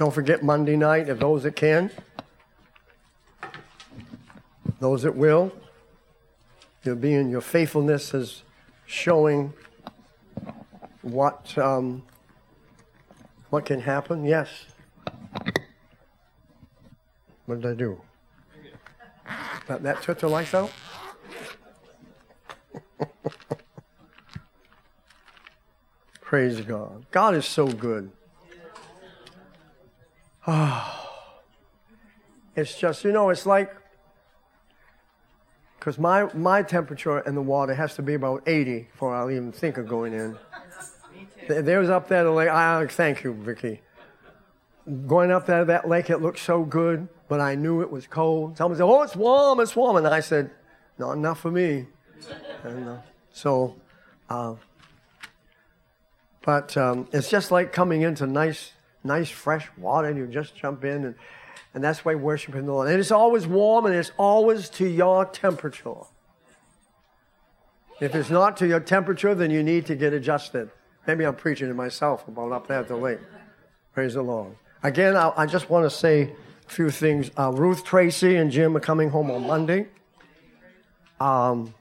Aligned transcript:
Don't 0.00 0.14
forget 0.14 0.42
Monday 0.42 0.76
night, 0.76 1.10
if 1.10 1.18
those 1.18 1.42
that 1.42 1.56
can, 1.56 1.90
those 4.80 5.02
that 5.02 5.14
will. 5.14 5.52
You'll 6.82 6.96
be 6.96 7.12
in 7.12 7.28
your 7.28 7.42
faithfulness 7.42 8.14
is 8.14 8.42
showing 8.86 9.52
what 11.02 11.52
um, 11.58 12.02
what 13.50 13.66
can 13.66 13.82
happen. 13.82 14.24
Yes. 14.24 14.48
What 17.44 17.60
did 17.60 17.70
I 17.70 17.74
do? 17.74 18.00
That, 19.66 19.82
that 19.82 20.00
took 20.00 20.20
the 20.20 20.30
out? 20.54 20.72
Praise 26.22 26.62
God. 26.62 27.04
God 27.10 27.34
is 27.34 27.44
so 27.44 27.66
good. 27.66 28.10
it's 32.56 32.78
just, 32.78 33.04
you 33.04 33.12
know, 33.12 33.30
it's 33.30 33.46
like, 33.46 33.74
because 35.78 35.98
my, 35.98 36.32
my 36.34 36.62
temperature 36.62 37.20
in 37.20 37.34
the 37.34 37.42
water 37.42 37.74
has 37.74 37.94
to 37.94 38.02
be 38.02 38.14
about 38.14 38.42
80 38.46 38.88
before 38.92 39.14
I'll 39.14 39.30
even 39.30 39.52
think 39.52 39.78
of 39.78 39.88
going 39.88 40.12
in. 40.12 40.36
There's 41.48 41.88
up 41.88 42.08
there, 42.08 42.24
the 42.24 42.30
lake. 42.30 42.48
Ah, 42.50 42.84
thank 42.88 43.24
you, 43.24 43.32
Vicky. 43.32 43.80
Going 45.06 45.30
up 45.30 45.46
there, 45.46 45.64
that 45.64 45.88
lake, 45.88 46.10
it 46.10 46.18
looked 46.18 46.38
so 46.38 46.64
good, 46.64 47.08
but 47.28 47.40
I 47.40 47.54
knew 47.54 47.80
it 47.80 47.90
was 47.90 48.06
cold. 48.06 48.58
Someone 48.58 48.76
said, 48.76 48.84
Oh, 48.84 49.02
it's 49.02 49.16
warm, 49.16 49.60
it's 49.60 49.74
warm. 49.74 49.96
And 49.96 50.06
I 50.06 50.20
said, 50.20 50.50
Not 50.98 51.12
enough 51.12 51.40
for 51.40 51.50
me. 51.50 51.86
And 52.62 52.88
uh, 52.88 52.96
so, 53.32 53.76
uh, 54.28 54.54
but 56.42 56.76
um, 56.76 57.08
it's 57.12 57.30
just 57.30 57.50
like 57.50 57.72
coming 57.72 58.02
into 58.02 58.26
nice, 58.26 58.72
nice 59.04 59.30
fresh 59.30 59.68
water, 59.76 60.08
and 60.08 60.18
you 60.18 60.26
just 60.26 60.54
jump 60.54 60.84
in, 60.84 61.04
and, 61.04 61.14
and 61.74 61.82
that's 61.82 62.04
why 62.04 62.14
worshiping 62.14 62.66
the 62.66 62.72
Lord. 62.72 62.88
And 62.88 62.98
it's 62.98 63.10
always 63.10 63.46
warm, 63.46 63.86
and 63.86 63.94
it's 63.94 64.12
always 64.16 64.68
to 64.70 64.86
your 64.86 65.24
temperature. 65.24 65.94
If 68.00 68.14
it's 68.14 68.30
not 68.30 68.56
to 68.58 68.66
your 68.66 68.80
temperature, 68.80 69.34
then 69.34 69.50
you 69.50 69.62
need 69.62 69.86
to 69.86 69.94
get 69.94 70.12
adjusted. 70.12 70.70
Maybe 71.06 71.24
I'm 71.24 71.36
preaching 71.36 71.68
to 71.68 71.74
myself 71.74 72.26
about 72.28 72.52
up 72.52 72.66
there 72.66 72.78
at 72.78 72.88
the 72.88 72.96
lake. 72.96 73.20
Praise 73.92 74.14
the 74.14 74.22
Lord. 74.22 74.56
Again, 74.82 75.16
I, 75.16 75.32
I 75.36 75.46
just 75.46 75.68
want 75.68 75.84
to 75.84 75.90
say 75.90 76.22
a 76.22 76.70
few 76.70 76.90
things. 76.90 77.30
Uh, 77.36 77.52
Ruth 77.52 77.84
Tracy 77.84 78.36
and 78.36 78.50
Jim 78.50 78.76
are 78.76 78.80
coming 78.80 79.10
home 79.10 79.30
on 79.30 79.46
Monday. 79.46 79.88
Um, 81.18 81.74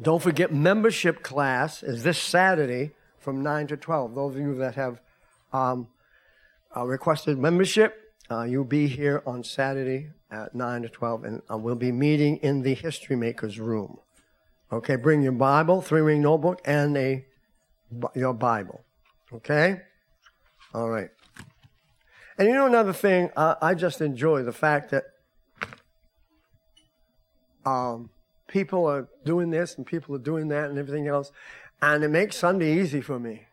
don't 0.00 0.20
forget, 0.20 0.52
membership 0.52 1.22
class 1.22 1.82
is 1.82 2.02
this 2.02 2.18
Saturday 2.18 2.92
from 3.18 3.42
9 3.42 3.68
to 3.68 3.76
12. 3.76 4.14
Those 4.14 4.34
of 4.34 4.40
you 4.40 4.54
that 4.56 4.74
have 4.74 5.00
um, 5.52 5.88
uh, 6.76 6.84
requested 6.84 7.38
membership, 7.38 8.14
uh, 8.30 8.42
you'll 8.42 8.64
be 8.64 8.86
here 8.86 9.22
on 9.26 9.44
Saturday 9.44 10.10
at 10.30 10.54
9 10.54 10.82
to 10.82 10.88
12, 10.88 11.24
and 11.24 11.42
uh, 11.50 11.56
we'll 11.56 11.74
be 11.74 11.92
meeting 11.92 12.38
in 12.38 12.62
the 12.62 12.74
History 12.74 13.16
Makers 13.16 13.58
room. 13.58 13.98
Okay, 14.72 14.96
bring 14.96 15.22
your 15.22 15.32
Bible, 15.32 15.80
three 15.82 16.00
ring 16.00 16.22
notebook, 16.22 16.60
and 16.64 16.96
a 16.96 17.24
your 18.14 18.34
Bible. 18.34 18.82
Okay? 19.32 19.82
All 20.74 20.88
right. 20.88 21.10
And 22.38 22.48
you 22.48 22.54
know 22.54 22.66
another 22.66 22.92
thing, 22.92 23.30
I 23.36 23.74
just 23.74 24.00
enjoy 24.00 24.42
the 24.42 24.52
fact 24.52 24.90
that 24.90 25.04
um, 27.64 28.10
people 28.48 28.86
are 28.86 29.08
doing 29.24 29.50
this 29.50 29.76
and 29.76 29.86
people 29.86 30.14
are 30.16 30.20
doing 30.20 30.48
that 30.48 30.70
and 30.70 30.78
everything 30.78 31.06
else. 31.06 31.30
And 31.80 32.02
it 32.02 32.08
makes 32.08 32.36
Sunday 32.36 32.80
easy 32.80 33.00
for 33.00 33.18
me. 33.20 33.46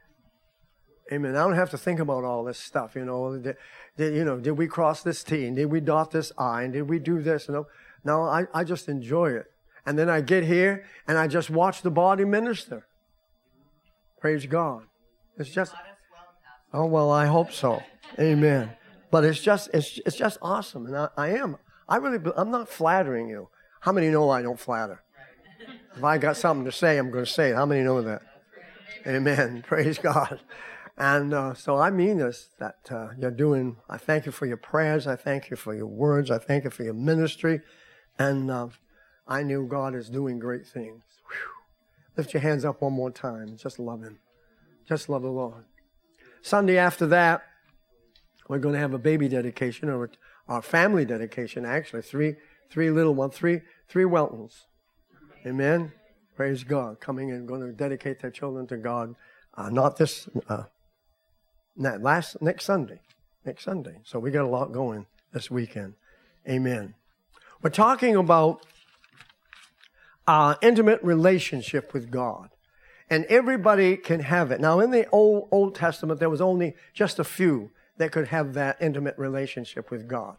Amen. 1.12 1.36
I 1.36 1.44
don't 1.44 1.56
have 1.56 1.70
to 1.72 1.78
think 1.78 2.00
about 2.00 2.24
all 2.24 2.44
this 2.44 2.58
stuff, 2.58 2.96
you 2.96 3.04
know. 3.04 3.38
Did, 3.38 3.58
did, 3.98 4.16
you 4.16 4.24
know, 4.24 4.40
did 4.40 4.52
we 4.52 4.68
cross 4.68 5.04
this 5.04 5.24
T 5.24 5.46
and 5.46 5.56
did 5.56 5.66
we 5.66 5.82
dot 5.82 6.12
this 6.12 6.32
I 6.38 6.64
and 6.64 6.74
did 6.74 6.84
we 6.84 7.00
do 7.00 7.22
this? 7.22 7.48
You 7.48 7.56
know, 7.56 7.68
no, 8.04 8.24
I, 8.24 8.46
I 8.54 8.64
just 8.64 8.88
enjoy 8.88 9.32
it. 9.32 9.48
And 9.86 10.00
then 10.00 10.10
I 10.10 10.22
get 10.22 10.44
here 10.44 10.86
and 11.08 11.18
I 11.18 11.28
just 11.28 11.50
watch 11.50 11.82
the 11.82 11.92
body 11.92 12.24
minister. 12.24 12.86
Praise 14.22 14.46
God. 14.46 14.84
It's 15.38 15.50
just, 15.50 15.74
oh, 16.74 16.86
well, 16.86 17.12
I 17.12 17.26
hope 17.26 17.52
so. 17.52 17.82
Amen. 18.20 18.72
But 19.10 19.26
it's 19.26 19.42
just, 19.42 19.70
it's, 19.74 20.00
it's 20.06 20.16
just 20.16 20.38
awesome. 20.42 20.86
And 20.86 20.96
I, 20.96 21.10
I 21.18 21.30
am, 21.30 21.58
I 21.90 21.98
really, 21.98 22.20
I'm 22.38 22.52
not 22.52 22.70
flattering 22.70 23.28
you. 23.28 23.50
How 23.82 23.92
many 23.92 24.10
know 24.10 24.30
I 24.30 24.42
don't 24.42 24.60
flatter? 24.60 25.02
If 25.98 26.04
I 26.04 26.18
got 26.18 26.38
something 26.38 26.66
to 26.66 26.72
say, 26.72 26.98
I'm 26.98 27.12
going 27.12 27.26
to 27.26 27.32
say 27.32 27.50
it. 27.50 27.56
How 27.56 27.66
many 27.66 27.82
know 27.82 28.02
that? 28.02 28.22
Amen. 29.06 29.64
Praise 29.68 29.98
God. 29.98 30.40
And 31.02 31.34
uh, 31.34 31.56
so 31.56 31.78
I 31.78 31.90
mean 31.90 32.20
this 32.20 32.50
that 32.60 32.78
uh, 32.92 33.08
you're 33.18 33.32
doing. 33.32 33.78
I 33.90 33.98
thank 33.98 34.28
you 34.28 34.32
for 34.32 34.46
your 34.46 34.58
prayers. 34.58 35.08
I 35.08 35.16
thank 35.16 35.50
you 35.50 35.58
for 35.58 35.74
your 35.74 35.88
words. 35.88 36.30
I 36.30 36.38
thank 36.38 36.64
you 36.64 36.70
for 36.70 36.84
your 36.84 36.94
ministry. 36.94 37.62
And 38.20 38.52
uh, 38.52 38.68
I 39.28 39.42
knew 39.42 39.66
God 39.66 39.96
is 39.96 40.12
doing 40.12 40.38
great 40.38 40.68
things. 40.68 41.02
Whew. 41.28 42.18
Lift 42.18 42.36
your 42.36 42.42
hands 42.42 42.64
up 42.64 42.84
one 42.84 42.94
more 42.94 43.10
time. 43.10 43.58
Just 43.58 43.80
love 43.80 44.04
Him. 44.04 44.20
Just 44.88 45.10
love 45.10 45.24
the 45.24 45.30
Lord. 45.30 45.66
Sunday 46.44 46.78
after 46.78 47.08
that, 47.08 47.48
we're 48.48 48.60
going 48.60 48.76
to 48.76 48.80
have 48.80 48.94
a 48.94 49.00
baby 49.00 49.28
dedication 49.28 49.90
or 49.90 50.12
our 50.48 50.62
family 50.62 51.04
dedication. 51.04 51.66
Actually, 51.66 52.04
three 52.04 52.36
three 52.70 52.92
little 52.92 53.16
ones, 53.16 53.34
three 53.34 53.62
three 53.90 54.06
Weltons. 54.06 54.66
Amen. 55.48 55.94
Praise 56.36 56.64
God. 56.64 57.00
Coming 57.00 57.32
and 57.32 57.48
going 57.48 57.62
to 57.62 57.72
dedicate 57.72 58.22
their 58.22 58.30
children 58.30 58.68
to 58.68 58.78
God. 58.78 59.16
Uh, 59.56 59.70
not 59.70 59.98
this, 59.98 60.30
uh, 60.48 60.64
last, 61.78 62.42
next 62.42 62.66
Sunday. 62.66 63.00
Next 63.46 63.64
Sunday. 63.64 63.98
So 64.04 64.20
we 64.20 64.32
got 64.32 64.46
a 64.46 64.50
lot 64.50 64.72
going 64.72 65.06
this 65.34 65.50
weekend. 65.50 65.94
Amen. 66.48 66.94
We're 67.62 67.70
talking 67.70 68.16
about 68.16 68.66
our 70.28 70.58
intimate 70.62 71.02
relationship 71.04 71.94
with 71.94 72.12
God. 72.12 72.50
And 73.10 73.26
everybody 73.26 73.98
can 73.98 74.22
have 74.22 74.52
it. 74.52 74.62
Now, 74.62 74.80
in 74.80 74.92
the 74.92 75.08
Old, 75.10 75.50
Old 75.52 75.76
Testament, 75.76 76.20
there 76.20 76.30
was 76.30 76.40
only 76.40 76.76
just 76.94 77.20
a 77.20 77.26
few 77.26 77.72
that 77.98 78.12
could 78.12 78.30
have 78.30 78.54
that 78.54 78.78
intimate 78.80 79.18
relationship 79.18 79.92
with 79.92 80.08
God. 80.08 80.38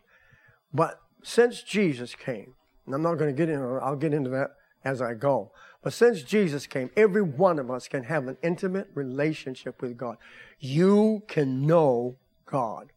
But 0.73 0.99
since 1.23 1.63
Jesus 1.63 2.15
came, 2.15 2.55
and 2.87 2.95
I'm 2.95 3.03
not 3.03 3.15
going 3.15 3.35
to 3.35 3.37
get 3.37 3.49
into 3.49 3.79
I'll 3.83 3.97
get 3.97 4.15
into 4.15 4.31
that 4.31 4.53
as 4.85 5.03
I 5.03 5.15
go. 5.15 5.53
But 5.83 5.93
since 5.93 6.23
Jesus 6.23 6.67
came, 6.67 6.91
every 6.97 7.23
one 7.23 7.59
of 7.59 7.71
us 7.71 7.89
can 7.89 8.05
have 8.05 8.29
an 8.29 8.37
intimate 8.43 8.89
relationship 8.95 9.83
with 9.83 9.97
God. 9.97 10.17
You 10.61 11.23
can 11.27 11.67
know 11.67 12.17
God 12.47 12.93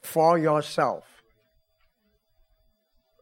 for 0.00 0.38
yourself. 0.38 1.04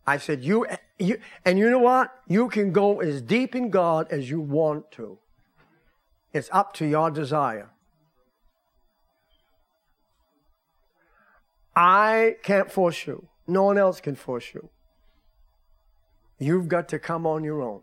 I 0.07 0.19
said, 0.19 0.45
you, 0.45 0.67
you, 0.99 1.19
and 1.45 1.59
you 1.59 1.71
know 1.71 1.79
what? 1.79 2.13
You 2.29 2.49
can 2.49 2.71
go 2.71 3.01
as 3.01 3.23
deep 3.23 3.57
in 3.57 3.71
God 3.71 4.07
as 4.11 4.31
you 4.31 4.41
want 4.41 4.93
to. 4.93 5.19
It's 6.33 6.51
up 6.53 6.75
to 6.75 6.87
your 6.87 7.11
desire. 7.11 7.71
I 11.75 12.37
can't 12.43 12.71
force 12.71 13.07
you. 13.07 13.29
No 13.47 13.65
one 13.65 13.79
else 13.79 14.01
can 14.01 14.15
force 14.17 14.55
you. 14.55 14.69
You've 16.39 16.69
got 16.69 16.89
to 16.91 16.99
come 16.99 17.27
on 17.27 17.43
your 17.43 17.63
own. 17.63 17.81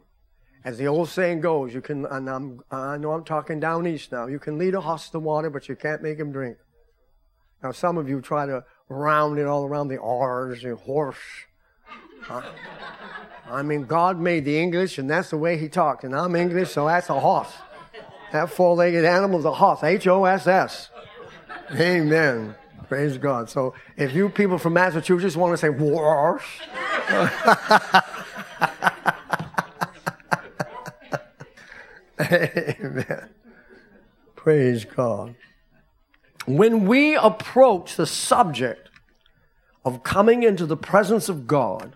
As 0.65 0.77
the 0.77 0.87
old 0.87 1.09
saying 1.09 1.41
goes, 1.41 1.73
you 1.73 1.81
can, 1.81 2.05
and 2.05 2.29
I'm, 2.29 2.61
I 2.71 2.97
know 2.97 3.11
I'm 3.11 3.25
talking 3.25 3.59
down 3.59 3.85
east 3.85 4.11
now, 4.11 4.27
you 4.27 4.39
can 4.39 4.57
lead 4.57 4.75
a 4.75 4.81
horse 4.81 5.09
to 5.09 5.19
water, 5.19 5.49
but 5.49 5.67
you 5.67 5.75
can't 5.75 6.01
make 6.01 6.17
him 6.17 6.31
drink. 6.31 6.57
Now, 7.61 7.71
some 7.71 7.97
of 7.97 8.07
you 8.07 8.21
try 8.21 8.45
to 8.45 8.63
round 8.89 9.39
it 9.39 9.45
all 9.45 9.65
around 9.65 9.89
the 9.89 9.99
R's, 9.99 10.63
the 10.63 10.75
horse. 10.75 11.17
Huh? 12.21 12.41
I 13.49 13.61
mean, 13.61 13.85
God 13.85 14.19
made 14.19 14.45
the 14.45 14.57
English, 14.57 14.97
and 14.97 15.09
that's 15.09 15.29
the 15.29 15.37
way 15.37 15.57
He 15.57 15.67
talked. 15.67 16.03
And 16.03 16.15
I'm 16.15 16.35
English, 16.35 16.71
so 16.71 16.87
that's 16.87 17.09
a 17.09 17.19
horse. 17.19 17.53
That 18.31 18.49
four 18.49 18.75
legged 18.75 19.05
animal 19.05 19.39
is 19.39 19.45
a 19.45 19.53
horse, 19.53 19.83
H 19.83 20.07
O 20.07 20.25
S 20.25 20.47
S. 20.47 20.89
Amen. 21.71 22.55
Praise 22.87 23.17
God. 23.17 23.49
So 23.49 23.73
if 23.97 24.13
you 24.13 24.29
people 24.29 24.57
from 24.57 24.73
Massachusetts 24.73 25.35
want 25.35 25.53
to 25.53 25.57
say 25.57 25.71
horse, 25.77 26.43
Amen. 32.19 33.29
Praise 34.35 34.85
God. 34.85 35.35
When 36.45 36.85
we 36.85 37.15
approach 37.15 37.95
the 37.95 38.05
subject 38.05 38.89
of 39.85 40.03
coming 40.03 40.43
into 40.43 40.65
the 40.65 40.77
presence 40.77 41.29
of 41.29 41.47
God, 41.47 41.95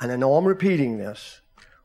and 0.00 0.10
I 0.10 0.16
know 0.16 0.34
I'm 0.34 0.44
repeating 0.44 0.98
this, 0.98 1.40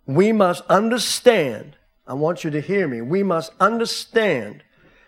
we 0.06 0.32
must 0.32 0.64
understand, 0.66 1.76
I 2.08 2.14
want 2.14 2.44
you 2.44 2.50
to 2.50 2.62
hear 2.62 2.88
me, 2.88 3.02
we 3.02 3.22
must 3.22 3.52
understand 3.60 4.64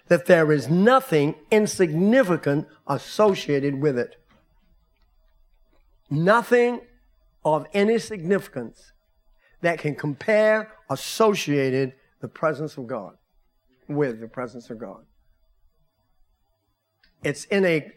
that 0.08 0.28
there 0.28 0.52
is 0.52 0.70
nothing 0.70 1.36
insignificant 1.50 2.68
associated 2.88 3.82
with 3.82 3.98
it. 3.98 4.18
Nothing 6.10 6.82
of 7.44 7.66
any 7.74 7.98
significance 7.98 8.92
that 9.62 9.80
can 9.80 9.96
compare 9.96 10.72
associated 10.90 11.94
the 12.20 12.28
presence 12.28 12.78
of 12.78 12.88
God 12.88 13.14
with 13.88 14.20
the 14.20 14.28
presence 14.28 14.70
of 14.70 14.80
God. 14.80 15.04
It's 17.24 17.46
in 17.46 17.66
a 17.66 17.92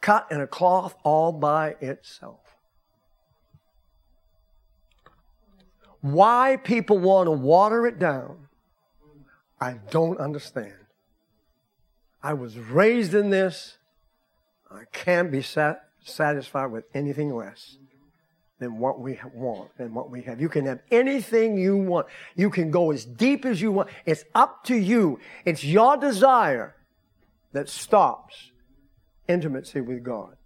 cut 0.00 0.26
in 0.30 0.40
a 0.40 0.46
cloth 0.46 0.94
all 1.04 1.32
by 1.32 1.76
itself. 1.80 2.40
Why 6.00 6.56
people 6.62 6.98
want 6.98 7.26
to 7.26 7.32
water 7.32 7.86
it 7.86 7.98
down, 7.98 8.48
I 9.60 9.74
don't 9.90 10.18
understand. 10.18 10.72
I 12.22 12.32
was 12.32 12.58
raised 12.58 13.12
in 13.12 13.30
this. 13.30 13.76
I 14.70 14.84
can't 14.92 15.30
be 15.30 15.42
sat, 15.42 15.82
satisfied 16.02 16.66
with 16.66 16.84
anything 16.94 17.34
less 17.34 17.76
than 18.60 18.78
what 18.78 19.00
we 19.00 19.18
want 19.34 19.70
and 19.78 19.94
what 19.94 20.10
we 20.10 20.22
have. 20.22 20.40
You 20.40 20.50
can 20.50 20.66
have 20.66 20.80
anything 20.90 21.56
you 21.56 21.76
want. 21.78 22.06
You 22.36 22.50
can 22.50 22.70
go 22.70 22.92
as 22.92 23.06
deep 23.06 23.44
as 23.46 23.60
you 23.60 23.72
want. 23.72 23.88
It's 24.04 24.24
up 24.34 24.64
to 24.64 24.76
you. 24.76 25.18
It's 25.46 25.64
your 25.64 25.96
desire 25.96 26.76
that 27.52 27.68
stops 27.68 28.52
intimacy 29.26 29.80
with 29.80 30.04
God. 30.04 30.36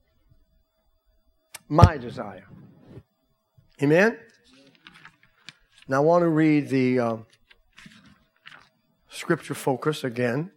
My 1.69 1.99
desire. 1.99 2.47
Amen? 3.83 4.17
Now 5.89 5.97
I 5.97 6.01
want 6.01 6.23
to 6.23 6.29
read 6.29 6.69
the 6.69 6.99
uh, 7.01 7.17
scripture 9.09 9.55
focus 9.55 10.05
again. 10.05 10.53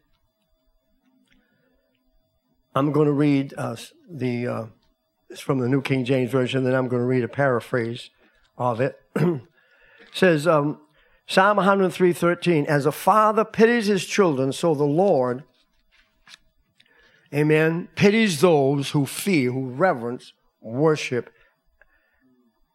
I'm 2.76 2.92
going 2.92 3.08
to 3.08 3.14
read 3.14 3.56
uh, 3.58 3.76
the 4.08 4.48
uh, 4.48 4.66
it's 5.30 5.42
from 5.42 5.60
the 5.60 5.68
New 5.68 5.82
King 5.82 6.06
James 6.06 6.32
Version, 6.32 6.64
then 6.64 6.74
I'm 6.74 6.88
going 6.88 7.02
to 7.02 7.08
read 7.08 7.24
a 7.24 7.30
paraphrase 7.30 8.10
of 8.58 8.82
it. 8.82 9.00
it 9.16 9.42
says 10.14 10.48
um, 10.48 10.80
Psalm 11.28 11.58
103:13, 11.58 12.66
as 12.66 12.86
a 12.86 12.92
father 12.92 13.44
pities 13.44 13.88
his 13.88 14.06
children, 14.06 14.54
so 14.54 14.74
the 14.74 14.84
Lord, 14.84 15.44
Amen, 17.34 17.90
pities 17.96 18.40
those 18.40 18.92
who 18.92 19.06
fear, 19.06 19.52
who 19.52 19.70
reverence, 19.70 20.32
worship, 20.62 21.30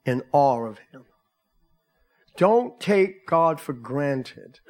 in 0.05 0.23
awe 0.33 0.65
of 0.65 0.79
Him. 0.91 1.05
Don't 2.37 2.79
take 2.79 3.27
God 3.27 3.61
for 3.61 3.73
granted. 3.73 4.61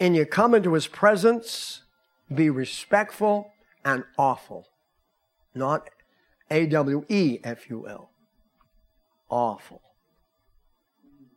And 0.00 0.14
you 0.14 0.26
come 0.26 0.54
into 0.54 0.74
His 0.74 0.86
presence, 0.86 1.82
be 2.32 2.50
respectful 2.50 3.52
and 3.84 4.04
awful, 4.18 4.68
not 5.54 5.88
A 6.50 6.66
W 6.66 7.04
E 7.08 7.38
F 7.44 7.68
U 7.70 7.86
L. 7.88 8.10
Awful. 9.28 9.82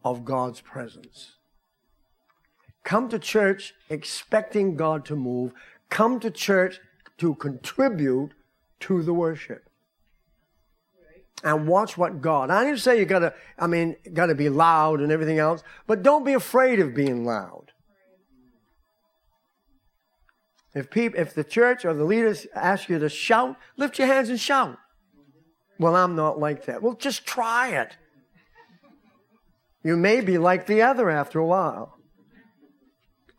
Of 0.03 0.25
God's 0.25 0.61
presence. 0.61 1.33
Come 2.83 3.09
to 3.09 3.19
church 3.19 3.73
expecting 3.89 4.75
God 4.75 5.05
to 5.05 5.15
move. 5.15 5.53
Come 5.89 6.19
to 6.21 6.31
church 6.31 6.79
to 7.19 7.35
contribute 7.35 8.31
to 8.81 9.03
the 9.03 9.13
worship. 9.13 9.69
And 11.43 11.67
watch 11.67 11.97
what 11.97 12.21
God. 12.21 12.49
I 12.49 12.63
didn't 12.63 12.79
say 12.79 12.99
you 12.99 13.05
gotta, 13.05 13.33
I 13.57 13.67
mean, 13.67 13.95
gotta 14.13 14.35
be 14.35 14.49
loud 14.49 15.01
and 15.01 15.11
everything 15.11 15.39
else, 15.39 15.63
but 15.87 16.03
don't 16.03 16.23
be 16.23 16.33
afraid 16.33 16.79
of 16.79 16.93
being 16.93 17.25
loud. 17.25 17.71
If 20.73 20.89
people, 20.89 21.19
if 21.19 21.33
the 21.33 21.43
church 21.43 21.83
or 21.83 21.93
the 21.93 22.05
leaders 22.05 22.47
ask 22.55 22.89
you 22.89 22.97
to 22.99 23.09
shout, 23.09 23.57
lift 23.75 23.99
your 23.99 24.07
hands 24.07 24.29
and 24.29 24.39
shout. 24.39 24.77
Well, 25.81 25.95
I'm 25.95 26.15
not 26.15 26.37
like 26.37 26.65
that. 26.65 26.83
Well, 26.83 26.93
just 26.93 27.25
try 27.25 27.69
it. 27.69 27.97
You 29.83 29.97
may 29.97 30.21
be 30.21 30.37
like 30.37 30.67
the 30.67 30.83
other 30.83 31.09
after 31.09 31.39
a 31.39 31.45
while. 31.45 31.97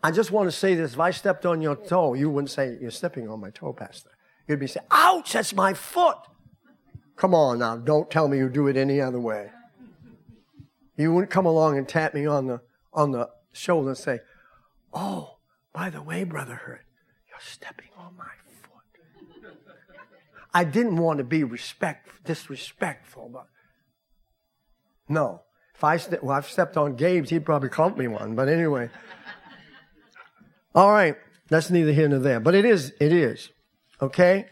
I 0.02 0.10
just 0.10 0.32
want 0.32 0.48
to 0.48 0.56
say 0.56 0.74
this. 0.74 0.94
If 0.94 0.98
I 0.98 1.12
stepped 1.12 1.46
on 1.46 1.62
your 1.62 1.76
toe, 1.76 2.14
you 2.14 2.28
wouldn't 2.30 2.50
say, 2.50 2.76
You're 2.80 2.90
stepping 2.90 3.28
on 3.28 3.38
my 3.38 3.50
toe, 3.50 3.72
Pastor. 3.72 4.10
You'd 4.48 4.58
be 4.58 4.66
saying, 4.66 4.86
Ouch, 4.90 5.34
that's 5.34 5.54
my 5.54 5.72
foot. 5.72 6.16
Come 7.14 7.32
on 7.32 7.60
now, 7.60 7.76
don't 7.76 8.10
tell 8.10 8.26
me 8.26 8.38
you 8.38 8.48
do 8.48 8.66
it 8.66 8.76
any 8.76 9.00
other 9.00 9.20
way. 9.20 9.52
You 10.96 11.12
wouldn't 11.12 11.30
come 11.30 11.46
along 11.46 11.78
and 11.78 11.88
tap 11.88 12.12
me 12.12 12.26
on 12.26 12.48
the 12.48 12.60
on 12.92 13.12
the 13.12 13.28
shoulder 13.52 13.90
and 13.90 13.98
say, 13.98 14.18
Oh, 14.92 15.36
by 15.72 15.90
the 15.90 16.02
way, 16.02 16.24
Brother 16.24 16.56
Heard, 16.56 16.86
you're 17.28 17.38
stepping 17.38 17.90
on 17.96 18.16
my. 18.16 18.26
I 20.54 20.64
didn't 20.64 20.96
want 20.96 21.18
to 21.18 21.24
be 21.24 21.44
respect, 21.44 22.24
disrespectful, 22.24 23.30
but 23.32 23.46
no. 25.08 25.42
If 25.74 25.84
I 25.84 25.98
well, 26.22 26.36
I've 26.36 26.48
stepped 26.48 26.76
on 26.76 26.96
Gabe's, 26.96 27.30
he'd 27.30 27.44
probably 27.44 27.68
clump 27.68 27.96
me 27.96 28.06
one. 28.06 28.34
But 28.34 28.48
anyway, 28.48 28.90
all 30.74 30.92
right, 30.92 31.16
that's 31.48 31.70
neither 31.70 31.92
here 31.92 32.08
nor 32.08 32.18
there. 32.18 32.40
But 32.40 32.54
it 32.54 32.64
is, 32.64 32.92
it 33.00 33.12
is, 33.12 33.50
okay. 34.00 34.46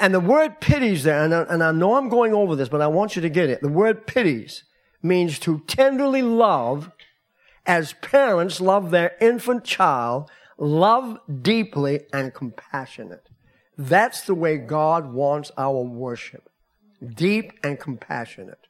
And 0.00 0.14
the 0.14 0.20
word 0.20 0.60
pities 0.60 1.04
there, 1.04 1.24
and 1.24 1.34
I, 1.34 1.42
and 1.42 1.62
I 1.62 1.72
know 1.72 1.96
I'm 1.96 2.08
going 2.08 2.32
over 2.32 2.56
this, 2.56 2.68
but 2.68 2.80
I 2.80 2.86
want 2.86 3.16
you 3.16 3.22
to 3.22 3.28
get 3.28 3.50
it. 3.50 3.60
The 3.60 3.68
word 3.68 4.06
pities 4.06 4.64
means 5.02 5.38
to 5.40 5.60
tenderly 5.66 6.22
love 6.22 6.90
as 7.66 7.94
parents 7.94 8.60
love 8.60 8.90
their 8.90 9.16
infant 9.20 9.64
child 9.64 10.30
love 10.58 11.18
deeply 11.42 12.00
and 12.12 12.32
compassionate. 12.32 13.28
That's 13.76 14.22
the 14.22 14.34
way 14.34 14.56
God 14.58 15.12
wants 15.12 15.50
our 15.56 15.82
worship. 15.82 16.48
Deep 17.04 17.52
and 17.62 17.78
compassionate. 17.78 18.66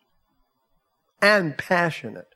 And 1.21 1.57
passionate. 1.57 2.35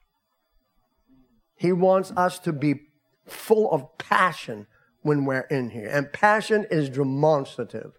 He 1.56 1.72
wants 1.72 2.12
us 2.16 2.38
to 2.40 2.52
be 2.52 2.82
full 3.26 3.70
of 3.72 3.98
passion 3.98 4.66
when 5.02 5.24
we're 5.24 5.46
in 5.50 5.70
here. 5.70 5.88
And 5.88 6.12
passion 6.12 6.66
is 6.70 6.88
demonstrative. 6.88 7.92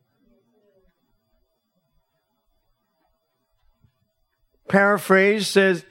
Paraphrase 4.68 5.48
says, 5.48 5.84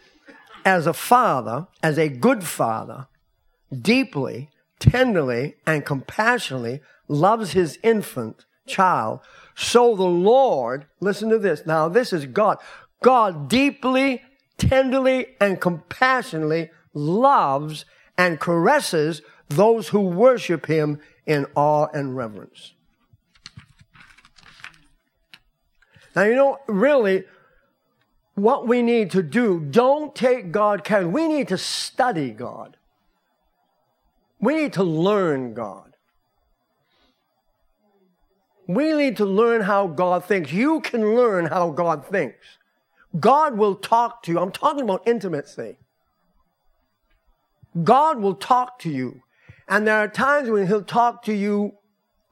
as 0.65 0.87
a 0.87 0.93
father, 0.93 1.67
as 1.83 1.99
a 1.99 2.09
good 2.09 2.45
father, 2.45 3.09
deeply 3.77 4.51
tenderly 4.79 5.57
and 5.67 5.85
compassionately 5.85 6.81
loves 7.09 7.53
his 7.53 7.79
infant 7.83 8.45
child, 8.69 9.21
so 9.55 9.97
the 9.97 10.05
Lord, 10.05 10.87
listen 11.01 11.31
to 11.31 11.39
this. 11.39 11.67
Now, 11.67 11.89
this 11.89 12.13
is 12.13 12.27
God. 12.27 12.59
God 13.03 13.49
deeply, 13.49 14.23
tenderly, 14.57 15.37
and 15.41 15.61
compassionately 15.61 16.71
loves 16.95 17.85
and 18.17 18.39
caresses 18.39 19.23
those 19.49 19.89
who 19.89 20.01
worship 20.01 20.67
him 20.67 21.01
in 21.27 21.47
awe 21.55 21.87
and 21.93 22.17
reverence. 22.17 22.75
Now, 26.15 26.23
you 26.25 26.35
know, 26.35 26.59
really, 26.67 27.25
what 28.35 28.67
we 28.67 28.83
need 28.83 29.11
to 29.13 29.23
do, 29.23 29.61
don't 29.61 30.15
take 30.15 30.53
God 30.53 30.85
casually. 30.85 31.13
We 31.13 31.29
need 31.29 31.49
to 31.49 31.59
study 31.59 32.31
God. 32.31 32.77
We 34.41 34.55
need 34.55 34.73
to 34.75 34.85
learn 34.85 35.55
God. 35.55 35.88
We 38.69 38.93
need 38.93 39.17
to 39.17 39.25
learn 39.25 39.63
how 39.63 39.87
God 39.87 40.27
thinks. 40.27 40.53
You 40.53 40.81
can 40.81 41.17
learn 41.17 41.47
how 41.47 41.71
God 41.71 42.07
thinks. 42.07 42.37
God 43.19 43.57
will 43.57 43.75
talk 43.75 44.23
to 44.25 44.33
you. 44.33 44.39
I'm 44.39 44.53
talking 44.53 44.83
about 44.83 45.09
intimacy. 45.09 45.79
God 47.83 48.21
will 48.21 48.35
talk 48.35 48.79
to 48.81 48.91
you. 48.91 49.23
And 49.69 49.87
there 49.87 49.97
are 49.97 50.07
times 50.09 50.51
when 50.51 50.67
He'll 50.67 50.83
talk 50.83 51.23
to 51.25 51.33
you 51.33 51.79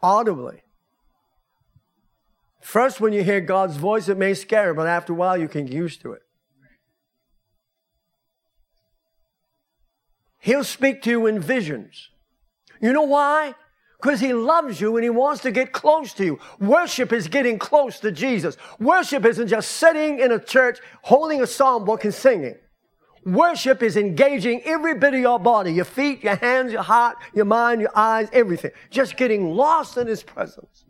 audibly. 0.02 0.62
First, 2.60 3.00
when 3.00 3.14
you 3.14 3.22
hear 3.24 3.40
God's 3.40 3.76
voice, 3.76 4.08
it 4.08 4.18
may 4.18 4.34
scare 4.34 4.68
you, 4.68 4.74
but 4.74 4.86
after 4.86 5.14
a 5.14 5.16
while, 5.16 5.38
you 5.38 5.48
can 5.48 5.64
get 5.64 5.74
used 5.74 6.02
to 6.02 6.12
it. 6.12 6.22
He'll 10.38 10.64
speak 10.64 11.00
to 11.02 11.10
you 11.10 11.26
in 11.26 11.40
visions. 11.40 12.10
You 12.80 12.92
know 12.92 13.02
why? 13.02 13.54
Because 14.00 14.20
he 14.20 14.32
loves 14.34 14.80
you 14.80 14.96
and 14.96 15.04
he 15.04 15.10
wants 15.10 15.42
to 15.42 15.50
get 15.50 15.72
close 15.72 16.12
to 16.14 16.24
you. 16.24 16.38
Worship 16.60 17.12
is 17.12 17.28
getting 17.28 17.58
close 17.58 17.98
to 18.00 18.12
Jesus. 18.12 18.56
Worship 18.78 19.24
isn't 19.24 19.48
just 19.48 19.70
sitting 19.70 20.20
in 20.20 20.32
a 20.32 20.38
church 20.38 20.80
holding 21.02 21.42
a 21.42 21.46
psalm 21.46 21.84
book 21.84 22.04
and 22.04 22.12
singing. 22.12 22.56
Worship 23.24 23.82
is 23.82 23.96
engaging 23.96 24.62
every 24.64 24.94
bit 24.94 25.14
of 25.14 25.20
your 25.20 25.40
body, 25.40 25.72
your 25.72 25.84
feet, 25.84 26.22
your 26.22 26.36
hands, 26.36 26.72
your 26.72 26.82
heart, 26.82 27.16
your 27.34 27.44
mind, 27.44 27.80
your 27.80 27.90
eyes, 27.96 28.28
everything. 28.32 28.70
Just 28.90 29.16
getting 29.16 29.50
lost 29.54 29.96
in 29.96 30.06
his 30.06 30.22
presence. 30.22 30.84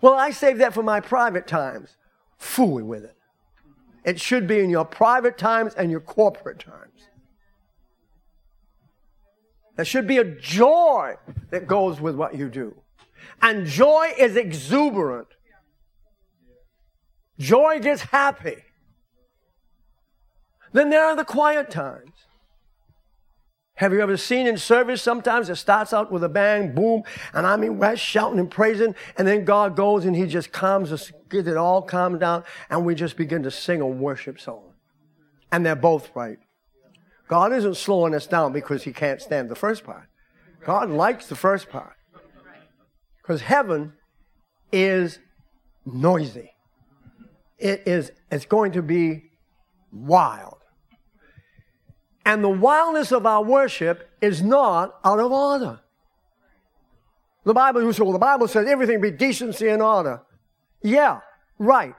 Well, 0.00 0.14
I 0.14 0.30
save 0.30 0.58
that 0.58 0.72
for 0.72 0.84
my 0.84 1.00
private 1.00 1.48
times. 1.48 1.96
Fooling 2.38 2.86
with 2.86 3.04
it. 3.04 3.16
It 4.04 4.20
should 4.20 4.46
be 4.46 4.60
in 4.60 4.70
your 4.70 4.84
private 4.84 5.36
times 5.36 5.74
and 5.74 5.90
your 5.90 6.00
corporate 6.00 6.60
times. 6.60 7.08
There 9.80 9.84
should 9.86 10.06
be 10.06 10.18
a 10.18 10.24
joy 10.24 11.14
that 11.48 11.66
goes 11.66 12.02
with 12.02 12.14
what 12.14 12.34
you 12.34 12.50
do. 12.50 12.76
And 13.40 13.64
joy 13.64 14.12
is 14.18 14.36
exuberant. 14.36 15.28
Joy 17.38 17.78
gets 17.80 18.02
happy. 18.02 18.56
Then 20.74 20.90
there 20.90 21.02
are 21.06 21.16
the 21.16 21.24
quiet 21.24 21.70
times. 21.70 22.12
Have 23.76 23.94
you 23.94 24.02
ever 24.02 24.18
seen 24.18 24.46
in 24.46 24.58
service 24.58 25.00
sometimes 25.00 25.48
it 25.48 25.56
starts 25.56 25.94
out 25.94 26.12
with 26.12 26.24
a 26.24 26.28
bang, 26.28 26.74
boom, 26.74 27.02
and 27.32 27.46
I 27.46 27.56
mean 27.56 27.78
we're 27.78 27.96
shouting 27.96 28.38
and 28.38 28.50
praising, 28.50 28.94
and 29.16 29.26
then 29.26 29.46
God 29.46 29.76
goes 29.76 30.04
and 30.04 30.14
He 30.14 30.26
just 30.26 30.52
calms 30.52 30.92
us, 30.92 31.10
gets 31.30 31.48
it 31.48 31.56
all 31.56 31.80
calmed 31.80 32.20
down, 32.20 32.44
and 32.68 32.84
we 32.84 32.94
just 32.94 33.16
begin 33.16 33.44
to 33.44 33.50
sing 33.50 33.80
a 33.80 33.88
worship 33.88 34.38
song. 34.40 34.74
And 35.50 35.64
they're 35.64 35.74
both 35.74 36.10
right. 36.14 36.36
God 37.30 37.52
isn't 37.52 37.76
slowing 37.76 38.12
us 38.12 38.26
down 38.26 38.52
because 38.52 38.82
He 38.82 38.92
can't 38.92 39.22
stand 39.22 39.48
the 39.48 39.54
first 39.54 39.84
part. 39.84 40.08
God 40.66 40.90
likes 40.90 41.26
the 41.26 41.36
first 41.36 41.70
part. 41.70 41.94
Because 43.22 43.40
heaven 43.40 43.92
is 44.72 45.20
noisy. 45.86 46.50
It 47.56 47.84
is, 47.86 48.10
it's 48.32 48.46
going 48.46 48.72
to 48.72 48.82
be 48.82 49.30
wild. 49.92 50.56
And 52.26 52.42
the 52.42 52.48
wildness 52.48 53.12
of 53.12 53.24
our 53.24 53.44
worship 53.44 54.10
is 54.20 54.42
not 54.42 54.98
out 55.04 55.20
of 55.20 55.30
order. 55.30 55.78
The 57.44 57.54
Bible, 57.54 57.82
well, 57.84 58.12
the 58.12 58.18
Bible 58.18 58.48
says 58.48 58.66
everything 58.66 59.00
be 59.00 59.12
decency 59.12 59.68
and 59.68 59.80
order. 59.80 60.22
Yeah, 60.82 61.20
right. 61.60 61.94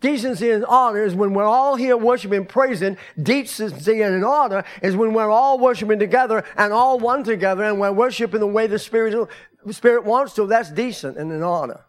Decency 0.00 0.50
and 0.50 0.64
order 0.66 1.04
is 1.04 1.14
when 1.14 1.32
we're 1.32 1.44
all 1.44 1.76
here 1.76 1.96
worshiping, 1.96 2.44
praising. 2.44 2.98
Decency 3.20 4.02
and 4.02 4.24
order 4.24 4.64
is 4.82 4.94
when 4.94 5.14
we're 5.14 5.30
all 5.30 5.58
worshiping 5.58 5.98
together 5.98 6.44
and 6.56 6.72
all 6.72 6.98
one 6.98 7.24
together 7.24 7.64
and 7.64 7.80
we're 7.80 7.92
worshiping 7.92 8.40
the 8.40 8.46
way 8.46 8.66
the 8.66 8.78
Spirit, 8.78 9.28
Spirit 9.70 10.04
wants 10.04 10.34
to. 10.34 10.46
That's 10.46 10.70
decent 10.70 11.16
and 11.16 11.32
in 11.32 11.42
order. 11.42 11.84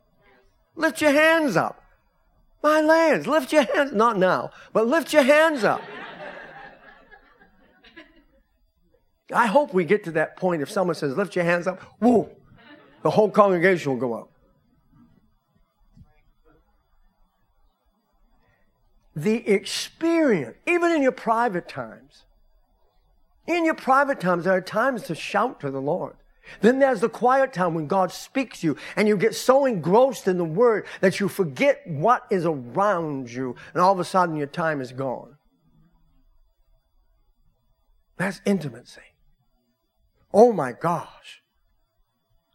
Lift 0.76 1.02
your 1.02 1.12
hands 1.12 1.58
up. 1.58 1.84
My 2.64 2.82
lands, 2.82 3.28
lift 3.28 3.52
your 3.52 3.64
hands. 3.64 3.92
Not 3.92 4.18
now, 4.18 4.52
but 4.74 4.88
lift 4.88 5.12
your 5.12 5.24
hands 5.24 5.64
up. 5.64 5.82
I 9.34 9.48
hope 9.48 9.74
we 9.74 9.84
get 9.84 10.06
to 10.06 10.12
that 10.12 10.38
point 10.38 10.62
if 10.62 10.72
someone 10.72 10.96
says, 10.96 11.18
lift 11.18 11.36
your 11.36 11.44
hands 11.44 11.68
up, 11.68 11.82
whoa, 12.00 12.30
the 13.04 13.10
whole 13.10 13.30
congregation 13.30 13.92
will 13.92 14.00
go 14.00 14.14
up. 14.14 14.32
The 19.18 19.50
experience, 19.50 20.58
even 20.68 20.92
in 20.92 21.02
your 21.02 21.12
private 21.12 21.68
times, 21.68 22.26
in 23.48 23.66
your 23.66 23.74
private 23.74 24.20
times, 24.20 24.44
there 24.44 24.54
are 24.54 24.62
times 24.62 25.02
to 25.04 25.16
shout 25.16 25.60
to 25.62 25.72
the 25.72 25.82
Lord. 25.82 26.18
Then 26.62 26.78
there's 26.78 27.02
the 27.02 27.10
quiet 27.10 27.52
time 27.52 27.74
when 27.74 27.88
God 27.88 28.12
speaks 28.12 28.62
to 28.62 28.68
you 28.68 28.78
and 28.96 29.08
you 29.08 29.18
get 29.18 29.34
so 29.34 29.66
engrossed 29.66 30.28
in 30.28 30.38
the 30.38 30.44
word 30.44 30.86
that 31.02 31.20
you 31.20 31.28
forget 31.28 31.82
what 31.88 32.28
is 32.30 32.46
around 32.46 33.32
you 33.32 33.56
and 33.74 33.82
all 33.82 33.92
of 33.92 34.00
a 34.00 34.06
sudden 34.06 34.36
your 34.36 34.46
time 34.46 34.82
is 34.82 34.92
gone. 34.92 35.36
That's 38.18 38.40
intimacy. 38.46 39.02
Oh 40.32 40.54
my 40.54 40.74
gosh. 40.74 41.42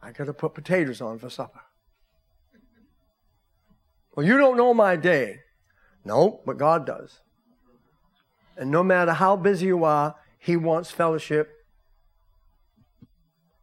I 0.00 0.12
got 0.12 0.26
to 0.26 0.32
put 0.32 0.54
potatoes 0.54 1.00
on 1.00 1.18
for 1.18 1.28
supper. 1.28 1.62
Well, 4.14 4.24
you 4.24 4.38
don't 4.38 4.56
know 4.56 4.72
my 4.72 4.94
day. 4.94 5.40
No, 6.04 6.40
but 6.44 6.58
God 6.58 6.86
does. 6.86 7.20
And 8.56 8.70
no 8.70 8.82
matter 8.82 9.12
how 9.12 9.36
busy 9.36 9.66
you 9.66 9.84
are, 9.84 10.14
He 10.38 10.56
wants 10.56 10.90
fellowship, 10.90 11.64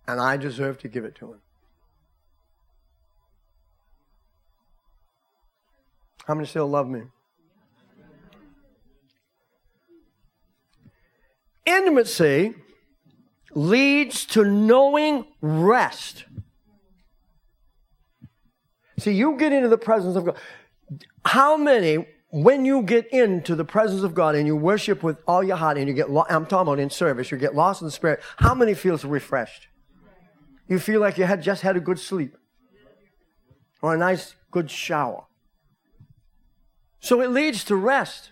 and 0.07 0.19
I 0.19 0.37
deserve 0.37 0.79
to 0.79 0.87
give 0.87 1.05
it 1.05 1.15
to 1.15 1.33
Him. 1.33 1.39
How 6.25 6.35
many 6.35 6.47
still 6.47 6.67
love 6.67 6.87
me? 6.87 7.01
Intimacy 11.65 12.55
leads 13.53 14.25
to 14.25 14.43
knowing 14.43 15.25
rest. 15.41 16.25
See, 18.99 19.13
you 19.13 19.37
get 19.37 19.53
into 19.53 19.69
the 19.69 19.77
presence 19.77 20.15
of 20.15 20.25
God. 20.25 20.37
How 21.25 21.57
many, 21.57 22.05
when 22.31 22.63
you 22.63 22.83
get 22.83 23.07
into 23.07 23.55
the 23.55 23.65
presence 23.65 24.03
of 24.03 24.13
God 24.13 24.35
and 24.35 24.45
you 24.45 24.55
worship 24.55 25.01
with 25.01 25.17
all 25.27 25.43
your 25.43 25.57
heart 25.57 25.77
and 25.77 25.87
you 25.87 25.93
get, 25.93 26.09
lo- 26.09 26.25
I'm 26.29 26.45
talking 26.45 26.67
about 26.67 26.79
in 26.79 26.89
service, 26.89 27.31
you 27.31 27.37
get 27.37 27.55
lost 27.55 27.81
in 27.81 27.85
the 27.85 27.91
spirit, 27.91 28.21
how 28.37 28.53
many 28.53 28.75
feels 28.75 29.03
refreshed? 29.03 29.67
You 30.67 30.77
feel 30.77 31.01
like 31.01 31.17
you 31.17 31.23
had 31.23 31.41
just 31.41 31.63
had 31.63 31.75
a 31.75 31.79
good 31.79 31.99
sleep 31.99 32.37
or 33.81 33.95
a 33.95 33.97
nice, 33.97 34.35
good 34.51 34.69
shower. 34.69 35.25
So 36.99 37.21
it 37.21 37.31
leads 37.31 37.63
to 37.65 37.75
rest. 37.75 38.29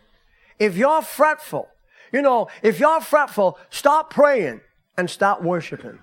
If 0.59 0.77
you're 0.77 1.01
fretful, 1.01 1.67
you 2.11 2.21
know, 2.21 2.49
if 2.61 2.79
you're 2.79 3.01
fretful, 3.01 3.57
stop 3.71 4.11
praying 4.11 4.61
and 4.95 5.09
start 5.09 5.41
worshiping. 5.41 5.97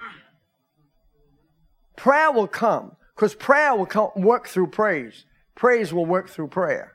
Prayer 1.96 2.32
will 2.32 2.48
come 2.48 2.96
because 3.14 3.36
prayer 3.36 3.76
will 3.76 3.86
come, 3.86 4.10
work 4.16 4.48
through 4.48 4.68
praise. 4.68 5.26
Praise 5.54 5.92
will 5.92 6.06
work 6.06 6.28
through 6.28 6.48
prayer. 6.48 6.93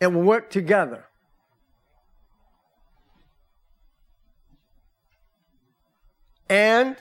It 0.00 0.08
will 0.08 0.22
work 0.22 0.50
together. 0.50 1.06
And 6.48 6.96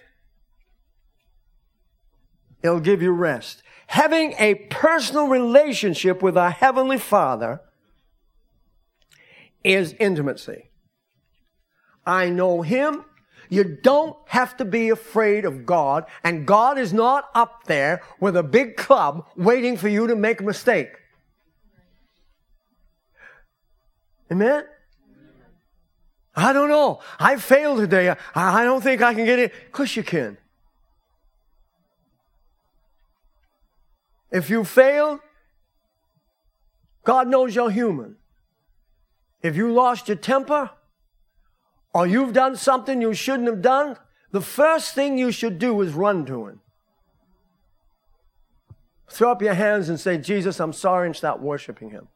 it'll 2.62 2.79
give 2.79 3.01
you 3.01 3.12
rest. 3.12 3.62
Having 3.88 4.33
a 4.39 4.55
personal 4.55 5.27
relationship 5.27 6.23
with 6.23 6.38
our 6.38 6.50
Heavenly 6.50 6.97
Father 6.97 7.62
is 9.63 9.93
intimacy. 10.00 10.69
I 12.05 12.29
know 12.29 12.62
him. 12.62 13.05
You 13.50 13.63
don't 13.63 14.17
have 14.27 14.57
to 14.57 14.65
be 14.65 14.89
afraid 14.89 15.45
of 15.45 15.65
God, 15.65 16.05
and 16.23 16.47
God 16.47 16.79
is 16.79 16.91
not 16.91 17.29
up 17.35 17.65
there 17.65 18.01
with 18.19 18.35
a 18.35 18.41
big 18.41 18.77
club 18.77 19.27
waiting 19.35 19.77
for 19.77 19.89
you 19.89 20.07
to 20.07 20.15
make 20.15 20.39
a 20.39 20.43
mistake. 20.43 20.89
Amen? 24.34 24.63
I 26.36 26.54
don't 26.54 26.70
know. 26.70 27.02
I 27.20 27.36
failed 27.36 27.78
today. 27.78 28.16
I 28.34 28.63
don't 28.63 28.82
think 28.82 29.04
I 29.04 29.13
can 29.13 29.25
get 29.25 29.38
it. 29.38 29.54
Of 29.68 29.72
course 29.72 29.96
you 29.96 30.02
can. 30.02 30.40
If 34.32 34.50
you 34.50 34.63
failed, 34.63 35.20
God 37.04 37.28
knows 37.28 37.54
you're 37.54 37.70
human. 37.70 38.16
If 39.44 39.56
you 39.56 39.72
lost 39.72 40.08
your 40.08 40.18
temper, 40.18 40.72
or 41.94 42.08
you've 42.08 42.34
done 42.34 42.56
something 42.56 43.04
you 43.04 43.13
shouldn't 43.13 43.48
have 43.48 43.62
done, 43.62 43.98
the 44.32 44.42
first 44.42 44.96
thing 44.96 45.20
you 45.20 45.32
should 45.32 45.60
do 45.60 45.80
is 45.82 45.94
run 45.94 46.25
to 46.25 46.48
Him. 46.48 46.62
Throw 49.12 49.32
up 49.34 49.44
your 49.44 49.54
hands 49.54 49.90
and 49.90 50.00
say, 50.00 50.18
Jesus, 50.18 50.60
I'm 50.60 50.74
sorry, 50.74 51.06
and 51.06 51.16
start 51.16 51.40
worshiping 51.40 51.92
Him. 51.92 52.08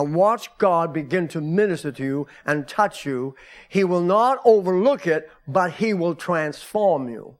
And 0.00 0.14
watch 0.14 0.48
God 0.58 0.92
begin 0.92 1.28
to 1.28 1.40
minister 1.40 1.92
to 1.92 2.02
you 2.02 2.26
and 2.44 2.66
touch 2.66 3.06
you. 3.06 3.34
He 3.68 3.84
will 3.84 4.02
not 4.02 4.38
overlook 4.44 5.06
it, 5.06 5.30
but 5.46 5.72
He 5.72 5.94
will 5.94 6.14
transform 6.14 7.08
you. 7.08 7.36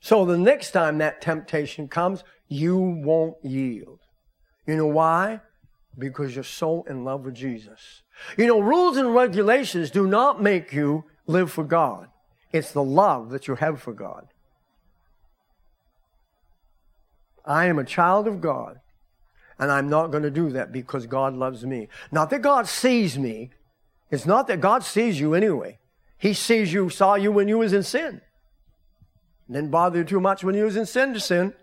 So 0.00 0.24
the 0.24 0.38
next 0.38 0.72
time 0.72 0.98
that 0.98 1.20
temptation 1.20 1.88
comes, 1.88 2.24
you 2.48 2.78
won't 2.78 3.36
yield. 3.42 4.00
You 4.66 4.76
know 4.76 4.86
why? 4.86 5.40
because 5.98 6.34
you're 6.34 6.44
so 6.44 6.84
in 6.88 7.04
love 7.04 7.24
with 7.24 7.34
Jesus. 7.34 8.02
You 8.36 8.46
know, 8.46 8.60
rules 8.60 8.96
and 8.96 9.14
regulations 9.14 9.90
do 9.90 10.06
not 10.06 10.42
make 10.42 10.72
you 10.72 11.04
live 11.26 11.50
for 11.50 11.64
God. 11.64 12.08
It's 12.52 12.72
the 12.72 12.84
love 12.84 13.30
that 13.30 13.48
you 13.48 13.56
have 13.56 13.80
for 13.80 13.92
God. 13.92 14.26
I 17.44 17.66
am 17.66 17.78
a 17.78 17.84
child 17.84 18.26
of 18.26 18.40
God, 18.40 18.76
and 19.58 19.70
I'm 19.70 19.88
not 19.88 20.10
going 20.10 20.22
to 20.22 20.30
do 20.30 20.50
that 20.50 20.72
because 20.72 21.06
God 21.06 21.34
loves 21.34 21.64
me. 21.64 21.88
Not 22.10 22.30
that 22.30 22.42
God 22.42 22.68
sees 22.68 23.18
me. 23.18 23.50
It's 24.10 24.26
not 24.26 24.46
that 24.48 24.60
God 24.60 24.84
sees 24.84 25.20
you 25.20 25.34
anyway. 25.34 25.78
He 26.18 26.34
sees 26.34 26.72
you, 26.72 26.88
saw 26.90 27.14
you 27.14 27.32
when 27.32 27.48
you 27.48 27.58
was 27.58 27.72
in 27.72 27.82
sin. 27.82 28.20
Didn't 29.50 29.70
bother 29.70 29.98
you 29.98 30.04
too 30.04 30.20
much 30.20 30.42
when 30.42 30.54
you 30.54 30.64
was 30.64 30.76
in 30.76 30.86
sin 30.86 31.14
to 31.14 31.20
sin. 31.20 31.54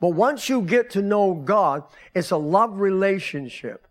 But 0.00 0.10
once 0.10 0.48
you 0.48 0.62
get 0.62 0.90
to 0.90 1.02
know 1.02 1.34
God, 1.34 1.84
it's 2.14 2.30
a 2.30 2.36
love 2.36 2.80
relationship. 2.80 3.86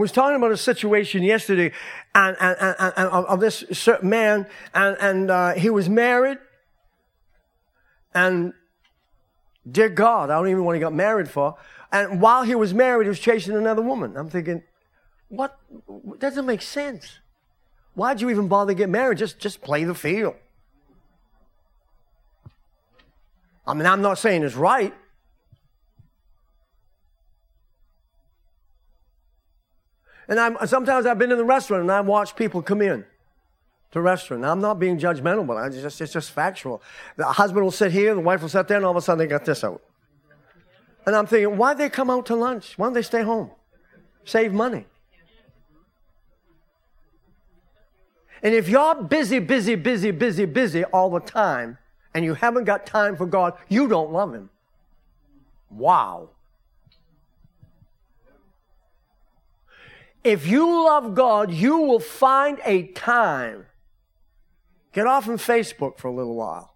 Was 0.00 0.12
talking 0.12 0.36
about 0.36 0.50
a 0.50 0.56
situation 0.56 1.22
yesterday 1.22 1.72
and, 2.14 2.36
and, 2.40 2.56
and, 2.60 2.92
and 2.96 3.08
of 3.08 3.40
this 3.40 3.64
certain 3.72 4.08
man, 4.08 4.46
and, 4.74 4.96
and 5.00 5.30
uh, 5.30 5.52
he 5.54 5.70
was 5.70 5.88
married, 5.88 6.38
and 8.14 8.52
dear 9.70 9.88
God, 9.88 10.30
I 10.30 10.34
don't 10.36 10.48
even 10.48 10.58
know 10.58 10.64
what 10.64 10.74
he 10.74 10.80
got 10.80 10.94
married 10.94 11.28
for. 11.28 11.56
And 11.92 12.20
while 12.20 12.44
he 12.44 12.54
was 12.54 12.72
married, 12.72 13.04
he 13.04 13.08
was 13.08 13.20
chasing 13.20 13.56
another 13.56 13.82
woman. 13.82 14.16
I'm 14.16 14.30
thinking, 14.30 14.62
what? 15.28 15.58
Doesn't 16.18 16.46
make 16.46 16.62
sense. 16.62 17.18
Why'd 17.94 18.20
you 18.20 18.30
even 18.30 18.48
bother 18.48 18.72
to 18.72 18.78
get 18.78 18.88
married? 18.88 19.18
Just, 19.18 19.38
just 19.38 19.60
play 19.60 19.84
the 19.84 19.94
field. 19.94 20.34
I 23.66 23.74
mean, 23.74 23.86
I'm 23.86 24.02
not 24.02 24.18
saying 24.18 24.42
it's 24.42 24.54
right. 24.54 24.94
And 30.30 30.38
I'm, 30.38 30.56
sometimes 30.66 31.06
I've 31.06 31.18
been 31.18 31.32
in 31.32 31.38
the 31.38 31.44
restaurant 31.44 31.82
and 31.82 31.92
I've 31.92 32.06
watched 32.06 32.36
people 32.36 32.62
come 32.62 32.80
in 32.80 33.04
to 33.90 34.00
restaurant. 34.00 34.42
Now, 34.42 34.52
I'm 34.52 34.60
not 34.60 34.78
being 34.78 34.96
judgmental, 34.96 35.44
but 35.44 35.56
I 35.56 35.68
just, 35.68 36.00
it's 36.00 36.12
just 36.12 36.30
factual. 36.30 36.80
The 37.16 37.24
husband 37.24 37.64
will 37.64 37.72
sit 37.72 37.90
here, 37.90 38.14
the 38.14 38.20
wife 38.20 38.40
will 38.40 38.48
sit 38.48 38.68
there, 38.68 38.76
and 38.76 38.86
all 38.86 38.92
of 38.92 38.96
a 38.96 39.02
sudden 39.02 39.18
they 39.18 39.26
got 39.26 39.44
this 39.44 39.64
out. 39.64 39.82
And 41.04 41.16
I'm 41.16 41.26
thinking, 41.26 41.56
why'd 41.56 41.78
they 41.78 41.88
come 41.88 42.10
out 42.10 42.26
to 42.26 42.36
lunch? 42.36 42.78
Why 42.78 42.86
don't 42.86 42.92
they 42.92 43.02
stay 43.02 43.22
home? 43.22 43.50
Save 44.24 44.52
money. 44.52 44.86
And 48.42 48.54
if 48.54 48.68
you're 48.68 48.94
busy, 48.94 49.40
busy, 49.40 49.74
busy, 49.74 50.12
busy, 50.12 50.44
busy 50.44 50.84
all 50.84 51.10
the 51.10 51.20
time, 51.20 51.76
and 52.14 52.24
you 52.24 52.34
haven't 52.34 52.64
got 52.64 52.86
time 52.86 53.16
for 53.16 53.26
God, 53.26 53.54
you 53.68 53.88
don't 53.88 54.12
love 54.12 54.32
Him. 54.32 54.48
Wow. 55.70 56.30
If 60.22 60.46
you 60.46 60.84
love 60.84 61.14
God, 61.14 61.52
you 61.52 61.78
will 61.78 62.00
find 62.00 62.60
a 62.64 62.88
time. 62.88 63.66
Get 64.92 65.06
off 65.06 65.28
of 65.28 65.40
Facebook 65.40 65.98
for 65.98 66.08
a 66.08 66.14
little 66.14 66.34
while. 66.34 66.74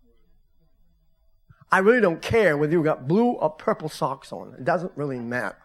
I 1.70 1.78
really 1.78 2.00
don't 2.00 2.22
care 2.22 2.56
whether 2.56 2.72
you 2.72 2.82
got 2.84 3.08
blue 3.08 3.32
or 3.32 3.50
purple 3.50 3.88
socks 3.88 4.32
on. 4.32 4.54
It 4.56 4.64
doesn't 4.64 4.92
really 4.96 5.18
matter. 5.18 5.58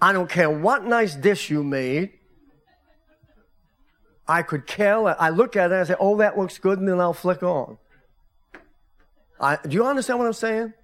I 0.00 0.12
don't 0.12 0.28
care 0.28 0.50
what 0.50 0.84
nice 0.84 1.14
dish 1.14 1.50
you 1.50 1.64
made. 1.64 2.12
I 4.28 4.42
could 4.42 4.66
care. 4.66 5.20
I 5.20 5.30
look 5.30 5.56
at 5.56 5.70
it 5.70 5.74
and 5.74 5.80
I 5.80 5.84
say, 5.84 5.96
oh, 5.98 6.18
that 6.18 6.38
looks 6.38 6.58
good, 6.58 6.78
and 6.78 6.86
then 6.86 7.00
I'll 7.00 7.14
flick 7.14 7.42
on. 7.42 7.78
I, 9.40 9.56
do 9.56 9.74
you 9.74 9.86
understand 9.86 10.18
what 10.18 10.26
I'm 10.26 10.34
saying? 10.34 10.74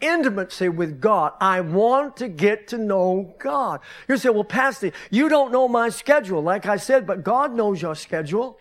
Intimacy 0.00 0.68
with 0.68 1.00
God. 1.00 1.32
I 1.40 1.60
want 1.60 2.16
to 2.18 2.28
get 2.28 2.68
to 2.68 2.78
know 2.78 3.34
God. 3.38 3.80
You 4.08 4.16
say, 4.16 4.30
well, 4.30 4.44
Pastor, 4.44 4.92
you 5.10 5.28
don't 5.28 5.52
know 5.52 5.68
my 5.68 5.88
schedule. 5.88 6.42
Like 6.42 6.66
I 6.66 6.76
said, 6.76 7.06
but 7.06 7.22
God 7.24 7.54
knows 7.54 7.80
your 7.80 7.94
schedule. 7.94 8.58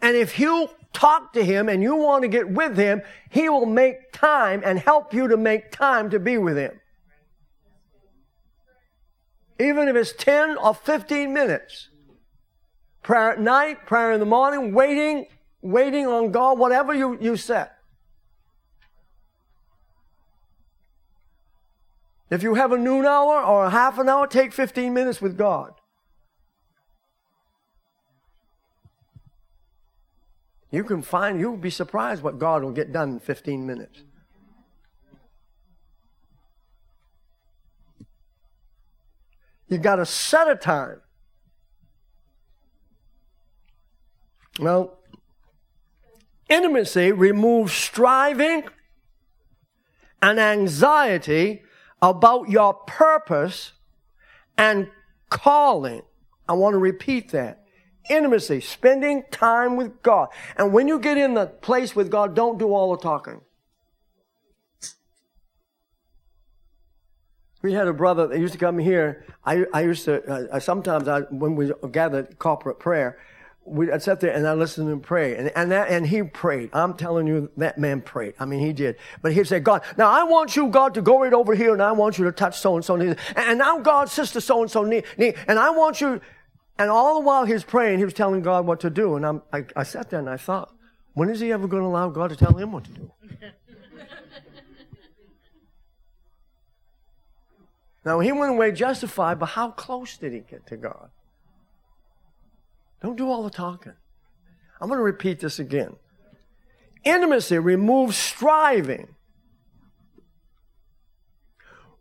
And 0.00 0.16
if 0.16 0.38
you 0.38 0.68
talk 0.92 1.32
to 1.32 1.44
Him 1.44 1.68
and 1.68 1.82
you 1.82 1.96
want 1.96 2.22
to 2.22 2.28
get 2.28 2.48
with 2.48 2.76
Him, 2.76 3.02
He 3.30 3.48
will 3.48 3.66
make 3.66 4.12
time 4.12 4.62
and 4.64 4.78
help 4.78 5.14
you 5.14 5.28
to 5.28 5.36
make 5.36 5.70
time 5.70 6.10
to 6.10 6.18
be 6.18 6.38
with 6.38 6.56
Him. 6.56 6.80
Even 9.58 9.88
if 9.88 9.96
it's 9.96 10.12
10 10.12 10.56
or 10.56 10.74
15 10.74 11.32
minutes. 11.32 11.88
Prayer 13.02 13.32
at 13.32 13.40
night, 13.40 13.86
prayer 13.86 14.12
in 14.12 14.20
the 14.20 14.26
morning, 14.26 14.74
waiting, 14.74 15.26
waiting 15.62 16.06
on 16.06 16.30
God, 16.30 16.58
whatever 16.58 16.94
you, 16.94 17.18
you 17.20 17.36
set. 17.36 17.79
If 22.30 22.44
you 22.44 22.54
have 22.54 22.70
a 22.70 22.78
noon 22.78 23.04
hour 23.04 23.42
or 23.42 23.64
a 23.64 23.70
half 23.70 23.98
an 23.98 24.08
hour, 24.08 24.26
take 24.26 24.52
15 24.52 24.94
minutes 24.94 25.20
with 25.20 25.36
God. 25.36 25.72
You 30.70 30.84
can 30.84 31.02
find, 31.02 31.40
you'll 31.40 31.56
be 31.56 31.70
surprised 31.70 32.22
what 32.22 32.38
God 32.38 32.62
will 32.62 32.70
get 32.70 32.92
done 32.92 33.14
in 33.14 33.18
15 33.18 33.66
minutes. 33.66 34.04
You've 39.66 39.82
got 39.82 39.96
to 39.96 40.06
set 40.06 40.48
a 40.48 40.54
time. 40.54 41.00
Well, 44.60 44.98
intimacy 46.48 47.10
removes 47.10 47.72
striving 47.72 48.64
and 50.22 50.38
anxiety 50.38 51.62
about 52.02 52.48
your 52.48 52.74
purpose 52.74 53.72
and 54.56 54.88
calling. 55.28 56.02
I 56.48 56.54
want 56.54 56.74
to 56.74 56.78
repeat 56.78 57.30
that. 57.32 57.64
Intimacy, 58.08 58.60
spending 58.60 59.24
time 59.30 59.76
with 59.76 60.02
God. 60.02 60.28
And 60.56 60.72
when 60.72 60.88
you 60.88 60.98
get 60.98 61.16
in 61.16 61.34
the 61.34 61.46
place 61.46 61.94
with 61.94 62.10
God, 62.10 62.34
don't 62.34 62.58
do 62.58 62.72
all 62.72 62.96
the 62.96 63.02
talking. 63.02 63.40
We 67.62 67.74
had 67.74 67.88
a 67.88 67.92
brother 67.92 68.26
that 68.26 68.38
used 68.38 68.54
to 68.54 68.58
come 68.58 68.78
here. 68.78 69.26
I, 69.44 69.66
I 69.72 69.82
used 69.82 70.06
to, 70.06 70.50
uh, 70.50 70.60
sometimes 70.60 71.08
I, 71.08 71.20
when 71.20 71.56
we 71.56 71.72
gathered 71.92 72.38
corporate 72.38 72.78
prayer, 72.78 73.18
we, 73.70 73.90
I'd 73.90 74.02
sit 74.02 74.20
there 74.20 74.34
and 74.34 74.46
I 74.46 74.54
listened 74.54 74.88
to 74.88 74.92
him 74.92 75.00
pray. 75.00 75.36
And, 75.36 75.52
and, 75.54 75.70
that, 75.70 75.88
and 75.88 76.06
he 76.06 76.22
prayed. 76.22 76.70
I'm 76.72 76.94
telling 76.94 77.26
you, 77.26 77.50
that 77.56 77.78
man 77.78 78.00
prayed. 78.00 78.34
I 78.38 78.44
mean, 78.44 78.60
he 78.60 78.72
did. 78.72 78.96
But 79.22 79.32
he'd 79.32 79.46
say, 79.46 79.60
God, 79.60 79.82
now 79.96 80.10
I 80.10 80.24
want 80.24 80.56
you, 80.56 80.68
God, 80.68 80.94
to 80.94 81.02
go 81.02 81.20
right 81.20 81.32
over 81.32 81.54
here 81.54 81.72
and 81.72 81.80
I 81.80 81.92
want 81.92 82.18
you 82.18 82.24
to 82.24 82.32
touch 82.32 82.58
so 82.58 82.74
and 82.74 82.84
so. 82.84 82.96
And 83.36 83.58
now, 83.58 83.78
God, 83.78 84.08
sister 84.08 84.40
so 84.40 84.62
and 84.62 84.70
so, 84.70 84.84
and 84.84 85.58
I 85.58 85.70
want 85.70 86.00
you. 86.00 86.20
And 86.78 86.90
all 86.90 87.20
the 87.20 87.20
while 87.20 87.44
he's 87.44 87.62
praying, 87.62 87.98
he 87.98 88.04
was 88.04 88.14
telling 88.14 88.42
God 88.42 88.66
what 88.66 88.80
to 88.80 88.90
do. 88.90 89.14
And 89.16 89.24
I'm, 89.24 89.42
I, 89.52 89.64
I 89.76 89.82
sat 89.84 90.10
there 90.10 90.18
and 90.18 90.28
I 90.28 90.36
thought, 90.36 90.72
when 91.14 91.28
is 91.28 91.38
he 91.40 91.52
ever 91.52 91.68
going 91.68 91.82
to 91.82 91.86
allow 91.86 92.08
God 92.08 92.30
to 92.30 92.36
tell 92.36 92.54
him 92.54 92.72
what 92.72 92.84
to 92.84 92.90
do? 92.90 93.12
now, 98.04 98.20
he 98.20 98.32
went 98.32 98.52
away 98.52 98.72
justified, 98.72 99.38
but 99.38 99.46
how 99.46 99.70
close 99.70 100.16
did 100.16 100.32
he 100.32 100.40
get 100.40 100.66
to 100.68 100.76
God? 100.76 101.10
Don't 103.02 103.16
do 103.16 103.28
all 103.28 103.42
the 103.42 103.50
talking. 103.50 103.94
I'm 104.80 104.88
going 104.88 104.98
to 104.98 105.04
repeat 105.04 105.40
this 105.40 105.58
again. 105.58 105.96
Intimacy 107.04 107.58
removes 107.58 108.16
striving. 108.16 109.14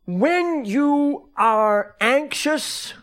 When 0.05 0.65
you 0.65 1.29
are 1.37 1.95
anxious 2.01 2.93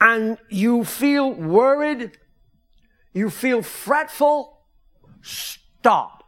and 0.00 0.38
you 0.48 0.84
feel 0.84 1.32
worried, 1.32 2.12
you 3.12 3.30
feel 3.30 3.62
fretful, 3.62 4.62
stop. 5.22 6.24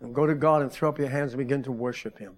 And 0.00 0.14
go 0.14 0.26
to 0.26 0.34
God 0.34 0.62
and 0.62 0.72
throw 0.72 0.88
up 0.88 0.98
your 0.98 1.08
hands 1.08 1.32
and 1.32 1.38
begin 1.38 1.62
to 1.64 1.72
worship 1.72 2.18
Him. 2.18 2.36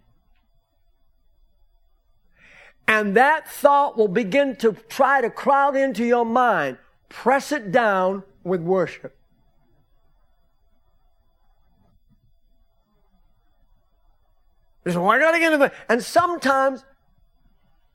And 2.88 3.16
that 3.16 3.48
thought 3.48 3.96
will 3.96 4.08
begin 4.08 4.56
to 4.56 4.72
try 4.88 5.20
to 5.20 5.30
crowd 5.30 5.76
into 5.76 6.04
your 6.04 6.24
mind. 6.24 6.78
Press 7.08 7.50
it 7.52 7.72
down 7.72 8.22
with 8.44 8.60
worship. 8.60 9.16
And 14.84 16.02
sometimes, 16.02 16.84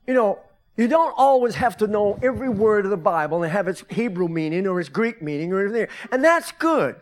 you 0.06 0.12
know, 0.12 0.40
you 0.76 0.88
don't 0.88 1.14
always 1.16 1.54
have 1.54 1.76
to 1.78 1.86
know 1.86 2.18
every 2.22 2.50
word 2.50 2.84
of 2.84 2.90
the 2.90 2.96
Bible 2.98 3.42
and 3.42 3.52
have 3.52 3.68
its 3.68 3.82
Hebrew 3.88 4.28
meaning 4.28 4.66
or 4.66 4.78
its 4.78 4.90
Greek 4.90 5.22
meaning 5.22 5.52
or 5.52 5.64
anything. 5.64 5.86
And 6.10 6.22
that's 6.22 6.52
good. 6.52 6.96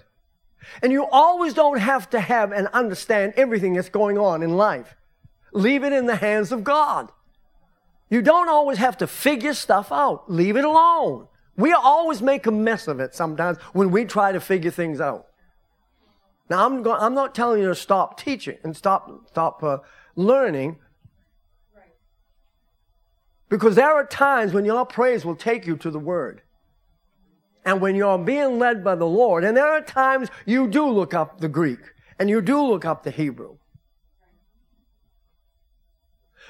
And 0.82 0.92
you 0.92 1.06
always 1.10 1.54
don't 1.54 1.78
have 1.78 2.10
to 2.10 2.20
have 2.20 2.52
and 2.52 2.68
understand 2.68 3.34
everything 3.36 3.74
that's 3.74 3.88
going 3.88 4.18
on 4.18 4.42
in 4.42 4.56
life. 4.56 4.94
Leave 5.52 5.82
it 5.82 5.92
in 5.92 6.06
the 6.06 6.16
hands 6.16 6.52
of 6.52 6.62
God. 6.62 7.10
You 8.10 8.22
don't 8.22 8.48
always 8.48 8.78
have 8.78 8.98
to 8.98 9.06
figure 9.06 9.54
stuff 9.54 9.92
out. 9.92 10.30
Leave 10.30 10.56
it 10.56 10.64
alone. 10.64 11.28
We 11.56 11.72
always 11.72 12.20
make 12.20 12.46
a 12.46 12.50
mess 12.50 12.88
of 12.88 13.00
it 13.00 13.14
sometimes 13.14 13.58
when 13.72 13.90
we 13.90 14.04
try 14.04 14.32
to 14.32 14.40
figure 14.40 14.70
things 14.70 15.00
out. 15.00 15.26
Now, 16.48 16.66
I'm, 16.66 16.82
go- 16.82 16.96
I'm 16.96 17.14
not 17.14 17.34
telling 17.34 17.62
you 17.62 17.68
to 17.68 17.74
stop 17.76 18.18
teaching 18.18 18.58
and 18.64 18.76
stop, 18.76 19.28
stop 19.28 19.62
uh, 19.62 19.78
learning. 20.16 20.78
Because 23.48 23.76
there 23.76 23.92
are 23.92 24.04
times 24.04 24.52
when 24.52 24.64
your 24.64 24.84
praise 24.84 25.24
will 25.24 25.36
take 25.36 25.66
you 25.66 25.76
to 25.76 25.90
the 25.90 25.98
Word. 25.98 26.42
And 27.64 27.80
when 27.80 27.94
you're 27.94 28.18
being 28.18 28.58
led 28.58 28.82
by 28.82 28.96
the 28.96 29.06
Lord, 29.06 29.44
and 29.44 29.56
there 29.56 29.68
are 29.68 29.82
times 29.82 30.28
you 30.46 30.66
do 30.66 30.88
look 30.88 31.14
up 31.14 31.40
the 31.40 31.48
Greek 31.48 31.80
and 32.18 32.28
you 32.28 32.40
do 32.40 32.60
look 32.64 32.84
up 32.84 33.04
the 33.04 33.10
Hebrew. 33.10 33.58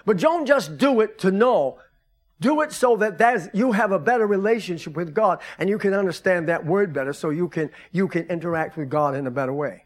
But 0.05 0.19
don't 0.19 0.47
just 0.47 0.79
do 0.79 1.01
it 1.01 1.19
to 1.21 1.31
know. 1.31 1.79
Do 2.41 2.63
it 2.63 2.73
so 2.73 2.97
that 2.97 3.51
you 3.53 3.73
have 3.73 3.93
a 3.93 3.99
better 3.99 4.27
relationship 4.27 4.95
with 4.95 5.15
God 5.15 5.41
and 5.59 5.69
you 5.69 5.79
can 5.79 5.93
understand 5.93 6.49
that 6.49 6.65
word 6.65 6.93
better 6.93 7.13
so 7.13 7.31
you 7.31 7.49
can, 7.49 7.71
you 7.93 8.09
can 8.09 8.27
interact 8.29 8.79
with 8.79 8.89
God 8.89 9.15
in 9.15 9.27
a 9.27 9.31
better 9.31 9.53
way. 9.53 9.85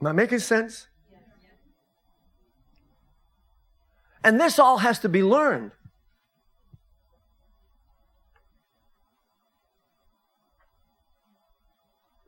Am 0.00 0.08
I 0.08 0.12
making 0.12 0.40
sense? 0.40 0.88
And 4.24 4.40
this 4.40 4.58
all 4.58 4.78
has 4.78 4.98
to 5.00 5.08
be 5.08 5.22
learned. 5.22 5.72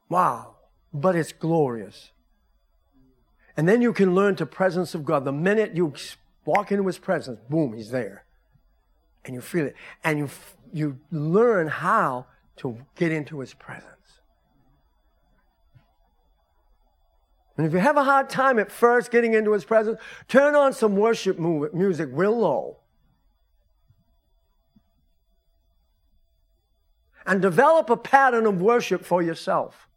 Wow. 0.09 0.57
But 0.93 1.17
it's 1.17 1.33
glorious. 1.33 2.11
And 3.57 3.69
then 3.69 3.83
you 3.83 3.93
can 3.93 4.15
learn 4.15 4.37
to 4.37 4.47
presence 4.47 4.95
of 4.95 5.05
God. 5.05 5.25
The 5.25 5.33
minute 5.33 5.77
you 5.77 5.93
walk 6.45 6.73
into 6.73 6.87
His 6.87 6.99
presence, 6.99 7.39
boom, 7.49 7.75
He's 7.75 7.91
there. 7.91 8.25
And 9.25 9.35
you 9.35 9.41
feel 9.41 9.67
it. 9.67 9.77
And 10.03 10.19
you, 10.19 10.31
you 10.73 10.99
learn 11.11 11.69
how 11.69 12.27
to 12.57 12.79
get 12.97 13.13
into 13.13 13.41
his 13.41 13.55
presence. 13.55 13.87
And 17.57 17.67
if 17.67 17.73
you 17.73 17.79
have 17.79 17.97
a 17.97 18.05
hard 18.05 18.31
time 18.31 18.59
at 18.59 18.73
first 18.73 19.11
getting 19.11 19.35
into 19.35 19.53
his 19.53 19.65
presence, 19.65 20.01
turn 20.27 20.55
on 20.55 20.73
some 20.73 20.97
worship 20.97 21.39
music 21.39 22.09
real 22.13 22.39
low. 22.39 22.79
And 27.27 27.41
develop 27.41 27.91
a 27.91 27.97
pattern 27.97 28.47
of 28.47 28.61
worship 28.61 29.05
for 29.05 29.23
yourself. 29.23 29.89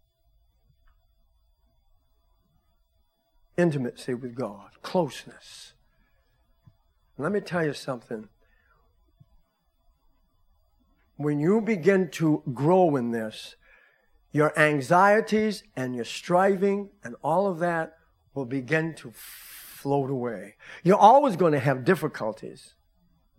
Intimacy 3.58 4.14
with 4.14 4.36
God, 4.36 4.72
closeness. 4.82 5.74
Let 7.18 7.32
me 7.32 7.40
tell 7.40 7.66
you 7.66 7.74
something. 7.74 8.28
When 11.18 11.40
you 11.40 11.62
begin 11.62 12.10
to 12.12 12.44
grow 12.54 12.98
in 12.98 13.12
this, 13.12 13.56
your 14.34 14.58
anxieties 14.60 15.64
and 15.78 15.96
your 15.96 16.04
striving 16.04 16.90
and 17.04 17.16
all 17.24 17.48
of 17.48 17.60
that 17.60 17.94
will 18.34 18.46
begin 18.46 18.94
to 18.96 19.14
float 19.14 20.10
away. 20.10 20.56
You're 20.84 20.98
always 20.98 21.38
going 21.38 21.54
to 21.54 21.60
have 21.60 21.86
difficulties. 21.86 22.74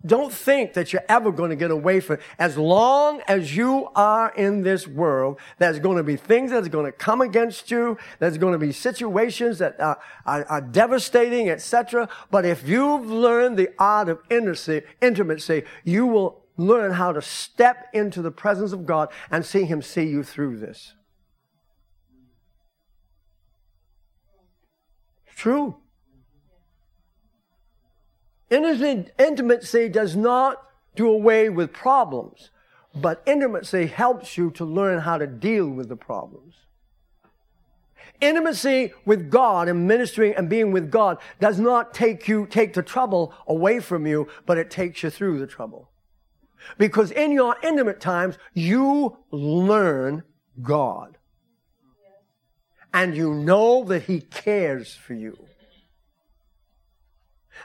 Don't 0.04 0.32
think 0.32 0.74
that 0.74 0.92
you're 0.92 1.04
ever 1.08 1.32
going 1.32 1.50
to 1.50 1.56
get 1.56 1.70
away 1.70 2.00
from 2.00 2.16
it. 2.16 2.22
As 2.38 2.56
long 2.56 3.22
as 3.26 3.56
you 3.56 3.88
are 3.96 4.30
in 4.34 4.62
this 4.62 4.86
world, 4.86 5.40
there's 5.58 5.78
going 5.78 5.96
to 5.96 6.02
be 6.02 6.16
things 6.16 6.50
that's 6.50 6.68
going 6.68 6.84
to 6.84 6.92
come 6.92 7.20
against 7.20 7.70
you. 7.70 7.96
There's 8.18 8.38
going 8.38 8.52
to 8.52 8.58
be 8.58 8.72
situations 8.72 9.58
that 9.58 9.80
are, 9.80 9.98
are, 10.26 10.44
are 10.44 10.60
devastating, 10.60 11.48
etc. 11.48 12.08
But 12.30 12.44
if 12.44 12.68
you've 12.68 13.06
learned 13.06 13.56
the 13.56 13.70
art 13.78 14.08
of 14.08 14.20
intimacy, 14.30 14.82
intimacy, 15.00 15.64
you 15.82 16.06
will 16.06 16.44
learn 16.56 16.92
how 16.92 17.12
to 17.12 17.22
step 17.22 17.88
into 17.92 18.22
the 18.22 18.30
presence 18.30 18.72
of 18.72 18.86
God 18.86 19.08
and 19.30 19.44
see 19.44 19.64
Him 19.64 19.82
see 19.82 20.04
you 20.04 20.22
through 20.22 20.58
this. 20.58 20.94
True. 25.34 25.76
Intimacy 28.50 29.88
does 29.88 30.16
not 30.16 30.62
do 30.94 31.08
away 31.08 31.48
with 31.48 31.72
problems, 31.72 32.50
but 32.94 33.22
intimacy 33.26 33.86
helps 33.86 34.38
you 34.38 34.50
to 34.52 34.64
learn 34.64 35.00
how 35.00 35.18
to 35.18 35.26
deal 35.26 35.68
with 35.68 35.88
the 35.88 35.96
problems. 35.96 36.54
Intimacy 38.20 38.94
with 39.04 39.30
God 39.30 39.68
and 39.68 39.86
ministering 39.86 40.34
and 40.34 40.48
being 40.48 40.72
with 40.72 40.90
God 40.90 41.18
does 41.38 41.58
not 41.58 41.92
take 41.92 42.28
you, 42.28 42.46
take 42.46 42.72
the 42.72 42.82
trouble 42.82 43.34
away 43.46 43.80
from 43.80 44.06
you, 44.06 44.28
but 44.46 44.56
it 44.56 44.70
takes 44.70 45.02
you 45.02 45.10
through 45.10 45.38
the 45.38 45.46
trouble. 45.46 45.90
Because 46.78 47.10
in 47.10 47.32
your 47.32 47.56
intimate 47.62 48.00
times, 48.00 48.38
you 48.54 49.18
learn 49.30 50.22
God. 50.62 51.18
And 52.94 53.14
you 53.14 53.34
know 53.34 53.84
that 53.84 54.04
He 54.04 54.20
cares 54.20 54.94
for 54.94 55.12
you. 55.12 55.36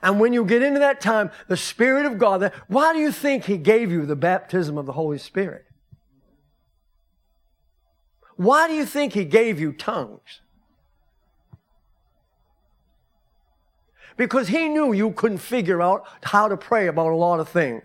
And 0.01 0.19
when 0.19 0.34
you 0.34 0.45
get 0.45 0.62
into 0.62 0.80
that 0.80 1.01
time, 1.01 1.32
the 1.47 1.58
Spirit 1.58 2.06
of 2.06 2.17
God, 2.17 2.51
why 2.67 2.93
do 2.93 2.99
you 2.99 3.12
think 3.12 3.45
He 3.45 3.58
gave 3.58 3.91
you 3.91 4.06
the 4.06 4.15
baptism 4.15 4.77
of 4.77 4.86
the 4.86 4.93
Holy 4.93 5.17
Spirit? 5.17 5.65
Why 8.36 8.67
do 8.67 8.73
you 8.73 8.86
think 8.86 9.13
He 9.13 9.25
gave 9.25 9.60
you 9.60 9.71
tongues? 9.71 10.41
Because 14.17 14.47
He 14.47 14.69
knew 14.69 14.93
you 14.93 15.12
couldn't 15.12 15.39
figure 15.39 15.82
out 15.82 16.08
how 16.23 16.47
to 16.47 16.58
pray 16.58 16.88
about 16.88 17.12
a 17.12 17.15
lot 17.15 17.39
of 17.39 17.49
things. 17.49 17.84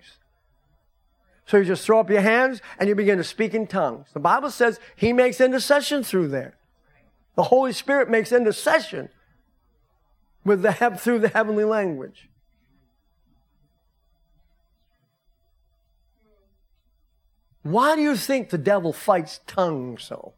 So 1.47 1.59
you 1.59 1.65
just 1.65 1.85
throw 1.85 2.01
up 2.01 2.11
your 2.11 2.23
hands 2.23 2.61
and 2.79 2.89
you 2.89 2.95
begin 2.95 3.19
to 3.19 3.25
speak 3.25 3.55
in 3.55 3.67
tongues. 3.67 4.09
The 4.13 4.21
Bible 4.21 4.51
says 4.51 4.81
He 4.97 5.13
makes 5.13 5.41
intercession 5.41 6.03
through 6.03 6.29
there. 6.29 6.57
The 7.37 7.45
Holy 7.45 7.73
Spirit 7.73 8.09
makes 8.11 8.33
intercession 8.33 9.11
with 10.47 10.63
the 10.63 10.73
through 10.99 11.19
the 11.19 11.29
heavenly 11.29 11.65
language. 11.65 12.31
Why 17.63 17.97
do 17.97 18.01
you 18.01 18.17
think 18.17 18.49
the 18.49 18.59
devil 18.59 18.93
fights 18.93 19.41
tongues 19.47 20.05
so? 20.05 20.33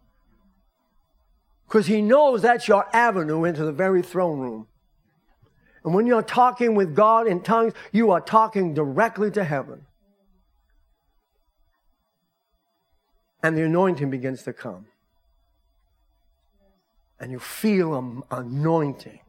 Because 1.69 1.87
he 1.87 2.03
knows 2.03 2.43
that's 2.43 2.67
your 2.67 2.87
avenue 2.97 3.45
into 3.45 3.65
the 3.65 3.73
very 3.73 4.03
throne 4.03 4.41
room. 4.41 4.67
And 5.85 5.95
when 5.95 6.07
you're 6.07 6.23
talking 6.23 6.75
with 6.75 6.97
God 6.97 7.29
in 7.29 7.43
tongues, 7.43 7.75
you 7.93 8.11
are 8.11 8.21
talking 8.21 8.75
directly 8.75 9.31
to 9.33 9.45
heaven. 9.45 9.85
and 13.43 13.57
the 13.57 13.63
anointing 13.63 14.11
begins 14.11 14.43
to 14.45 14.53
come. 14.53 14.87
And 17.21 17.33
you 17.33 17.39
feel 17.39 17.97
an 17.97 18.23
anointing. 18.31 19.21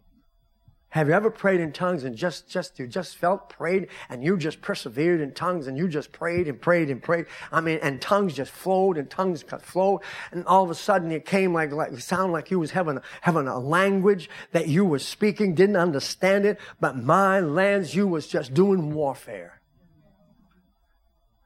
Have 0.91 1.08
you 1.08 1.13
ever 1.13 1.30
prayed 1.30 1.60
in 1.62 1.71
tongues 1.71 2.04
and 2.04 2.15
just, 2.15 2.49
just, 2.49 2.80
you 2.80 2.88
just 2.88 3.15
felt 3.15 3.47
prayed 3.47 3.89
and 4.10 4.23
you 4.23 4.38
just 4.38 4.60
persevered 4.60 5.21
in 5.21 5.34
tongues 5.34 5.67
and 5.67 5.78
you 5.78 5.88
just 5.88 6.12
prayed 6.12 6.47
and 6.47 6.60
prayed 6.60 6.89
and 6.89 7.02
prayed? 7.02 7.28
I 7.52 7.62
mean, 7.62 7.78
and 7.84 8.02
tongues 8.02 8.34
just 8.34 8.52
flowed 8.52 8.97
and 8.97 9.08
tongues 9.08 9.43
flowed 9.62 10.02
and 10.32 10.43
all 10.47 10.63
of 10.63 10.71
a 10.71 10.75
sudden 10.75 11.12
it 11.12 11.25
came 11.25 11.54
like, 11.54 11.71
like, 11.71 11.91
it 11.91 12.02
sounded 12.02 12.34
like 12.34 12.49
you 12.49 12.58
was 12.58 12.71
having, 12.71 12.99
having 13.21 13.47
a 13.47 13.60
language 13.60 14.32
that 14.52 14.67
you 14.67 14.84
were 14.84 14.97
speaking, 14.97 15.54
didn't 15.54 15.75
understand 15.75 16.45
it, 16.45 16.60
but 16.80 16.97
my 16.97 17.39
lands, 17.39 17.93
you 17.93 18.08
was 18.08 18.25
just 18.25 18.56
doing 18.56 18.91
warfare. 18.91 19.62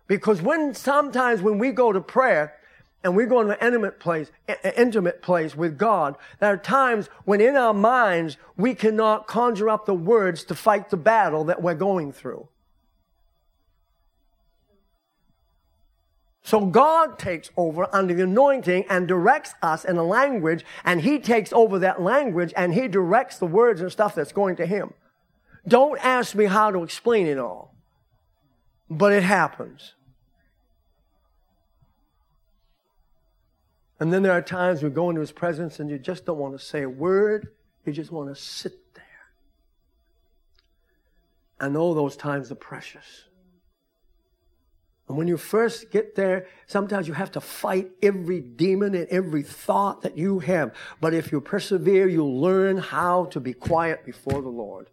Because 0.08 0.42
when 0.42 0.74
sometimes 0.74 1.42
when 1.42 1.58
we 1.58 1.72
go 1.72 1.92
to 1.92 2.00
prayer 2.00 2.56
and 3.04 3.16
we 3.16 3.26
go 3.26 3.42
into 3.42 3.54
an 3.54 3.68
intimate 3.68 4.00
place, 4.00 4.32
intimate 4.78 5.22
place 5.22 5.56
with 5.56 5.78
God, 5.78 6.16
there 6.40 6.54
are 6.54 6.58
times 6.58 7.10
when 7.26 7.42
in 7.42 7.56
our 7.56 7.74
minds 7.74 8.38
we 8.58 8.74
cannot 8.74 9.28
conjure 9.28 9.70
up 9.70 9.86
the 9.86 9.94
words 9.94 10.44
to 10.46 10.56
fight 10.56 10.90
the 10.90 10.98
battle 10.98 11.44
that 11.46 11.62
we're 11.62 11.76
going 11.76 12.12
through. 12.12 12.48
So 16.46 16.66
God 16.66 17.18
takes 17.18 17.52
over 17.56 17.88
under 17.96 18.14
the 18.14 18.24
anointing 18.24 18.86
and 18.90 19.08
directs 19.08 19.56
us 19.62 19.86
in 19.86 19.98
a 19.98 20.04
language, 20.04 20.66
and 20.84 21.02
He 21.02 21.20
takes 21.20 21.54
over 21.54 21.80
that 21.80 22.02
language 22.02 22.54
and 22.56 22.74
He 22.74 22.88
directs 22.88 23.38
the 23.38 23.48
words 23.48 23.80
and 23.80 23.92
stuff 23.92 24.16
that's 24.16 24.34
going 24.34 24.58
to 24.58 24.66
Him. 24.66 24.94
Don't 25.66 26.04
ask 26.04 26.36
me 26.36 26.46
how 26.46 26.72
to 26.72 26.84
explain 26.84 27.28
it 27.28 27.38
all 27.38 27.74
but 28.98 29.12
it 29.12 29.24
happens. 29.24 29.94
And 34.04 34.12
then 34.12 34.22
there 34.22 34.34
are 34.34 34.42
times 34.42 34.84
we 34.84 34.90
go 34.90 35.10
into 35.10 35.22
his 35.22 35.32
presence 35.32 35.80
and 35.80 35.90
you 35.90 35.98
just 35.98 36.26
don't 36.26 36.38
want 36.38 36.60
to 36.60 36.62
say 36.62 36.82
a 36.82 36.90
word. 36.90 37.48
You 37.86 37.94
just 37.94 38.12
want 38.12 38.28
to 38.28 38.36
sit 38.36 38.94
there. 38.96 39.06
And 41.62 41.78
all 41.78 41.94
those 41.94 42.18
times 42.18 42.52
are 42.52 42.56
precious. 42.56 43.24
And 45.08 45.16
when 45.16 45.30
you 45.30 45.38
first 45.38 45.90
get 45.90 46.16
there, 46.16 46.48
sometimes 46.68 47.08
you 47.08 47.14
have 47.14 47.32
to 47.32 47.40
fight 47.40 47.92
every 48.02 48.42
demon 48.42 48.94
and 48.94 49.08
every 49.08 49.42
thought 49.42 50.02
that 50.02 50.18
you 50.18 50.40
have. 50.40 50.76
But 51.00 51.14
if 51.14 51.32
you 51.32 51.40
persevere, 51.40 52.10
you'll 52.10 52.42
learn 52.42 52.80
how 52.80 53.28
to 53.28 53.40
be 53.40 53.54
quiet 53.54 54.06
before 54.06 54.42
the 54.42 54.50
Lord 54.50 54.90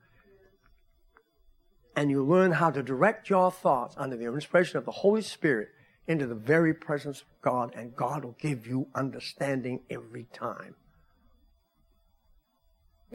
and 1.96 2.12
you 2.12 2.24
learn 2.24 2.52
how 2.52 2.70
to 2.70 2.80
direct 2.80 3.28
your 3.28 3.50
thoughts 3.50 3.96
under 3.98 4.16
the 4.16 4.32
inspiration 4.32 4.78
of 4.78 4.84
the 4.84 4.92
Holy 4.92 5.22
Spirit 5.22 5.70
into 6.10 6.26
the 6.26 6.34
very 6.34 6.74
presence 6.74 7.20
of 7.20 7.26
God, 7.40 7.72
and 7.76 7.94
God 7.94 8.24
will 8.24 8.36
give 8.40 8.66
you 8.66 8.88
understanding 8.96 9.80
every 9.88 10.24
time. 10.32 10.74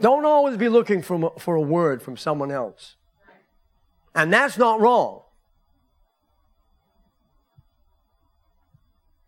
Don't 0.00 0.24
always 0.24 0.56
be 0.56 0.70
looking 0.70 1.02
for, 1.02 1.34
for 1.38 1.56
a 1.56 1.60
word 1.60 2.02
from 2.02 2.16
someone 2.16 2.50
else. 2.50 2.94
And 4.14 4.32
that's 4.32 4.56
not 4.56 4.80
wrong. 4.80 5.22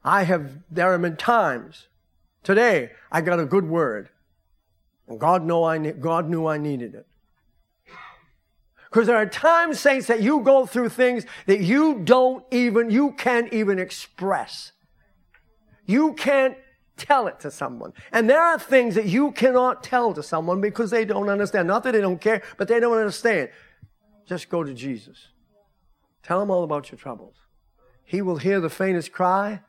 I 0.03 0.23
have, 0.23 0.61
there 0.71 0.93
have 0.93 1.03
been 1.03 1.17
times, 1.17 1.89
today, 2.43 2.93
I 3.13 3.21
got 3.21 3.39
a 3.39 3.45
good 3.45 3.69
word. 3.69 4.09
And 5.07 5.21
God, 5.21 5.45
know 5.45 5.65
I, 5.65 5.77
God 5.77 6.31
knew 6.31 6.47
I 6.47 6.57
needed 6.57 6.95
it. 6.95 7.07
Because 8.91 9.07
there 9.07 9.17
are 9.17 9.27
times, 9.27 9.79
saints, 9.81 10.07
that 10.07 10.23
you 10.23 10.41
go 10.41 10.65
through 10.65 10.89
things 10.89 11.27
that 11.47 11.61
you 11.61 12.01
don't 12.05 12.45
even, 12.51 12.91
you 12.91 13.13
can't 13.13 13.53
even 13.53 13.79
express. 13.79 14.73
You 15.85 16.15
can't 16.15 16.57
tell 16.97 17.27
it 17.27 17.39
to 17.41 17.51
someone. 17.51 17.93
And 18.13 18.29
there 18.29 18.43
are 18.43 18.59
things 18.59 18.95
that 18.95 19.07
you 19.07 19.33
cannot 19.33 19.83
tell 19.83 20.15
to 20.15 20.23
someone 20.23 20.61
because 20.61 20.91
they 20.91 21.05
don't 21.05 21.29
understand. 21.29 21.69
Not 21.69 21.83
that 21.85 21.93
they 21.93 22.01
don't 22.01 22.21
care, 22.21 22.43
but 22.57 22.69
they 22.69 22.81
don't 22.81 22.97
understand. 22.97 23.51
Just 24.27 24.49
go 24.49 24.65
to 24.65 24.75
Jesus. 24.75 25.29
Tell 26.23 26.43
him 26.43 26.51
all 26.51 26.65
about 26.65 26.91
your 26.91 26.99
troubles. 26.99 27.37
He 28.05 28.23
will 28.23 28.37
hear 28.37 28.61
the 28.61 28.71
faintest 28.71 29.13
cry 29.13 29.61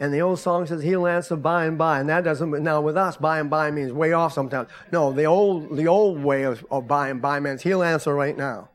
and 0.00 0.12
the 0.14 0.22
old 0.22 0.38
song 0.38 0.66
says 0.66 0.82
he'll 0.82 1.06
answer 1.06 1.36
by 1.36 1.66
and 1.66 1.76
by. 1.76 2.00
And 2.00 2.08
that 2.08 2.24
doesn't, 2.24 2.50
now 2.62 2.80
with 2.80 2.96
us, 2.96 3.18
by 3.18 3.38
and 3.38 3.50
by 3.50 3.70
means 3.70 3.92
way 3.92 4.14
off 4.14 4.32
sometimes. 4.32 4.70
No, 4.90 5.12
the 5.12 5.24
old, 5.24 5.76
the 5.76 5.88
old 5.88 6.24
way 6.24 6.44
of, 6.44 6.66
of 6.70 6.88
by 6.88 7.10
and 7.10 7.20
by 7.20 7.38
means 7.38 7.60
he'll 7.60 7.82
answer 7.82 8.14
right 8.14 8.34
now. 8.34 8.70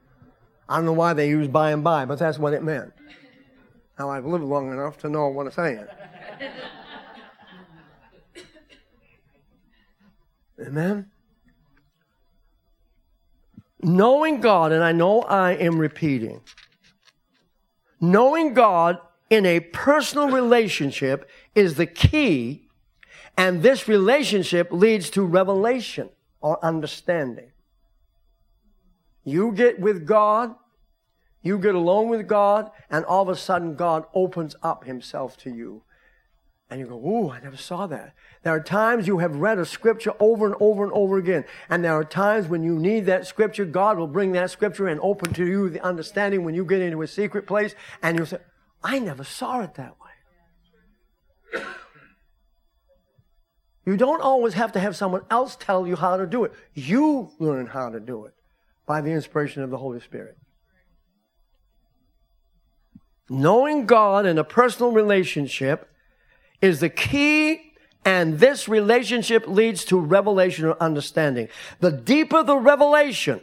I 0.69 0.75
don't 0.77 0.85
know 0.85 0.93
why 0.93 1.13
they 1.13 1.27
use 1.27 1.47
by 1.47 1.71
and 1.71 1.83
by, 1.83 2.05
but 2.05 2.19
that's 2.19 2.38
what 2.38 2.53
it 2.53 2.61
meant. 2.61 2.93
Now, 3.97 4.11
I've 4.11 4.25
lived 4.25 4.43
long 4.43 4.71
enough 4.71 4.99
to 4.99 5.09
know 5.09 5.29
what 5.29 5.47
I'm 5.47 5.51
saying. 5.51 5.88
Amen? 10.67 11.09
Knowing 13.81 14.41
God, 14.41 14.71
and 14.71 14.83
I 14.83 14.91
know 14.91 15.21
I 15.23 15.53
am 15.53 15.79
repeating, 15.79 16.41
knowing 17.99 18.53
God 18.53 18.99
in 19.29 19.45
a 19.45 19.59
personal 19.59 20.29
relationship 20.29 21.29
is 21.55 21.75
the 21.75 21.85
key, 21.85 22.67
and 23.38 23.63
this 23.63 23.88
relationship 23.88 24.69
leads 24.71 25.09
to 25.11 25.23
revelation 25.23 26.09
or 26.41 26.63
understanding. 26.63 27.51
You 29.23 29.51
get 29.51 29.79
with 29.79 30.05
God, 30.05 30.55
you 31.41 31.57
get 31.57 31.75
alone 31.75 32.09
with 32.09 32.27
God, 32.27 32.71
and 32.89 33.03
all 33.05 33.23
of 33.23 33.29
a 33.29 33.35
sudden 33.35 33.75
God 33.75 34.05
opens 34.13 34.55
up 34.61 34.85
himself 34.85 35.38
to 35.38 35.49
you. 35.49 35.81
And 36.69 36.79
you 36.79 36.88
go, 36.88 36.95
Ooh, 36.95 37.29
I 37.29 37.39
never 37.39 37.57
saw 37.57 37.85
that. 37.88 38.13
There 38.43 38.53
are 38.53 38.61
times 38.61 39.07
you 39.07 39.19
have 39.19 39.35
read 39.35 39.59
a 39.59 39.65
scripture 39.65 40.13
over 40.19 40.47
and 40.47 40.55
over 40.59 40.83
and 40.83 40.91
over 40.93 41.17
again. 41.17 41.45
And 41.69 41.83
there 41.83 41.93
are 41.93 42.03
times 42.03 42.47
when 42.47 42.63
you 42.63 42.77
need 42.77 43.05
that 43.05 43.27
scripture, 43.27 43.65
God 43.65 43.97
will 43.97 44.07
bring 44.07 44.31
that 44.31 44.49
scripture 44.49 44.88
and 44.88 44.99
open 45.01 45.33
to 45.33 45.45
you 45.45 45.69
the 45.69 45.83
understanding 45.83 46.43
when 46.43 46.55
you 46.55 46.65
get 46.65 46.81
into 46.81 47.03
a 47.03 47.07
secret 47.07 47.45
place 47.45 47.75
and 48.01 48.17
you'll 48.17 48.25
say, 48.25 48.39
I 48.85 48.99
never 48.99 49.23
saw 49.23 49.61
it 49.61 49.73
that 49.75 49.95
way. 49.99 51.63
You 53.83 53.97
don't 53.97 54.21
always 54.21 54.53
have 54.53 54.73
to 54.73 54.79
have 54.79 54.95
someone 54.95 55.23
else 55.31 55.55
tell 55.55 55.87
you 55.87 55.95
how 55.95 56.17
to 56.17 56.27
do 56.27 56.43
it. 56.43 56.53
You 56.75 57.31
learn 57.39 57.65
how 57.65 57.89
to 57.89 57.99
do 57.99 58.25
it 58.25 58.35
by 58.85 59.01
the 59.01 59.11
inspiration 59.11 59.63
of 59.63 59.71
the 59.71 59.77
Holy 59.77 59.99
Spirit. 59.99 60.37
Knowing 63.27 63.87
God 63.87 64.27
in 64.27 64.37
a 64.37 64.43
personal 64.43 64.91
relationship 64.91 65.89
is 66.61 66.79
the 66.79 66.89
key 66.89 67.73
and 68.05 68.39
this 68.39 68.69
relationship 68.69 69.47
leads 69.47 69.83
to 69.85 69.99
revelation 69.99 70.65
or 70.65 70.77
understanding. 70.79 71.47
The 71.79 71.91
deeper 71.91 72.43
the 72.43 72.57
revelation, 72.57 73.41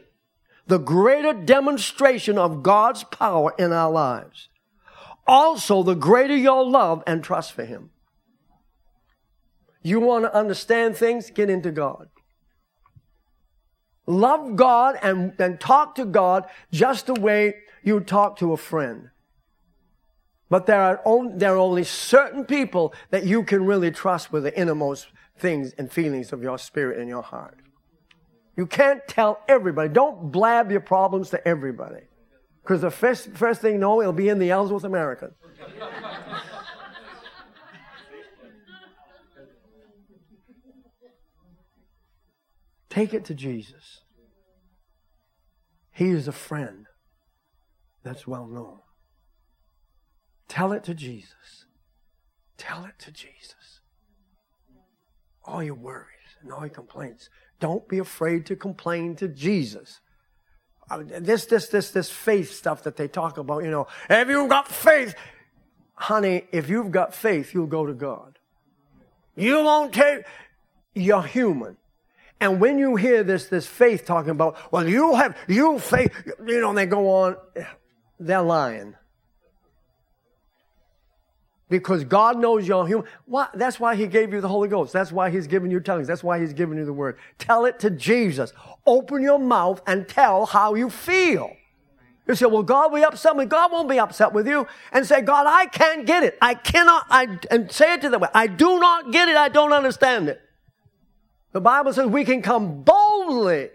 the 0.68 0.78
greater 0.78 1.33
demonstration 1.33 2.38
of 2.38 2.62
God's 2.62 3.02
power 3.02 3.52
in 3.59 3.72
our 3.72 3.90
lives. 3.90 4.48
Also, 5.27 5.83
the 5.83 5.95
greater 5.95 6.37
your 6.37 6.65
love 6.65 7.03
and 7.07 7.23
trust 7.23 7.53
for 7.53 7.65
Him. 7.65 7.91
You 9.83 10.01
want 10.01 10.25
to 10.25 10.35
understand 10.35 10.97
things? 10.97 11.31
Get 11.31 11.51
into 11.51 11.71
God. 11.71 12.09
Love 14.07 14.57
God 14.57 14.99
and, 15.03 15.33
and 15.39 15.61
talk 15.61 15.95
to 15.97 16.05
God 16.05 16.47
just 16.73 17.07
the 17.07 17.15
way 17.15 17.55
you 17.83 18.01
talk 18.01 18.39
to 18.39 18.53
a 18.53 18.57
friend. 18.57 19.11
But 20.51 20.67
there 20.67 20.83
are, 20.83 21.01
there 21.35 21.55
are 21.55 21.59
only 21.59 21.85
certain 21.85 22.45
people 22.45 22.93
that 23.11 23.25
you 23.25 23.43
can 23.43 23.65
really 23.65 23.91
trust 23.91 24.33
with 24.33 24.43
the 24.43 24.59
innermost 24.59 25.07
things 25.39 25.73
and 25.79 25.91
feelings 25.91 26.33
of 26.33 26.43
your 26.43 26.59
spirit 26.59 26.99
and 26.99 27.09
your 27.09 27.23
heart. 27.23 27.59
You 28.57 28.67
can't 28.67 29.01
tell 29.09 29.41
everybody. 29.49 29.89
Don't 29.89 30.31
blab 30.31 30.71
your 30.71 30.81
problems 30.81 31.31
to 31.31 31.49
everybody. 31.49 32.03
Because 32.62 32.81
the 32.81 32.90
first, 32.90 33.33
first 33.33 33.61
thing 33.61 33.75
you 33.75 33.79
know, 33.79 34.01
it'll 34.01 34.12
be 34.12 34.29
in 34.29 34.38
the 34.38 34.51
Ellsworth 34.51 34.85
American. 34.85 35.33
Take 42.88 43.14
it 43.14 43.25
to 43.25 43.35
Jesus. 43.35 44.03
He 45.92 46.11
is 46.11 46.29
a 46.29 46.33
friend 46.33 46.87
that's 48.03 48.27
well 48.27 48.46
known. 48.46 48.81
Tell 50.46 50.72
it 50.72 50.85
to 50.85 50.94
Jesus. 50.94 51.64
Tell 52.59 52.85
it 52.85 52.98
to 52.98 53.11
Jesus. 53.11 53.81
All 55.42 55.62
your 55.62 55.75
worries 55.75 56.37
and 56.42 56.53
all 56.53 56.61
your 56.61 56.68
complaints. 56.68 57.31
Don't 57.61 57.88
be 57.88 57.98
afraid 57.98 58.44
to 58.46 58.57
complain 58.57 59.16
to 59.16 59.27
Jesus. 59.27 60.02
This, 61.07 61.47
this, 61.47 61.68
this, 61.68 61.90
this 61.90 62.11
faith 62.11 62.53
stuff 62.53 62.83
that 62.83 62.97
they 62.97 63.09
talk 63.09 63.38
about, 63.38 63.64
you 63.64 63.71
know, 63.71 63.87
have 64.09 64.29
you 64.29 64.47
got 64.49 64.68
faith? 64.68 65.14
Honey, 65.95 66.45
if 66.53 66.68
you've 66.68 66.90
got 66.90 67.14
faith, 67.14 67.55
you'll 67.55 67.66
go 67.66 67.87
to 67.87 67.95
God. 67.95 68.38
You 69.37 69.62
won't 69.62 69.95
take, 69.95 70.25
you're 70.95 71.23
human. 71.23 71.77
And 72.40 72.61
when 72.61 72.79
you 72.79 72.97
hear 72.97 73.23
this, 73.23 73.47
this 73.47 73.66
faith 73.66 74.05
talking 74.05 74.31
about, 74.31 74.73
well, 74.73 74.87
you 74.88 75.14
have, 75.14 75.37
you 75.47 75.79
faith, 75.79 76.12
you 76.45 76.61
know, 76.61 76.75
they 76.75 76.87
go 76.87 77.09
on, 77.09 77.37
they're 78.18 78.42
lying 78.42 78.97
because 81.68 82.05
God 82.05 82.38
knows 82.38 82.68
you're 82.68 82.87
human. 82.87 83.07
Why? 83.25 83.48
That's 83.55 83.81
why 83.81 83.96
He 83.96 84.07
gave 84.07 84.33
you 84.33 84.40
the 84.40 84.48
Holy 84.48 84.68
Ghost. 84.68 84.92
That's 84.92 85.11
why 85.11 85.31
He's 85.31 85.46
given 85.46 85.70
you 85.70 85.81
tongues. 85.81 86.07
That's 86.07 86.22
why 86.22 86.38
He's 86.38 86.53
given 86.53 86.77
you 86.79 86.85
the 86.85 86.92
Word. 86.92 87.16
Tell 87.38 87.64
it 87.64 87.79
to 87.81 87.90
Jesus. 87.90 88.53
Open 88.87 89.22
your 89.22 89.38
mouth 89.38 89.81
and 89.87 90.07
tell 90.09 90.46
how 90.46 90.75
you 90.75 90.90
feel. 90.90 91.57
You 92.29 92.37
say, 92.37 92.46
well, 92.46 92.62
God 92.62 92.92
will 92.92 92.98
be 92.98 93.05
upset 93.05 93.35
with 93.35 93.46
me. 93.46 93.51
God 93.51 93.72
won't 93.72 93.88
be 93.88 93.98
upset 93.98 94.33
with 94.33 94.46
you. 94.46 94.66
And 94.92 95.05
say, 95.05 95.22
God, 95.22 95.46
I 95.48 95.66
can't 95.66 96.07
get 96.07 96.22
it. 96.22 96.38
I 96.40 96.55
cannot, 96.55 97.05
I, 97.11 97.38
and 97.51 97.70
say 97.70 97.94
it 97.94 98.03
to 98.03 98.11
them. 98.11 98.25
I 98.33 98.46
do 98.46 98.79
not 98.79 99.11
get 99.11 99.29
it. 99.29 99.37
I 99.37 99.48
don't 99.48 99.72
understand 99.72 100.29
it. 100.29 100.40
The 101.53 101.61
Bible 101.61 101.92
says 101.92 102.07
we 102.07 102.25
can 102.25 102.40
come 102.40 102.83
boldly. 102.83 103.70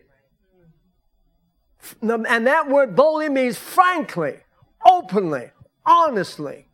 And 2.02 2.48
that 2.48 2.70
word 2.70 2.96
boldly 2.96 3.30
means 3.30 3.58
frankly, 3.58 4.38
openly, 4.86 5.52
honestly. 5.86 6.67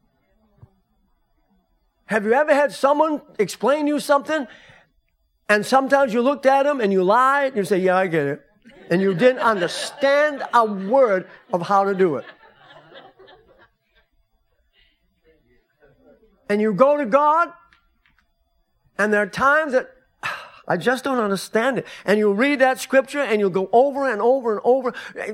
Have 2.14 2.26
you 2.26 2.34
ever 2.34 2.54
had 2.54 2.72
someone 2.72 3.24
explain 3.40 3.88
you 3.88 4.00
something 4.00 4.46
and 5.50 5.66
sometimes 5.66 6.14
you 6.14 6.22
looked 6.22 6.46
at 6.46 6.62
them 6.62 6.80
and 6.80 6.94
you 6.94 7.04
lied 7.04 7.48
and 7.48 7.58
you 7.58 7.64
say, 7.64 7.80
Yeah, 7.80 7.98
I 7.98 8.06
get 8.06 8.28
it. 8.28 8.42
And 8.92 9.02
you 9.02 9.16
didn't 9.16 9.40
understand 9.40 10.44
a 10.54 10.64
word 10.64 11.28
of 11.52 11.64
how 11.64 11.86
to 11.86 11.96
do 11.96 12.18
it. 12.18 12.26
And 16.50 16.62
you 16.62 16.72
go 16.72 16.98
to 16.98 17.06
God, 17.08 17.52
and 19.00 19.12
there 19.12 19.24
are 19.24 19.28
times 19.28 19.72
that 19.74 19.90
I 20.68 20.78
just 20.78 21.04
don't 21.04 21.18
understand 21.18 21.80
it. 21.80 21.88
And 22.06 22.20
you 22.20 22.32
read 22.32 22.60
that 22.60 22.80
scripture 22.80 23.22
and 23.22 23.40
you'll 23.40 23.50
go 23.50 23.72
over 23.74 24.08
and 24.08 24.22
over 24.22 24.58
and 24.58 24.62
over. 24.64 24.94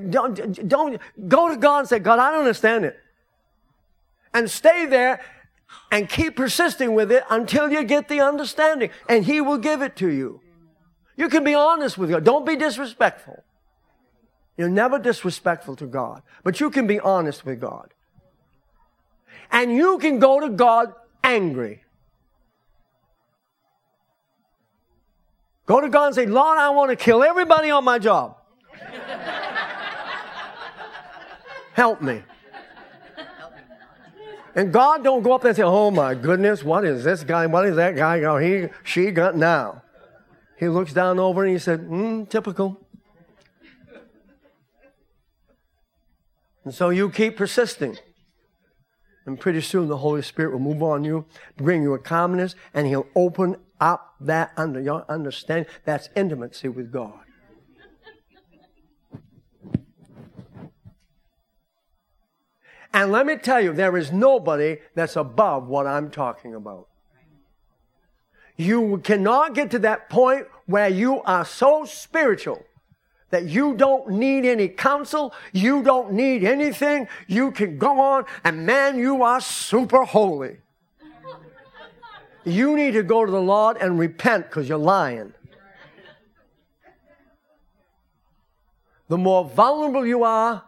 Don't, 0.09 0.69
don't 0.69 1.01
go 1.27 1.49
to 1.49 1.57
God 1.57 1.79
and 1.79 1.89
say, 1.89 1.99
God, 1.99 2.19
I 2.19 2.31
don't 2.31 2.39
understand 2.39 2.85
it. 2.85 2.97
And 4.33 4.49
stay 4.49 4.85
there 4.85 5.19
and 5.91 6.08
keep 6.10 6.36
persisting 6.36 6.93
with 6.93 7.12
it 7.12 7.23
until 7.29 7.71
you 7.71 7.84
get 7.84 8.08
the 8.08 8.21
understanding 8.21 8.89
and 9.08 9.25
he 9.25 9.41
will 9.41 9.58
give 9.58 9.82
it 9.82 9.95
to 9.97 10.10
you. 10.10 10.41
You 11.15 11.29
can 11.29 11.43
be 11.43 11.53
honest 11.53 11.97
with 11.97 12.10
God. 12.10 12.23
Don't 12.23 12.45
be 12.45 12.55
disrespectful. 12.55 13.43
You're 14.58 14.69
never 14.69 14.99
disrespectful 14.99 15.75
to 15.77 15.86
God, 15.86 16.21
but 16.43 16.60
you 16.60 16.69
can 16.69 16.86
be 16.86 16.99
honest 16.99 17.45
with 17.45 17.62
God. 17.62 17.93
And 19.51 19.73
you 19.75 19.97
can 19.99 20.19
go 20.19 20.39
to 20.39 20.49
God 20.49 20.93
angry. 21.23 21.84
Go 25.65 25.82
to 25.82 25.89
God 25.89 26.08
and 26.08 26.15
say, 26.15 26.25
Lord, 26.25 26.58
I 26.58 26.69
want 26.69 26.89
to 26.89 26.95
kill 26.95 27.23
everybody 27.23 27.69
on 27.69 27.84
my 27.84 27.99
job. 27.99 28.38
Help 31.73 32.01
me. 32.01 32.23
And 34.59 34.73
God 34.73 35.05
don't 35.05 35.23
go 35.23 35.31
up 35.31 35.41
there 35.41 35.51
and 35.51 35.55
say, 35.55 35.63
oh 35.63 35.89
my 35.89 36.13
goodness, 36.13 36.65
what 36.65 36.83
is 36.83 37.05
this 37.05 37.23
guy, 37.23 37.45
what 37.45 37.65
is 37.65 37.77
that 37.77 37.95
guy, 37.95 38.21
oh, 38.23 38.35
he, 38.35 38.67
she 38.83 39.09
got 39.09 39.37
now. 39.37 39.83
He 40.57 40.67
looks 40.67 40.91
down 40.91 41.17
over 41.17 41.45
and 41.45 41.53
he 41.53 41.57
said, 41.57 41.79
hmm, 41.79 42.25
typical. 42.25 42.77
And 46.65 46.73
so 46.73 46.89
you 46.89 47.09
keep 47.09 47.37
persisting. 47.37 47.99
And 49.25 49.39
pretty 49.39 49.61
soon 49.61 49.87
the 49.87 49.95
Holy 49.95 50.23
Spirit 50.23 50.51
will 50.51 50.59
move 50.59 50.83
on 50.83 51.05
you, 51.05 51.25
bring 51.55 51.81
you 51.81 51.93
a 51.93 51.99
calmness, 51.99 52.53
and 52.73 52.85
He'll 52.85 53.07
open 53.15 53.55
up 53.79 54.15
that 54.19 54.51
under 54.57 54.81
your 54.81 55.05
understanding. 55.07 55.71
That's 55.85 56.09
intimacy 56.17 56.67
with 56.67 56.91
God. 56.91 57.21
And 62.93 63.12
let 63.12 63.25
me 63.25 63.36
tell 63.36 63.62
you, 63.62 63.73
there 63.73 63.95
is 63.97 64.12
nobody 64.12 64.78
that's 64.95 65.15
above 65.15 65.67
what 65.67 65.86
I'm 65.86 66.10
talking 66.10 66.56
about. 66.56 66.88
You 68.58 68.97
cannot 69.04 69.54
get 69.54 69.71
to 69.71 69.80
that 69.80 70.10
point 70.10 70.47
where 70.65 70.89
you 70.89 71.21
are 71.21 71.45
so 71.45 71.86
spiritual 71.86 72.65
that 73.30 73.45
you 73.45 73.75
don't 73.75 74.10
need 74.10 74.45
any 74.45 74.67
counsel, 74.67 75.34
you 75.54 75.84
don't 75.84 76.13
need 76.13 76.43
anything, 76.43 77.08
you 77.28 77.52
can 77.52 77.78
go 77.78 77.99
on, 77.99 78.25
and 78.43 78.65
man, 78.65 78.97
you 78.97 79.23
are 79.23 79.39
super 79.39 80.04
holy. 80.04 80.58
You 82.43 82.75
need 82.75 82.91
to 82.93 83.04
go 83.04 83.25
to 83.25 83.32
the 83.32 83.41
Lord 83.41 83.78
and 83.78 83.99
repent 83.99 84.47
because 84.47 84.67
you're 84.67 84.78
lying. 84.78 85.34
The 89.10 89.17
more 89.17 89.45
vulnerable 89.45 90.06
you 90.06 90.23
are, 90.23 90.63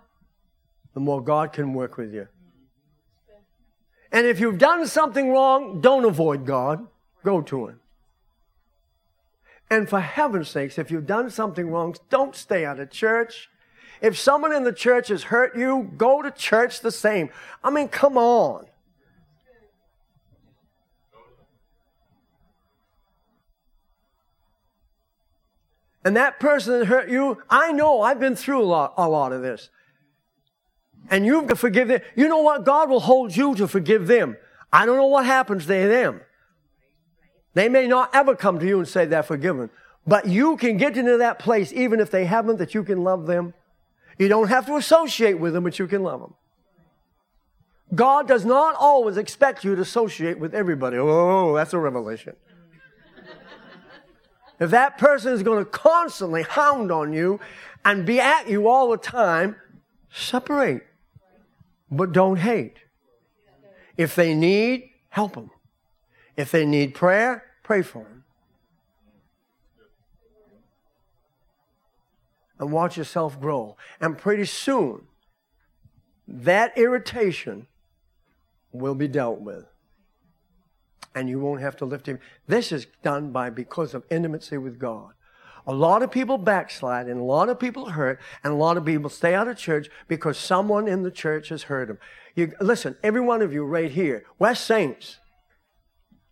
the 0.93 0.99
more 0.99 1.21
God 1.21 1.53
can 1.53 1.73
work 1.73 1.97
with 1.97 2.13
you. 2.13 2.27
And 4.11 4.27
if 4.27 4.39
you've 4.39 4.57
done 4.57 4.85
something 4.87 5.31
wrong, 5.31 5.79
don't 5.79 6.03
avoid 6.03 6.45
God. 6.45 6.85
Go 7.23 7.41
to 7.41 7.67
Him. 7.67 7.79
And 9.69 9.87
for 9.87 10.01
heaven's 10.01 10.49
sakes, 10.49 10.77
if 10.77 10.91
you've 10.91 11.07
done 11.07 11.29
something 11.29 11.69
wrong, 11.69 11.95
don't 12.09 12.35
stay 12.35 12.65
out 12.65 12.79
of 12.79 12.91
church. 12.91 13.49
If 14.01 14.17
someone 14.17 14.53
in 14.53 14.63
the 14.63 14.73
church 14.73 15.07
has 15.07 15.23
hurt 15.23 15.55
you, 15.55 15.91
go 15.95 16.21
to 16.21 16.29
church 16.31 16.81
the 16.81 16.91
same. 16.91 17.29
I 17.63 17.69
mean, 17.69 17.87
come 17.87 18.17
on. 18.17 18.65
And 26.03 26.17
that 26.17 26.39
person 26.39 26.79
that 26.79 26.87
hurt 26.87 27.09
you, 27.09 27.41
I 27.49 27.71
know 27.71 28.01
I've 28.01 28.19
been 28.19 28.35
through 28.35 28.63
a 28.63 28.65
lot, 28.65 28.93
a 28.97 29.07
lot 29.07 29.31
of 29.31 29.41
this. 29.41 29.69
And 31.11 31.25
you've 31.25 31.43
got 31.43 31.49
to 31.49 31.55
forgive 31.57 31.89
them. 31.89 31.99
You 32.15 32.29
know 32.29 32.39
what? 32.39 32.63
God 32.63 32.89
will 32.89 33.01
hold 33.01 33.35
you 33.35 33.53
to 33.55 33.67
forgive 33.67 34.07
them. 34.07 34.37
I 34.71 34.85
don't 34.85 34.95
know 34.95 35.07
what 35.07 35.25
happens 35.25 35.63
to 35.65 35.67
them. 35.67 36.21
They 37.53 37.67
may 37.67 37.85
not 37.85 38.15
ever 38.15 38.33
come 38.33 38.59
to 38.59 38.65
you 38.65 38.79
and 38.79 38.87
say 38.87 39.05
they're 39.05 39.21
forgiven. 39.21 39.69
But 40.07 40.27
you 40.27 40.55
can 40.55 40.77
get 40.77 40.97
into 40.97 41.17
that 41.17 41.37
place, 41.37 41.73
even 41.73 41.99
if 41.99 42.09
they 42.09 42.25
haven't, 42.25 42.57
that 42.57 42.73
you 42.73 42.83
can 42.83 43.03
love 43.03 43.27
them. 43.27 43.53
You 44.17 44.29
don't 44.29 44.47
have 44.47 44.65
to 44.67 44.77
associate 44.77 45.37
with 45.37 45.53
them, 45.53 45.65
but 45.65 45.77
you 45.77 45.85
can 45.85 46.01
love 46.01 46.21
them. 46.21 46.33
God 47.93 48.25
does 48.27 48.45
not 48.45 48.75
always 48.75 49.17
expect 49.17 49.65
you 49.65 49.75
to 49.75 49.81
associate 49.81 50.39
with 50.39 50.55
everybody. 50.55 50.97
Oh, 50.97 51.53
that's 51.53 51.73
a 51.73 51.77
revelation. 51.77 52.37
if 54.61 54.71
that 54.71 54.97
person 54.97 55.33
is 55.33 55.43
going 55.43 55.59
to 55.59 55.69
constantly 55.69 56.43
hound 56.43 56.89
on 56.89 57.11
you 57.11 57.41
and 57.83 58.05
be 58.05 58.21
at 58.21 58.47
you 58.47 58.69
all 58.69 58.91
the 58.91 58.97
time, 58.97 59.57
separate. 60.09 60.85
But 61.91 62.13
don't 62.13 62.37
hate. 62.37 62.77
If 63.97 64.15
they 64.15 64.33
need, 64.33 64.89
help 65.09 65.33
them. 65.33 65.51
If 66.37 66.49
they 66.49 66.65
need 66.65 66.95
prayer, 66.95 67.43
pray 67.61 67.81
for 67.81 68.03
them. 68.03 68.23
And 72.57 72.71
watch 72.71 72.95
yourself 72.95 73.39
grow. 73.39 73.75
And 73.99 74.17
pretty 74.17 74.45
soon, 74.45 75.07
that 76.27 76.77
irritation 76.77 77.67
will 78.71 78.95
be 78.95 79.07
dealt 79.07 79.41
with. 79.41 79.65
And 81.13 81.27
you 81.27 81.39
won't 81.39 81.59
have 81.59 81.75
to 81.77 81.85
lift 81.85 82.05
him. 82.05 82.19
This 82.47 82.71
is 82.71 82.87
done 83.03 83.31
by 83.31 83.49
because 83.49 83.93
of 83.93 84.05
intimacy 84.09 84.57
with 84.57 84.79
God. 84.79 85.11
A 85.67 85.73
lot 85.73 86.01
of 86.01 86.11
people 86.11 86.37
backslide 86.37 87.07
and 87.07 87.19
a 87.19 87.23
lot 87.23 87.49
of 87.49 87.59
people 87.59 87.91
hurt 87.91 88.19
and 88.43 88.53
a 88.53 88.55
lot 88.55 88.77
of 88.77 88.85
people 88.85 89.09
stay 89.09 89.35
out 89.35 89.47
of 89.47 89.57
church 89.57 89.89
because 90.07 90.37
someone 90.37 90.87
in 90.87 91.03
the 91.03 91.11
church 91.11 91.49
has 91.49 91.63
hurt 91.63 91.87
them. 91.87 91.99
You, 92.35 92.53
listen, 92.59 92.95
every 93.03 93.21
one 93.21 93.41
of 93.41 93.53
you 93.53 93.63
right 93.63 93.91
here, 93.91 94.25
we're 94.39 94.55
saints. 94.55 95.17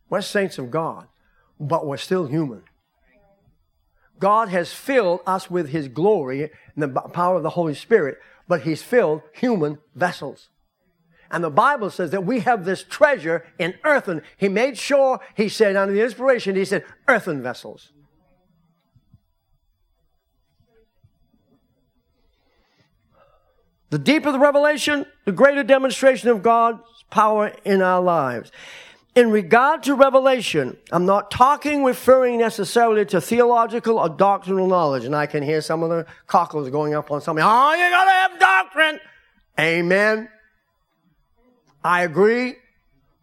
We're 0.09 0.21
saints 0.21 0.57
of 0.57 0.71
God, 0.71 1.07
but 1.59 1.85
we're 1.85 1.97
still 1.97 2.25
human. 2.25 2.63
God 4.17 4.49
has 4.49 4.73
filled 4.73 5.21
us 5.25 5.49
with 5.49 5.69
His 5.69 5.87
glory 5.87 6.49
and 6.75 6.83
the 6.83 6.89
power 6.89 7.37
of 7.37 7.43
the 7.43 7.51
Holy 7.51 7.75
Spirit, 7.75 8.17
but 8.47 8.61
He's 8.61 8.81
filled 8.81 9.21
human 9.33 9.77
vessels. 9.95 10.49
And 11.31 11.43
the 11.43 11.51
Bible 11.51 11.91
says 11.91 12.09
that 12.11 12.25
we 12.25 12.39
have 12.39 12.65
this 12.65 12.83
treasure 12.83 13.45
in 13.59 13.75
earthen. 13.83 14.23
He 14.35 14.49
made 14.49 14.77
sure, 14.77 15.19
He 15.35 15.47
said, 15.47 15.75
under 15.75 15.93
the 15.93 16.03
inspiration, 16.03 16.55
He 16.55 16.65
said, 16.65 16.83
earthen 17.07 17.43
vessels. 17.43 17.91
The 23.89 23.99
deeper 23.99 24.31
the 24.31 24.39
revelation, 24.39 25.05
the 25.25 25.31
greater 25.31 25.63
demonstration 25.63 26.29
of 26.29 26.43
God's 26.43 26.81
power 27.09 27.53
in 27.65 27.81
our 27.81 28.01
lives 28.01 28.51
in 29.15 29.31
regard 29.31 29.83
to 29.83 29.95
revelation, 29.95 30.77
I'm 30.91 31.05
not 31.05 31.31
talking 31.31 31.83
referring 31.83 32.39
necessarily 32.39 33.05
to 33.07 33.19
theological 33.19 33.97
or 33.97 34.07
doctrinal 34.09 34.67
knowledge. 34.67 35.03
And 35.05 35.15
I 35.15 35.25
can 35.25 35.43
hear 35.43 35.61
some 35.61 35.83
of 35.83 35.89
the 35.89 36.05
cockles 36.27 36.69
going 36.69 36.93
up 36.93 37.11
on 37.11 37.21
something. 37.21 37.43
Oh, 37.45 37.73
you 37.73 37.89
gotta 37.89 38.11
have 38.11 38.39
doctrine. 38.39 38.99
Amen. 39.59 40.29
I 41.83 42.03
agree. 42.03 42.55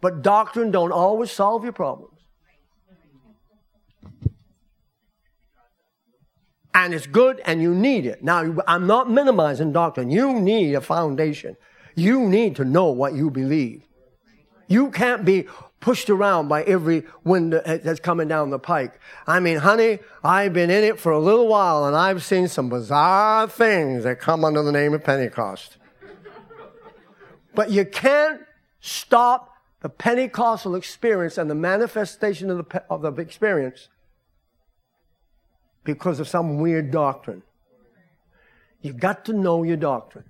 But 0.01 0.23
doctrine 0.23 0.71
don't 0.71 0.93
always 0.93 1.31
solve 1.31 1.65
your 1.65 1.73
problems. 1.73 2.16
And 6.77 6.93
it's 6.93 7.07
good 7.07 7.41
and 7.47 7.63
you 7.63 7.75
need 7.75 8.05
it. 8.05 8.23
Now, 8.23 8.55
I'm 8.69 8.87
not 8.87 9.11
minimizing 9.11 9.73
doctrine. 9.73 10.11
You 10.11 10.35
need 10.35 10.75
a 10.75 10.83
foundation. 10.83 11.57
You 11.95 12.29
need 12.29 12.55
to 12.57 12.67
know 12.67 12.91
what 12.91 13.15
you 13.15 13.31
believe. 13.31 13.83
You 14.69 14.91
can't 14.91 15.25
be 15.25 15.47
pushed 15.81 16.11
around 16.11 16.49
by 16.49 16.65
every 16.65 17.05
wind 17.25 17.55
that's 17.55 17.99
coming 17.99 18.29
down 18.29 18.51
the 18.51 18.59
pike. 18.59 19.01
I 19.27 19.41
mean, 19.41 19.57
honey, 19.57 20.01
I've 20.23 20.53
been 20.53 20.69
in 20.69 20.85
it 20.85 21.01
for 21.01 21.13
a 21.13 21.19
little 21.19 21.49
while 21.49 21.87
and 21.87 21.97
I've 21.97 22.23
seen 22.23 22.47
some 22.47 22.69
bizarre 22.69 23.49
things 23.49 24.05
that 24.05 24.21
come 24.21 24.45
under 24.45 24.63
the 24.63 24.73
name 24.73 24.93
of 24.93 25.03
Pentecost. 25.03 25.79
but 27.55 27.71
you 27.71 27.87
can't 27.87 28.43
stop 28.83 29.55
the 29.81 29.89
Pentecostal 29.89 30.75
experience 30.75 31.39
and 31.39 31.49
the 31.49 31.55
manifestation 31.55 32.51
of 32.51 32.69
the, 32.69 32.85
of 32.91 33.01
the 33.01 33.13
experience 33.23 33.89
because 35.87 36.21
of 36.21 36.29
some 36.29 36.59
weird 36.59 36.91
doctrine. 36.91 37.43
You've 38.83 39.01
got 39.01 39.25
to 39.25 39.33
know 39.33 39.63
your 39.63 39.79
doctrine 39.79 40.25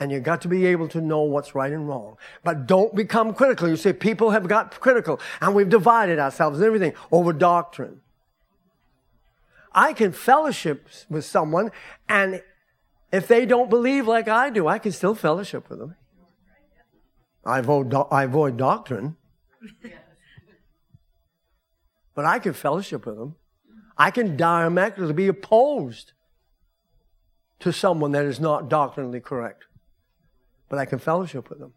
and 0.00 0.12
you've 0.12 0.22
got 0.22 0.42
to 0.42 0.48
be 0.48 0.66
able 0.66 0.88
to 0.88 1.00
know 1.00 1.22
what's 1.22 1.54
right 1.54 1.72
and 1.72 1.88
wrong. 1.88 2.16
But 2.44 2.66
don't 2.66 2.94
become 2.94 3.34
critical. 3.34 3.68
You 3.68 3.76
say 3.76 3.92
people 3.92 4.30
have 4.30 4.46
got 4.46 4.78
critical 4.78 5.18
and 5.40 5.54
we've 5.54 5.68
divided 5.68 6.18
ourselves 6.18 6.58
and 6.58 6.66
everything 6.66 6.92
over 7.10 7.32
doctrine. 7.32 8.00
I 9.72 9.92
can 9.92 10.12
fellowship 10.12 10.88
with 11.08 11.24
someone 11.24 11.70
and 12.08 12.42
if 13.10 13.26
they 13.26 13.46
don't 13.46 13.70
believe 13.70 14.06
like 14.06 14.28
I 14.28 14.50
do, 14.50 14.68
I 14.68 14.78
can 14.78 14.92
still 14.92 15.14
fellowship 15.14 15.70
with 15.70 15.78
them. 15.78 15.96
I 17.44 17.60
avoid, 17.60 17.88
do- 17.90 18.06
I 18.10 18.24
avoid 18.24 18.58
doctrine. 18.58 19.16
but 22.14 22.24
I 22.24 22.38
can 22.38 22.52
fellowship 22.52 23.06
with 23.06 23.16
them. 23.16 23.36
I 23.98 24.10
can 24.10 24.36
diametrically 24.36 25.12
be 25.12 25.26
opposed 25.28 26.12
to 27.60 27.72
someone 27.72 28.12
that 28.12 28.24
is 28.24 28.38
not 28.38 28.68
doctrinally 28.68 29.20
correct 29.20 29.64
but 30.68 30.78
I 30.78 30.84
can 30.84 30.98
fellowship 30.98 31.48
with 31.48 31.58
them. 31.58 31.72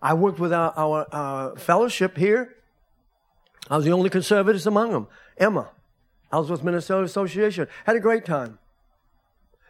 I 0.00 0.14
worked 0.14 0.38
with 0.38 0.52
our, 0.52 0.72
our 0.76 1.06
uh, 1.12 1.56
fellowship 1.56 2.16
here. 2.16 2.56
I 3.68 3.76
was 3.76 3.84
the 3.84 3.92
only 3.92 4.10
conservatives 4.10 4.66
among 4.66 4.92
them. 4.92 5.08
Emma, 5.36 5.70
I 6.30 6.38
was 6.38 6.50
with 6.50 6.62
Minnesota 6.62 7.04
Association. 7.04 7.66
Had 7.84 7.96
a 7.96 8.00
great 8.00 8.24
time. 8.24 8.58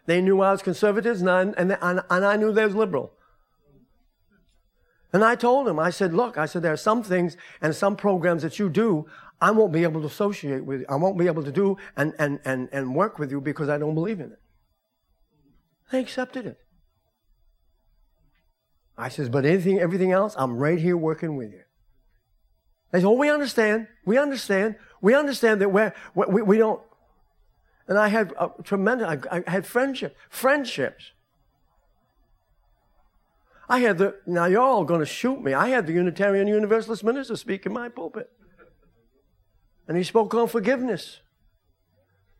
They 0.05 0.21
knew 0.21 0.41
I 0.41 0.51
was 0.51 0.61
conservatives, 0.61 1.21
and 1.21 1.29
I, 1.29 1.41
and, 1.41 1.77
and 1.81 2.25
I 2.25 2.35
knew 2.37 2.51
they 2.51 2.65
was 2.65 2.75
liberal. 2.75 3.11
And 5.13 5.23
I 5.23 5.35
told 5.35 5.67
him, 5.67 5.79
I 5.79 5.89
said, 5.89 6.13
look, 6.13 6.37
I 6.37 6.45
said, 6.45 6.63
there 6.63 6.73
are 6.73 6.77
some 6.77 7.01
things 7.01 7.37
and 7.61 7.73
some 7.73 7.95
programs 7.95 8.43
that 8.43 8.59
you 8.59 8.69
do, 8.69 9.07
I 9.39 9.51
won't 9.51 9.71
be 9.71 9.83
able 9.83 10.01
to 10.01 10.07
associate 10.07 10.65
with 10.65 10.81
you. 10.81 10.85
I 10.89 10.95
won't 10.95 11.17
be 11.17 11.27
able 11.27 11.43
to 11.43 11.51
do 11.51 11.77
and, 11.95 12.13
and, 12.17 12.39
and, 12.43 12.69
and 12.71 12.95
work 12.95 13.19
with 13.19 13.31
you 13.31 13.39
because 13.39 13.69
I 13.69 13.77
don't 13.77 13.93
believe 13.93 14.19
in 14.19 14.31
it. 14.31 14.39
They 15.91 15.99
accepted 15.99 16.45
it. 16.45 16.57
I 18.97 19.09
says, 19.09 19.29
but 19.29 19.45
anything, 19.45 19.79
everything 19.79 20.11
else, 20.11 20.33
I'm 20.37 20.57
right 20.57 20.79
here 20.79 20.97
working 20.97 21.37
with 21.37 21.51
you. 21.51 21.61
They 22.91 22.99
said, 22.99 23.07
oh, 23.07 23.11
we 23.11 23.29
understand. 23.29 23.87
We 24.05 24.17
understand. 24.17 24.75
We 25.01 25.13
understand 25.13 25.61
that 25.61 25.69
we're, 25.69 25.93
we, 26.15 26.41
we 26.41 26.57
don't. 26.57 26.81
And 27.87 27.97
I 27.97 28.07
had 28.07 28.33
a 28.39 28.49
tremendous, 28.63 29.07
I, 29.07 29.41
I 29.45 29.49
had 29.49 29.67
friendship, 29.67 30.17
friendships. 30.29 31.11
I 33.69 33.79
had 33.79 33.97
the, 33.97 34.15
now 34.25 34.45
you're 34.45 34.61
all 34.61 34.85
going 34.85 35.01
to 35.01 35.05
shoot 35.05 35.43
me. 35.43 35.53
I 35.53 35.69
had 35.69 35.87
the 35.87 35.93
Unitarian 35.93 36.47
Universalist 36.47 37.03
minister 37.03 37.35
speak 37.35 37.65
in 37.65 37.73
my 37.73 37.89
pulpit. 37.89 38.29
And 39.87 39.97
he 39.97 40.03
spoke 40.03 40.33
on 40.33 40.47
forgiveness. 40.47 41.19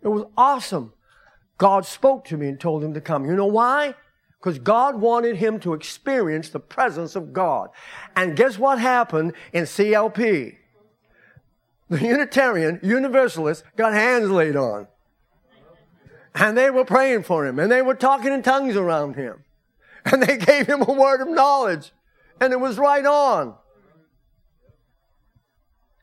It 0.01 0.07
was 0.07 0.25
awesome. 0.37 0.93
God 1.57 1.85
spoke 1.85 2.25
to 2.25 2.37
me 2.37 2.47
and 2.47 2.59
told 2.59 2.83
him 2.83 2.93
to 2.93 3.01
come. 3.01 3.25
You 3.25 3.35
know 3.35 3.47
why? 3.47 3.95
Because 4.39 4.59
God 4.59 5.01
wanted 5.01 5.37
him 5.37 5.59
to 5.61 5.73
experience 5.73 6.49
the 6.49 6.59
presence 6.59 7.15
of 7.15 7.33
God. 7.33 7.69
And 8.15 8.35
guess 8.35 8.57
what 8.57 8.79
happened 8.79 9.33
in 9.51 9.63
CLP? 9.63 10.55
The 11.89 11.99
Unitarian 11.99 12.79
Universalists 12.83 13.63
got 13.75 13.93
hands 13.93 14.29
laid 14.29 14.55
on. 14.55 14.87
And 16.35 16.55
they 16.57 16.69
were 16.69 16.85
praying 16.85 17.23
for 17.23 17.45
him. 17.47 17.57
And 17.59 17.71
they 17.71 17.81
were 17.81 17.95
talking 17.95 18.31
in 18.31 18.43
tongues 18.43 18.75
around 18.75 19.15
him. 19.15 19.43
And 20.11 20.23
they 20.23 20.37
gave 20.37 20.67
him 20.67 20.81
a 20.81 20.93
word 20.93 21.21
of 21.21 21.27
knowledge. 21.27 21.91
And 22.39 22.53
it 22.53 22.59
was 22.59 22.77
right 22.77 23.05
on. 23.05 23.55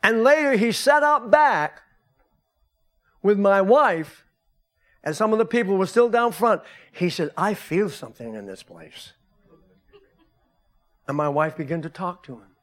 And 0.02 0.22
later 0.22 0.56
he 0.56 0.72
sat 0.72 1.02
up 1.02 1.30
back 1.30 1.80
with 3.22 3.38
my 3.38 3.62
wife 3.62 4.24
and 5.04 5.14
some 5.14 5.32
of 5.32 5.38
the 5.38 5.44
people 5.44 5.76
were 5.76 5.86
still 5.86 6.08
down 6.08 6.32
front. 6.32 6.62
He 6.90 7.10
said, 7.10 7.30
I 7.36 7.54
feel 7.54 7.90
something 7.90 8.34
in 8.34 8.46
this 8.46 8.62
place. 8.62 9.12
And 11.06 11.16
my 11.16 11.28
wife 11.28 11.56
began 11.56 11.82
to 11.82 11.90
talk 11.90 12.22
to 12.24 12.32
him. 12.32 12.56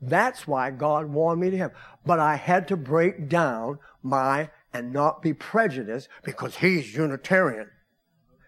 That's 0.00 0.46
why 0.46 0.70
God 0.70 1.06
wanted 1.06 1.40
me 1.40 1.50
to 1.50 1.58
have. 1.58 1.72
But 2.06 2.20
I 2.20 2.36
had 2.36 2.68
to 2.68 2.76
break 2.76 3.28
down 3.28 3.80
my 4.02 4.50
and 4.72 4.92
not 4.92 5.20
be 5.20 5.34
prejudiced 5.34 6.08
because 6.22 6.56
he's 6.56 6.94
Unitarian. 6.94 7.68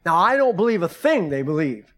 Now 0.07 0.17
I 0.17 0.37
don't 0.37 0.57
believe 0.57 0.83
a 0.83 0.89
thing 0.89 1.29
they 1.29 1.43
believe. 1.43 1.92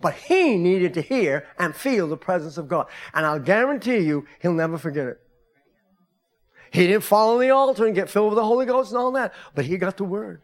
But 0.00 0.14
he 0.14 0.56
needed 0.56 0.94
to 0.94 1.00
hear 1.00 1.46
and 1.58 1.74
feel 1.74 2.08
the 2.08 2.16
presence 2.16 2.58
of 2.58 2.68
God. 2.68 2.86
And 3.12 3.24
I'll 3.24 3.38
guarantee 3.38 3.98
you, 3.98 4.26
he'll 4.40 4.52
never 4.52 4.76
forget 4.76 5.06
it. 5.06 5.20
He 6.70 6.88
didn't 6.88 7.04
fall 7.04 7.34
on 7.34 7.40
the 7.40 7.50
altar 7.50 7.86
and 7.86 7.94
get 7.94 8.10
filled 8.10 8.30
with 8.30 8.36
the 8.36 8.44
Holy 8.44 8.66
Ghost 8.66 8.90
and 8.90 8.98
all 8.98 9.12
that, 9.12 9.32
but 9.54 9.64
he 9.64 9.78
got 9.78 9.96
the 9.96 10.04
word. 10.04 10.42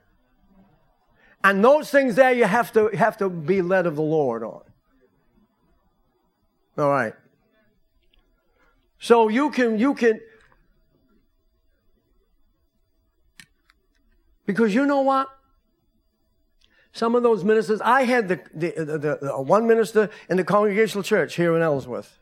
And 1.42 1.64
those 1.64 1.90
things 1.90 2.14
there 2.14 2.32
you 2.32 2.44
have 2.44 2.72
to 2.74 2.88
have 2.88 3.16
to 3.16 3.28
be 3.28 3.62
led 3.62 3.86
of 3.86 3.96
the 3.96 4.02
Lord 4.02 4.44
on. 4.44 4.62
All 6.78 6.88
right. 6.88 7.14
So 8.98 9.28
you 9.28 9.50
can 9.50 9.78
you 9.78 9.94
can 9.94 10.20
because 14.46 14.74
you 14.74 14.86
know 14.86 15.00
what? 15.00 15.28
Some 16.92 17.14
of 17.14 17.22
those 17.22 17.44
ministers, 17.44 17.80
I 17.80 18.02
had 18.02 18.28
the, 18.28 18.40
the, 18.52 18.70
the, 18.76 18.98
the, 18.98 19.34
uh, 19.34 19.40
one 19.40 19.66
minister 19.66 20.10
in 20.28 20.36
the 20.36 20.44
Congregational 20.44 21.04
Church 21.04 21.36
here 21.36 21.54
in 21.54 21.62
Ellsworth. 21.62 22.18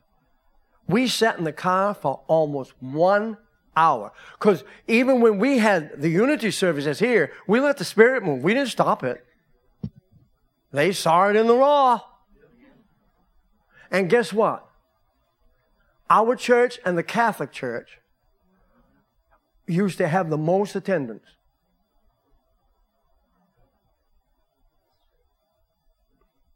We 0.86 1.08
sat 1.08 1.38
in 1.38 1.44
the 1.44 1.52
car 1.52 1.94
for 1.94 2.20
almost 2.26 2.74
one 2.80 3.38
hour. 3.76 4.12
Because 4.38 4.64
even 4.86 5.20
when 5.20 5.38
we 5.38 5.58
had 5.58 6.00
the 6.00 6.08
unity 6.08 6.50
services 6.50 6.98
here, 6.98 7.32
we 7.46 7.60
let 7.60 7.78
the 7.78 7.84
Spirit 7.84 8.22
move. 8.22 8.42
We 8.42 8.54
didn't 8.54 8.70
stop 8.70 9.02
it. 9.04 9.24
They 10.72 10.92
saw 10.92 11.28
it 11.28 11.36
in 11.36 11.46
the 11.46 11.56
raw. 11.56 12.00
And 13.90 14.10
guess 14.10 14.32
what? 14.32 14.68
Our 16.10 16.36
church 16.36 16.78
and 16.84 16.96
the 16.96 17.02
Catholic 17.02 17.52
Church 17.52 17.98
used 19.66 19.98
to 19.98 20.08
have 20.08 20.30
the 20.30 20.38
most 20.38 20.74
attendance. 20.74 21.24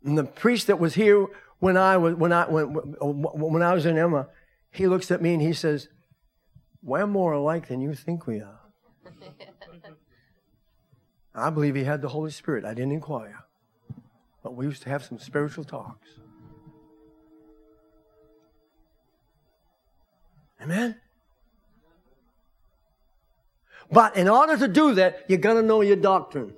And 0.04 0.18
the 0.18 0.24
priest 0.24 0.66
that 0.66 0.78
was 0.78 0.94
here 0.94 1.26
when 1.58 1.76
I 1.76 1.96
was 1.96 2.14
when 2.14 2.32
I 2.32 2.48
when, 2.48 2.66
when 3.00 3.62
I 3.62 3.72
was 3.72 3.86
in 3.86 3.96
Emma, 3.96 4.28
he 4.70 4.86
looks 4.86 5.10
at 5.10 5.22
me 5.22 5.34
and 5.34 5.42
he 5.42 5.52
says, 5.52 5.88
"We're 6.82 7.06
more 7.06 7.32
alike 7.32 7.68
than 7.68 7.80
you 7.80 7.94
think 7.94 8.26
we 8.26 8.40
are." 8.40 8.60
I 11.34 11.50
believe 11.50 11.74
he 11.74 11.84
had 11.84 12.02
the 12.02 12.08
Holy 12.08 12.30
Spirit. 12.30 12.64
I 12.64 12.74
didn't 12.74 12.92
inquire, 12.92 13.44
but 14.42 14.54
we 14.54 14.66
used 14.66 14.82
to 14.82 14.88
have 14.88 15.04
some 15.04 15.18
spiritual 15.18 15.64
talks. 15.64 16.08
Amen. 20.60 20.96
But 23.90 24.16
in 24.16 24.28
order 24.28 24.56
to 24.56 24.68
do 24.68 24.94
that, 24.94 25.24
you 25.28 25.36
got 25.36 25.54
to 25.54 25.62
know 25.62 25.80
your 25.80 25.96
doctrine. 25.96 26.54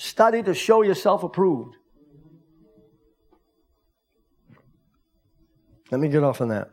Study 0.00 0.42
to 0.44 0.54
show 0.54 0.80
yourself 0.80 1.22
approved. 1.22 1.76
Let 5.90 6.00
me 6.00 6.08
get 6.08 6.24
off 6.24 6.40
on 6.40 6.48
that. 6.48 6.70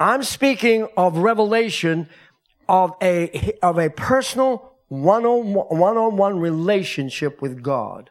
I'm 0.00 0.22
speaking 0.22 0.88
of 0.96 1.18
revelation 1.18 2.08
of 2.66 2.94
a, 3.02 3.58
of 3.62 3.76
a 3.76 3.90
personal 3.90 4.72
one-on-one 4.88 6.38
relationship 6.38 7.42
with 7.42 7.62
God. 7.62 8.08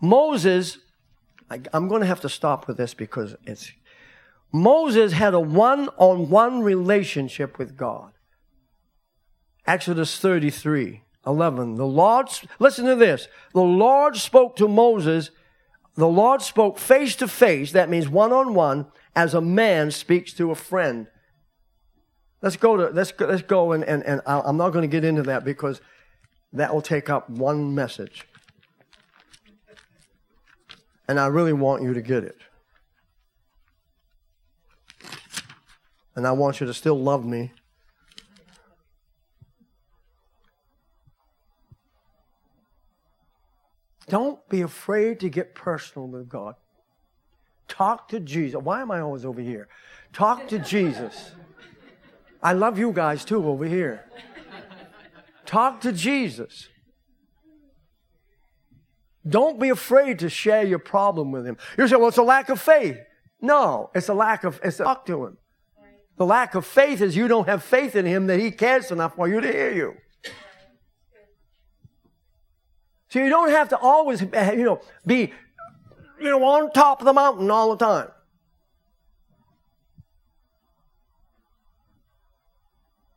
Moses, 0.00 0.78
I, 1.50 1.60
I'm 1.72 1.88
going 1.88 2.02
to 2.02 2.06
have 2.06 2.20
to 2.20 2.28
stop 2.28 2.68
with 2.68 2.76
this 2.76 2.94
because 2.94 3.34
it's, 3.44 3.72
Moses 4.52 5.12
had 5.12 5.34
a 5.34 5.40
one-on-one 5.40 6.60
relationship 6.60 7.58
with 7.58 7.76
God. 7.76 8.12
Exodus 9.66 10.18
33, 10.18 11.02
11. 11.26 11.74
The 11.74 11.86
Lord, 11.86 12.28
listen 12.58 12.84
to 12.84 12.94
this. 12.94 13.28
The 13.52 13.60
Lord 13.60 14.16
spoke 14.16 14.56
to 14.56 14.68
Moses. 14.68 15.30
The 15.96 16.06
Lord 16.06 16.42
spoke 16.42 16.78
face 16.78 17.16
to 17.16 17.26
face. 17.26 17.72
That 17.72 17.88
means 17.88 18.08
one 18.08 18.32
on 18.32 18.54
one 18.54 18.86
as 19.14 19.34
a 19.34 19.40
man 19.40 19.90
speaks 19.90 20.32
to 20.34 20.50
a 20.50 20.54
friend. 20.54 21.08
Let's 22.42 22.56
go 22.56 22.76
to, 22.76 22.88
let's 22.90 23.12
go, 23.12 23.26
let's 23.26 23.42
go 23.42 23.72
and, 23.72 23.82
and, 23.82 24.04
and 24.04 24.20
I'm 24.26 24.56
not 24.56 24.70
going 24.70 24.82
to 24.82 24.88
get 24.88 25.04
into 25.04 25.22
that 25.24 25.44
because 25.44 25.80
that 26.52 26.72
will 26.72 26.82
take 26.82 27.10
up 27.10 27.28
one 27.28 27.74
message. 27.74 28.26
And 31.08 31.18
I 31.18 31.26
really 31.26 31.52
want 31.52 31.82
you 31.82 31.94
to 31.94 32.02
get 32.02 32.24
it. 32.24 32.36
And 36.14 36.26
I 36.26 36.32
want 36.32 36.60
you 36.60 36.66
to 36.66 36.74
still 36.74 36.98
love 36.98 37.24
me 37.24 37.52
Don't 44.08 44.46
be 44.48 44.60
afraid 44.60 45.20
to 45.20 45.28
get 45.28 45.54
personal 45.54 46.08
with 46.08 46.28
God. 46.28 46.54
Talk 47.68 48.08
to 48.08 48.20
Jesus. 48.20 48.60
Why 48.62 48.80
am 48.80 48.90
I 48.90 49.00
always 49.00 49.24
over 49.24 49.40
here? 49.40 49.68
Talk 50.12 50.48
to 50.48 50.58
Jesus. 50.58 51.32
I 52.42 52.52
love 52.52 52.78
you 52.78 52.92
guys 52.92 53.24
too 53.24 53.46
over 53.48 53.64
here. 53.64 54.04
Talk 55.44 55.80
to 55.80 55.92
Jesus. 55.92 56.68
Don't 59.28 59.58
be 59.58 59.70
afraid 59.70 60.20
to 60.20 60.28
share 60.28 60.64
your 60.64 60.78
problem 60.78 61.32
with 61.32 61.44
him. 61.44 61.56
You 61.76 61.88
say, 61.88 61.96
well, 61.96 62.08
it's 62.08 62.16
a 62.16 62.22
lack 62.22 62.48
of 62.48 62.60
faith. 62.60 62.98
No, 63.40 63.90
it's 63.94 64.08
a 64.08 64.14
lack 64.14 64.44
of, 64.44 64.60
it's 64.62 64.78
a 64.78 64.84
talk 64.84 65.06
to 65.06 65.26
him. 65.26 65.38
The 66.16 66.24
lack 66.24 66.54
of 66.54 66.64
faith 66.64 67.00
is 67.00 67.16
you 67.16 67.28
don't 67.28 67.48
have 67.48 67.62
faith 67.62 67.96
in 67.96 68.06
him 68.06 68.28
that 68.28 68.40
he 68.40 68.50
cares 68.50 68.90
enough 68.90 69.16
for 69.16 69.28
you 69.28 69.40
to 69.40 69.46
hear 69.46 69.72
you. 69.72 69.96
So 73.08 73.20
you 73.20 73.28
don't 73.28 73.50
have 73.50 73.68
to 73.70 73.78
always, 73.78 74.20
you 74.20 74.64
know, 74.64 74.80
be, 75.06 75.32
you 76.20 76.30
know, 76.30 76.42
on 76.44 76.72
top 76.72 77.00
of 77.00 77.04
the 77.04 77.12
mountain 77.12 77.50
all 77.50 77.74
the 77.74 77.84
time. 77.84 78.08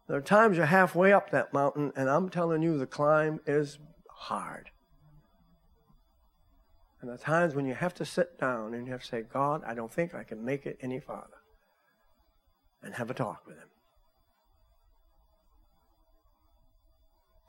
There 0.07 0.17
are 0.17 0.21
times 0.21 0.57
you're 0.57 0.65
halfway 0.65 1.13
up 1.13 1.29
that 1.31 1.53
mountain, 1.53 1.93
and 1.95 2.09
I'm 2.09 2.29
telling 2.29 2.63
you, 2.63 2.77
the 2.77 2.87
climb 2.87 3.39
is 3.45 3.77
hard. 4.09 4.71
And 6.99 7.09
there 7.09 7.15
are 7.15 7.19
times 7.19 7.55
when 7.55 7.65
you 7.65 7.75
have 7.75 7.93
to 7.95 8.05
sit 8.05 8.39
down 8.39 8.73
and 8.73 8.85
you 8.85 8.91
have 8.91 9.01
to 9.01 9.07
say, 9.07 9.21
God, 9.21 9.61
I 9.65 9.73
don't 9.73 9.91
think 9.91 10.13
I 10.13 10.23
can 10.23 10.43
make 10.43 10.65
it 10.65 10.77
any 10.81 10.99
farther. 10.99 11.37
And 12.81 12.95
have 12.95 13.09
a 13.09 13.13
talk 13.13 13.45
with 13.45 13.57
Him. 13.57 13.67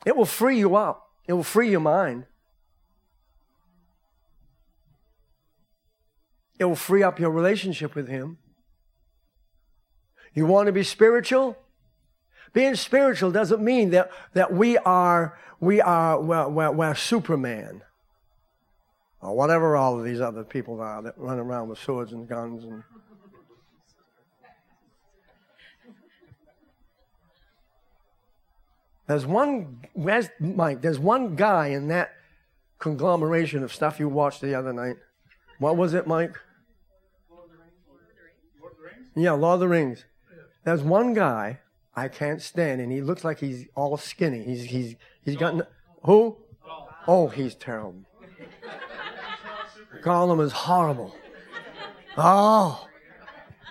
It 0.05 0.16
will 0.16 0.24
free 0.24 0.59
you 0.59 0.76
up, 0.76 1.09
it 1.26 1.32
will 1.32 1.42
free 1.42 1.70
your 1.70 1.80
mind. 1.80 2.26
It 6.58 6.64
will 6.64 6.76
free 6.76 7.02
up 7.02 7.18
your 7.18 7.30
relationship 7.30 7.94
with 7.94 8.08
Him. 8.08 8.38
You 10.34 10.46
want 10.46 10.66
to 10.66 10.72
be 10.72 10.82
spiritual? 10.82 11.56
Being 12.52 12.74
spiritual 12.74 13.30
doesn't 13.30 13.62
mean 13.62 13.90
that, 13.90 14.10
that 14.34 14.52
we 14.52 14.76
are, 14.78 15.38
we 15.60 15.80
are, 15.80 16.20
well, 16.20 16.50
we're, 16.50 16.70
we're 16.70 16.94
Superman. 16.94 17.82
Or 19.22 19.36
whatever 19.36 19.76
all 19.76 19.98
of 19.98 20.04
these 20.04 20.20
other 20.20 20.44
people 20.44 20.80
are 20.80 21.02
that 21.02 21.14
run 21.16 21.38
around 21.38 21.68
with 21.68 21.78
swords 21.78 22.12
and 22.12 22.28
guns 22.28 22.64
and. 22.64 22.82
There's 29.11 29.26
one, 29.26 29.80
Mike, 30.38 30.82
there's 30.82 31.00
one 31.00 31.34
guy 31.34 31.66
in 31.70 31.88
that 31.88 32.12
conglomeration 32.78 33.64
of 33.64 33.74
stuff 33.74 33.98
you 33.98 34.08
watched 34.08 34.40
the 34.40 34.54
other 34.54 34.72
night. 34.72 34.98
What 35.58 35.76
was 35.76 35.94
it, 35.94 36.06
Mike? 36.06 36.38
Lord 37.28 37.46
of 37.46 37.50
the 37.50 37.56
Rings. 37.56 37.72
Lord 38.62 38.72
yeah, 39.16 39.32
Lord 39.32 39.54
of 39.54 39.61
the 39.61 39.66
Rings. 39.66 40.04
There's 40.62 40.82
one 40.82 41.12
guy 41.14 41.58
I 41.96 42.06
can't 42.06 42.40
stand, 42.40 42.80
and 42.80 42.92
he 42.92 43.00
looks 43.00 43.24
like 43.24 43.40
he's 43.40 43.66
all 43.74 43.96
skinny. 43.96 44.44
He's 44.44 44.66
he's 44.66 44.94
he's 45.24 45.34
got 45.34 45.66
who? 46.04 46.36
Oh, 47.08 47.26
he's 47.26 47.56
terrible. 47.56 48.04
Gollum 50.04 50.40
is 50.40 50.52
horrible. 50.52 51.16
Oh, 52.16 52.86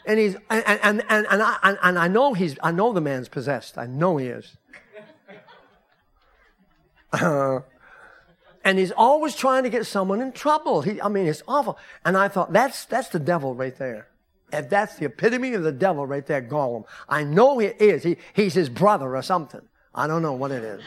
and 0.05 0.19
he's 0.19 0.35
and 0.49 0.63
and 0.67 1.01
and 1.07 1.27
and 1.29 1.41
I 1.41 1.77
and 1.81 1.97
I 1.97 2.09
know 2.09 2.33
he's 2.33 2.57
I 2.61 2.73
know 2.73 2.91
the 2.91 2.99
man's 2.99 3.29
possessed. 3.29 3.77
I 3.77 3.85
know 3.85 4.17
he 4.17 4.27
is. 4.27 4.57
Uh, 7.11 7.61
and 8.63 8.77
he's 8.77 8.91
always 8.91 9.35
trying 9.35 9.63
to 9.63 9.69
get 9.69 9.85
someone 9.85 10.21
in 10.21 10.31
trouble. 10.31 10.81
He, 10.81 11.01
I 11.01 11.07
mean, 11.07 11.27
it's 11.27 11.41
awful. 11.47 11.77
And 12.05 12.17
I 12.17 12.27
thought 12.27 12.53
that's 12.53 12.85
that's 12.85 13.09
the 13.09 13.19
devil 13.19 13.55
right 13.55 13.75
there. 13.75 14.07
And 14.51 14.69
that's 14.69 14.95
the 14.95 15.05
epitome 15.05 15.53
of 15.53 15.63
the 15.63 15.71
devil 15.71 16.05
right 16.05 16.25
there, 16.25 16.41
Gollum. 16.41 16.85
I 17.07 17.23
know 17.23 17.59
he 17.59 17.67
is. 17.67 18.03
He, 18.03 18.17
he's 18.33 18.53
his 18.53 18.67
brother 18.69 19.15
or 19.15 19.21
something. 19.21 19.61
I 19.93 20.07
don't 20.07 20.21
know 20.21 20.33
what 20.33 20.51
it 20.51 20.63
is. 20.63 20.81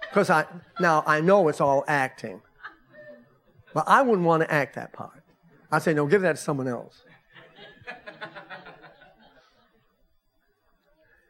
Because 0.00 0.30
I, 0.30 0.46
now 0.80 1.02
I 1.06 1.20
know 1.20 1.48
it's 1.48 1.60
all 1.60 1.84
acting. 1.88 2.40
But 3.74 3.84
I 3.88 4.02
wouldn't 4.02 4.26
want 4.26 4.42
to 4.42 4.52
act 4.52 4.76
that 4.76 4.92
part. 4.92 5.22
I'd 5.70 5.82
say, 5.82 5.94
no, 5.94 6.06
give 6.06 6.22
that 6.22 6.36
to 6.36 6.42
someone 6.42 6.68
else. 6.68 7.02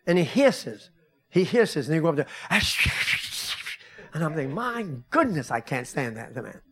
and 0.06 0.18
he 0.18 0.24
hisses. 0.24 0.90
He 1.30 1.44
hisses, 1.44 1.88
and 1.88 1.94
he 1.94 2.00
goes 2.00 2.10
up 2.10 2.16
there. 2.16 2.26
And 4.16 4.24
I'm 4.24 4.32
thinking, 4.32 4.54
my 4.54 4.86
goodness, 5.10 5.50
I 5.50 5.60
can't 5.60 5.86
stand 5.86 6.16
that 6.16 6.34
man. 6.34 6.62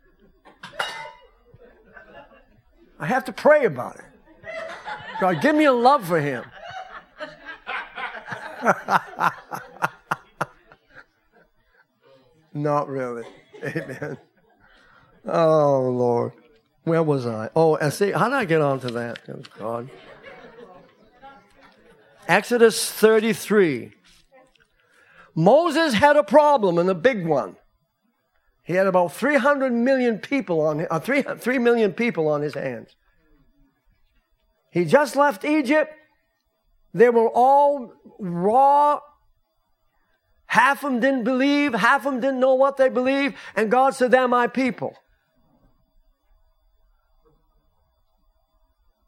I 2.99 3.05
have 3.05 3.26
to 3.26 3.34
pray 3.34 3.66
about 3.66 3.97
it. 3.97 4.07
God, 5.20 5.42
give 5.42 5.55
me 5.55 5.66
a 5.66 5.72
love 5.72 6.07
for 6.07 6.18
him. 6.18 6.42
Not 12.55 12.88
really. 12.88 13.24
Amen. 13.62 14.16
Oh, 15.26 15.82
Lord. 15.82 16.32
Where 16.84 17.03
was 17.03 17.26
I? 17.26 17.51
Oh, 17.55 17.76
and 17.76 17.92
see, 17.92 18.12
how 18.12 18.30
did 18.30 18.36
I 18.36 18.47
get 18.47 18.62
onto 18.62 18.88
that? 18.88 19.18
Oh, 19.28 19.42
God. 19.59 19.90
Exodus 22.26 22.90
33. 22.90 23.92
Moses 25.35 25.95
had 25.95 26.16
a 26.16 26.22
problem, 26.22 26.78
and 26.78 26.89
a 26.89 26.95
big 26.95 27.26
one. 27.26 27.57
He 28.62 28.74
had 28.74 28.87
about 28.87 29.12
300 29.12 29.72
million 29.72 30.18
people 30.18 30.61
on, 30.61 30.87
uh, 30.91 30.99
3, 30.99 31.22
3 31.22 31.59
million 31.59 31.93
people 31.93 32.28
on 32.28 32.41
his 32.43 32.55
hands. 32.55 32.97
He 34.70 34.85
just 34.85 35.16
left 35.16 35.45
Egypt. 35.45 35.93
They 36.93 37.11
were 37.11 37.28
all 37.28 37.93
raw. 38.18 39.01
Half 40.47 40.85
of 40.85 40.93
them 40.93 41.01
didn't 41.01 41.24
believe, 41.24 41.74
half 41.74 42.07
of 42.07 42.12
them 42.12 42.20
didn't 42.20 42.41
know 42.41 42.55
what 42.55 42.76
they 42.76 42.89
believed, 42.89 43.37
and 43.57 43.70
God 43.70 43.95
said, 43.95 44.12
They're 44.12 44.28
my 44.28 44.47
people. 44.47 44.97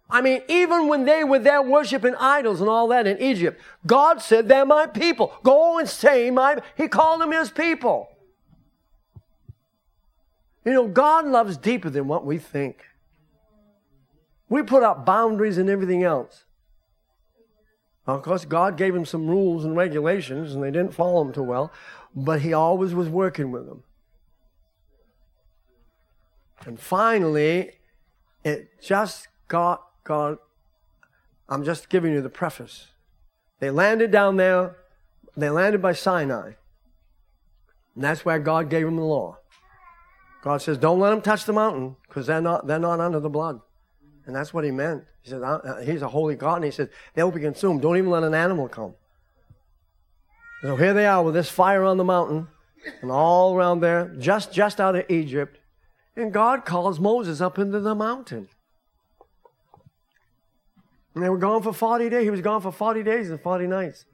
I 0.09 0.21
mean, 0.21 0.43
even 0.49 0.87
when 0.87 1.05
they 1.05 1.25
were 1.25 1.41
there 1.41 1.61
worshiping 1.61 2.15
idols 2.15 2.61
and 2.61 2.71
all 2.71 2.89
that 2.89 3.07
in 3.07 3.21
Egypt, 3.21 3.61
God 3.87 4.23
said, 4.23 4.49
They're 4.49 4.65
my 4.65 4.87
people. 4.87 5.33
Go 5.43 5.79
and 5.79 5.89
say 5.89 6.31
my. 6.31 6.59
He 6.77 6.87
called 6.87 7.21
them 7.21 7.33
his 7.33 7.51
people. 7.51 8.09
You 10.65 10.73
know, 10.73 10.89
God 10.89 11.27
loves 11.27 11.57
deeper 11.57 11.91
than 11.91 12.07
what 12.09 12.25
we 12.25 12.39
think. 12.39 12.85
We 14.49 14.63
put 14.63 14.83
up 14.83 15.05
boundaries 15.05 15.59
and 15.59 15.69
everything 15.69 16.05
else. 16.05 16.45
Of 18.07 18.23
course, 18.23 18.45
God 18.45 18.77
gave 18.77 18.95
them 18.95 19.05
some 19.05 19.27
rules 19.27 19.65
and 19.65 19.77
regulations, 19.77 20.55
and 20.55 20.63
they 20.63 20.71
didn't 20.71 20.95
follow 20.95 21.25
them 21.25 21.33
too 21.33 21.43
well, 21.43 21.73
but 22.15 22.41
He 22.43 22.53
always 22.53 22.95
was 22.95 23.09
working 23.09 23.51
with 23.51 23.67
them. 23.67 23.83
And 26.65 26.79
finally, 26.79 27.73
it 28.45 28.81
just 28.81 29.29
got 29.49 29.86
God. 30.07 30.39
I'm 31.49 31.65
just 31.65 31.89
giving 31.89 32.13
you 32.13 32.23
the 32.23 32.31
preface. 32.31 32.89
They 33.61 33.71
landed 33.71 34.11
down 34.11 34.37
there, 34.37 34.77
they 35.37 35.51
landed 35.51 35.83
by 35.83 35.93
Sinai. 35.93 36.53
And 37.95 38.05
that's 38.05 38.25
where 38.25 38.39
God 38.39 38.69
gave 38.71 38.85
them 38.85 38.97
the 38.97 39.03
law. 39.03 39.39
God 40.43 40.63
says, 40.63 40.79
don't 40.79 41.01
let 41.01 41.11
them 41.11 41.23
touch 41.23 41.45
the 41.45 41.53
mountain 41.53 41.97
because 42.09 42.27
they're 42.27 42.41
not, 42.41 42.67
they're 42.67 42.79
not 42.79 43.01
under 43.01 43.21
the 43.21 43.31
blood. 43.31 43.61
And 44.27 44.35
that's 44.35 44.53
what 44.53 44.65
he 44.65 44.71
meant. 44.71 45.05
He 45.23 45.31
said, 45.31 45.43
He's 45.85 46.03
a 46.03 46.09
holy 46.09 46.35
God. 46.35 46.57
And 46.57 46.65
he 46.65 46.71
said, 46.71 46.91
They'll 47.15 47.31
be 47.31 47.41
consumed. 47.41 47.83
Don't 47.83 47.97
even 47.97 48.11
let 48.11 48.25
an 48.25 48.35
animal 48.35 48.69
come. 48.69 48.95
So 50.63 50.77
here 50.77 50.95
they 50.95 51.07
are 51.07 51.23
with 51.23 51.35
this 51.35 51.49
fire 51.49 51.85
on 51.85 51.97
the 51.97 52.05
mountain 52.05 52.49
and 53.03 53.11
all 53.11 53.55
around 53.55 53.81
there, 53.81 54.15
just, 54.19 54.53
just 54.53 54.81
out 54.81 54.97
of 54.97 55.05
Egypt. 55.09 55.59
And 56.17 56.33
God 56.33 56.65
calls 56.65 56.99
Moses 56.99 57.41
up 57.41 57.59
into 57.59 57.81
the 57.81 57.95
mountain. 57.95 58.49
And 61.17 61.25
they 61.25 61.31
were 61.31 61.39
gone 61.39 61.62
for 61.62 61.73
40 61.73 62.11
days. 62.11 62.25
He 62.25 62.31
was 62.31 62.43
gone 62.43 62.61
for 62.61 62.71
40 62.71 63.03
days 63.03 63.31
and 63.31 63.41
40 63.41 63.67
nights. 63.67 64.05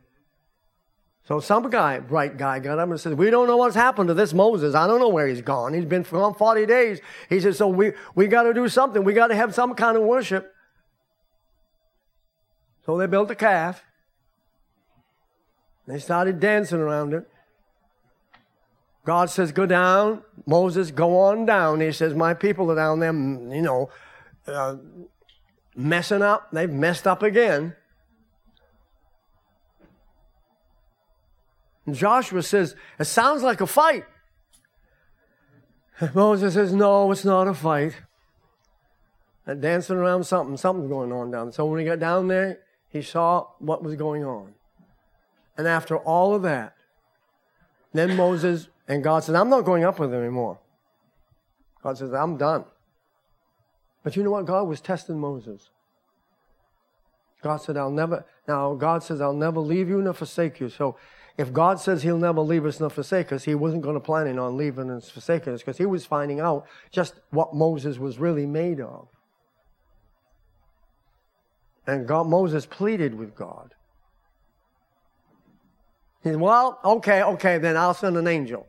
So 1.25 1.41
some 1.41 1.69
guy, 1.69 1.99
bright 1.99 2.37
guy, 2.37 2.61
got 2.61 2.79
up 2.79 2.89
and 2.89 3.01
said, 3.01 3.15
We 3.15 3.29
don't 3.29 3.49
know 3.49 3.57
what's 3.57 3.75
happened 3.75 4.07
to 4.07 4.15
this 4.15 4.33
Moses. 4.33 4.77
I 4.77 4.87
don't 4.87 5.01
know 5.01 5.09
where 5.09 5.27
he's 5.27 5.43
gone. 5.43 5.75
He's 5.75 5.85
been 5.85 6.03
gone 6.03 6.35
40 6.35 6.65
days. 6.65 7.01
He 7.29 7.41
said, 7.41 7.57
So 7.57 7.67
we, 7.67 7.93
we 8.15 8.29
got 8.29 8.45
to 8.45 8.55
do 8.55 8.69
something. 8.69 9.03
We 9.03 9.15
got 9.15 9.29
to 9.29 9.35
have 9.35 9.53
some 9.53 9.75
kind 9.75 9.97
of 9.97 10.05
worship. 10.05 10.55
So 12.87 12.97
they 12.97 13.09
built 13.09 13.33
a 13.33 13.35
calf. 13.35 13.83
They 15.89 15.99
started 15.99 16.39
dancing 16.39 16.79
around 16.79 17.15
it. 17.15 17.29
God 19.05 19.29
says, 19.29 19.51
Go 19.51 19.67
down. 19.67 20.23
Moses, 20.47 20.93
go 20.93 21.19
on 21.19 21.47
down. 21.47 21.81
He 21.81 21.91
says, 21.91 22.15
My 22.15 22.33
people 22.33 22.71
are 22.71 22.77
down 22.77 23.01
there, 23.01 23.13
you 23.13 23.63
know, 23.63 23.91
uh, 24.47 24.77
messing 25.75 26.23
up. 26.23 26.51
They've 26.53 26.71
messed 26.71 27.07
up 27.07 27.23
again. 27.23 27.75
And 31.87 31.95
Joshua 31.95 32.43
says, 32.43 32.77
It 32.99 33.05
sounds 33.05 33.43
like 33.43 33.61
a 33.61 33.67
fight. 33.67 34.05
And 35.99 36.15
Moses 36.15 36.55
says, 36.55 36.73
No, 36.73 37.11
it's 37.11 37.25
not 37.25 37.49
a 37.49 37.55
fight. 37.55 37.95
And 39.47 39.61
dancing 39.61 39.97
around 39.97 40.25
something, 40.25 40.57
something's 40.57 40.89
going 40.89 41.13
on 41.13 41.31
down 41.31 41.47
there. 41.47 41.53
So 41.53 41.67
when 41.67 41.81
he 41.81 41.87
got 41.87 41.99
down 41.99 42.29
there, 42.29 42.61
he 42.89 43.03
saw 43.03 43.49
what 43.59 43.83
was 43.83 43.97
going 43.97 44.25
on. 44.25 44.55
And 45.57 45.67
after 45.67 45.97
all 45.97 46.35
of 46.35 46.43
that, 46.43 46.75
then 47.93 48.17
Moses 48.17 48.69
and 48.87 49.03
God 49.03 49.25
said, 49.25 49.35
I'm 49.35 49.51
not 49.51 49.63
going 49.63 49.85
up 49.85 49.99
with 49.99 50.13
him 50.13 50.21
anymore. 50.21 50.59
God 51.83 51.99
says, 51.99 52.13
I'm 52.13 52.37
done. 52.37 52.65
But 54.03 54.17
you 54.17 54.23
know 54.23 54.31
what? 54.31 54.47
God 54.47 54.65
was 54.65 54.81
testing 54.81 55.19
Moses. 55.19 55.71
God 57.43 57.59
said, 57.59 57.77
I'll 57.77 57.91
never, 57.91 58.25
now 58.47 58.75
God 58.75 59.03
says, 59.03 59.21
I'll 59.21 59.33
never 59.33 59.61
leave 59.61 59.89
you 59.89 60.01
nor 60.01 60.13
forsake 60.13 60.61
you. 60.61 60.69
So 60.69 60.97
if 61.37 61.53
God 61.53 61.81
says 61.81 62.03
he'll 62.03 62.19
never 62.19 62.41
leave 62.41 62.65
us 62.67 62.79
nor 62.79 62.91
forsake 62.91 63.33
us, 63.33 63.45
he 63.45 63.55
wasn't 63.55 63.83
going 63.83 63.95
to 63.95 64.01
plan 64.01 64.39
on 64.39 64.57
leaving 64.57 64.91
and 64.91 65.03
forsaking 65.03 65.55
us 65.55 65.61
because 65.61 65.79
he 65.79 65.87
was 65.87 66.07
finding 66.07 66.41
out 66.41 66.67
just 66.91 67.15
what 67.31 67.55
Moses 67.55 67.99
was 67.99 68.19
really 68.19 68.47
made 68.47 68.81
of. 68.81 69.09
And 71.87 72.07
God, 72.07 72.29
Moses 72.29 72.65
pleaded 72.65 73.15
with 73.15 73.35
God. 73.35 73.75
He 76.23 76.31
said, 76.31 76.41
well, 76.41 76.79
okay, 76.85 77.23
okay, 77.23 77.59
then 77.59 77.77
I'll 77.77 77.95
send 77.95 78.17
an 78.17 78.29
angel. 78.29 78.69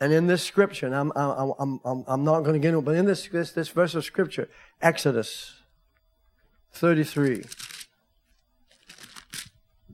And 0.00 0.12
in 0.14 0.26
this 0.26 0.42
scripture, 0.42 0.86
and 0.86 0.94
I'm, 0.94 1.12
I'm, 1.14 1.52
I'm, 1.58 1.80
I'm, 1.84 2.04
I'm 2.06 2.24
not 2.24 2.40
going 2.40 2.54
to 2.54 2.58
get 2.58 2.68
into 2.68 2.78
it, 2.78 2.84
but 2.84 2.94
in 2.94 3.04
this, 3.04 3.28
this, 3.28 3.52
this 3.52 3.68
verse 3.68 3.94
of 3.94 4.04
scripture, 4.04 4.48
Exodus 4.80 5.60
33. 6.72 7.44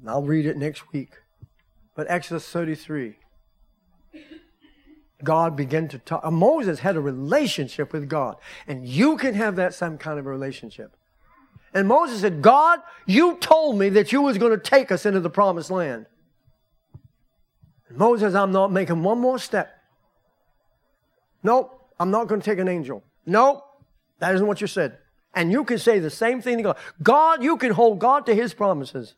I'll 0.06 0.22
read 0.22 0.46
it 0.46 0.56
next 0.56 0.92
week. 0.92 1.10
But 1.96 2.06
Exodus 2.08 2.48
33. 2.48 3.16
God 5.24 5.56
began 5.56 5.88
to 5.88 5.98
talk. 5.98 6.24
Uh, 6.24 6.30
Moses 6.30 6.80
had 6.80 6.94
a 6.94 7.00
relationship 7.00 7.92
with 7.92 8.08
God. 8.08 8.36
And 8.68 8.86
you 8.86 9.16
can 9.16 9.34
have 9.34 9.56
that 9.56 9.74
same 9.74 9.98
kind 9.98 10.18
of 10.18 10.26
a 10.26 10.30
relationship. 10.30 10.94
And 11.74 11.88
Moses 11.88 12.20
said, 12.20 12.42
God, 12.42 12.80
you 13.06 13.36
told 13.38 13.78
me 13.78 13.88
that 13.90 14.12
you 14.12 14.22
was 14.22 14.38
going 14.38 14.52
to 14.52 14.58
take 14.58 14.92
us 14.92 15.04
into 15.04 15.20
the 15.20 15.30
promised 15.30 15.70
land. 15.70 16.06
And 17.88 17.98
Moses, 17.98 18.34
I'm 18.34 18.52
not 18.52 18.70
making 18.70 19.02
one 19.02 19.18
more 19.18 19.38
step. 19.38 19.75
Nope, 21.46 21.88
I'm 22.00 22.10
not 22.10 22.26
going 22.26 22.40
to 22.40 22.44
take 22.44 22.58
an 22.58 22.66
angel. 22.66 23.04
Nope, 23.24 23.62
that 24.18 24.34
isn't 24.34 24.46
what 24.48 24.60
you 24.60 24.66
said. 24.66 24.98
And 25.32 25.52
you 25.52 25.62
can 25.62 25.78
say 25.78 26.00
the 26.00 26.10
same 26.10 26.42
thing 26.42 26.56
to 26.56 26.62
God. 26.64 26.76
God, 27.00 27.44
you 27.44 27.56
can 27.56 27.70
hold 27.70 28.00
God 28.00 28.26
to 28.26 28.34
his 28.34 28.52
promises. 28.52 29.14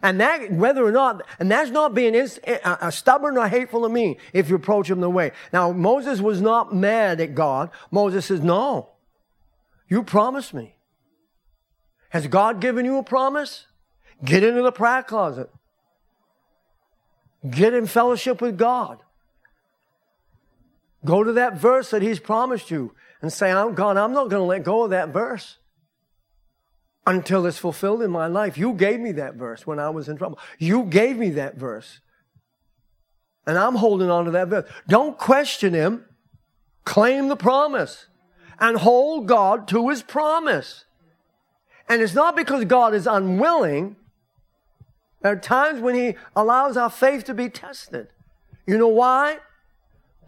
And 0.00 0.18
that, 0.18 0.50
whether 0.50 0.82
or 0.82 0.92
not, 0.92 1.20
and 1.38 1.50
that's 1.50 1.70
not 1.70 1.94
being 1.94 2.14
ins, 2.14 2.38
uh, 2.64 2.90
stubborn 2.90 3.36
or 3.36 3.48
hateful 3.48 3.82
to 3.82 3.90
me 3.90 4.16
if 4.32 4.48
you 4.48 4.56
approach 4.56 4.88
him 4.88 5.00
the 5.00 5.10
way. 5.10 5.32
Now, 5.52 5.72
Moses 5.72 6.22
was 6.22 6.40
not 6.40 6.74
mad 6.74 7.20
at 7.20 7.34
God. 7.34 7.68
Moses 7.90 8.24
says, 8.24 8.40
no, 8.40 8.88
you 9.90 10.02
promised 10.02 10.54
me. 10.54 10.76
Has 12.08 12.26
God 12.28 12.62
given 12.62 12.86
you 12.86 12.96
a 12.96 13.02
promise? 13.02 13.66
Get 14.24 14.42
into 14.42 14.62
the 14.62 14.72
prayer 14.72 15.02
closet. 15.02 15.50
Get 17.50 17.74
in 17.74 17.86
fellowship 17.86 18.40
with 18.40 18.56
God. 18.56 19.00
Go 21.04 21.24
to 21.24 21.32
that 21.32 21.56
verse 21.56 21.90
that 21.90 22.02
he's 22.02 22.20
promised 22.20 22.70
you 22.70 22.94
and 23.22 23.32
say, 23.32 23.50
I'm 23.50 23.74
God, 23.74 23.96
I'm 23.96 24.12
not 24.12 24.28
going 24.28 24.42
to 24.42 24.46
let 24.46 24.64
go 24.64 24.84
of 24.84 24.90
that 24.90 25.10
verse 25.10 25.56
until 27.06 27.46
it's 27.46 27.58
fulfilled 27.58 28.02
in 28.02 28.10
my 28.10 28.26
life. 28.26 28.58
You 28.58 28.74
gave 28.74 29.00
me 29.00 29.12
that 29.12 29.34
verse 29.34 29.66
when 29.66 29.78
I 29.78 29.90
was 29.90 30.08
in 30.08 30.16
trouble. 30.16 30.38
You 30.58 30.84
gave 30.84 31.16
me 31.16 31.30
that 31.30 31.56
verse. 31.56 32.00
And 33.46 33.58
I'm 33.58 33.76
holding 33.76 34.10
on 34.10 34.26
to 34.26 34.30
that 34.32 34.48
verse. 34.48 34.68
Don't 34.88 35.18
question 35.18 35.72
him. 35.74 36.04
Claim 36.84 37.28
the 37.28 37.36
promise 37.36 38.06
and 38.58 38.76
hold 38.76 39.26
God 39.26 39.66
to 39.68 39.88
his 39.88 40.02
promise. 40.02 40.84
And 41.88 42.02
it's 42.02 42.14
not 42.14 42.36
because 42.36 42.64
God 42.66 42.94
is 42.94 43.06
unwilling. 43.06 43.96
There 45.22 45.32
are 45.32 45.36
times 45.36 45.80
when 45.80 45.94
he 45.94 46.16
allows 46.36 46.76
our 46.76 46.90
faith 46.90 47.24
to 47.24 47.34
be 47.34 47.48
tested. 47.48 48.08
You 48.66 48.78
know 48.78 48.88
why? 48.88 49.38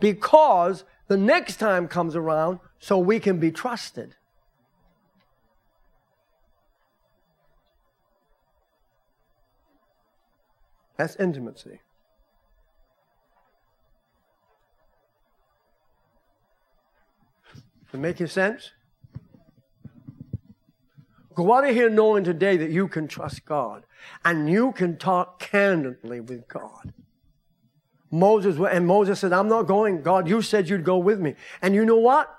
Because 0.03 0.83
the 1.07 1.17
next 1.17 1.59
time 1.59 1.87
comes 1.87 2.17
around 2.17 2.59
so 2.81 2.99
we 2.99 3.21
can 3.21 3.39
be 3.39 3.53
trusted. 3.53 4.17
That's 10.97 11.15
intimacy. 11.15 11.79
Does 17.55 17.95
it 17.95 17.99
make 17.99 18.19
sense? 18.27 18.73
Go 21.37 21.55
out 21.55 21.65
of 21.65 21.77
here 21.77 21.89
knowing 21.89 22.25
today 22.25 22.57
that 22.57 22.71
you 22.71 22.89
can 22.89 23.07
trust 23.07 23.45
God 23.45 23.85
and 24.25 24.51
you 24.51 24.73
can 24.73 24.97
talk 24.97 25.39
candidly 25.39 26.19
with 26.19 26.49
God. 26.49 26.93
Moses, 28.13 28.59
and 28.71 28.87
Moses 28.87 29.21
said, 29.21 29.33
I'm 29.33 29.49
not 29.49 29.63
going. 29.63 30.03
God, 30.03 30.29
you 30.29 30.43
said 30.43 30.69
you'd 30.69 30.85
go 30.85 30.99
with 30.99 31.19
me. 31.19 31.35
And 31.63 31.75
you 31.75 31.87
know 31.87 31.97
what? 31.97 32.33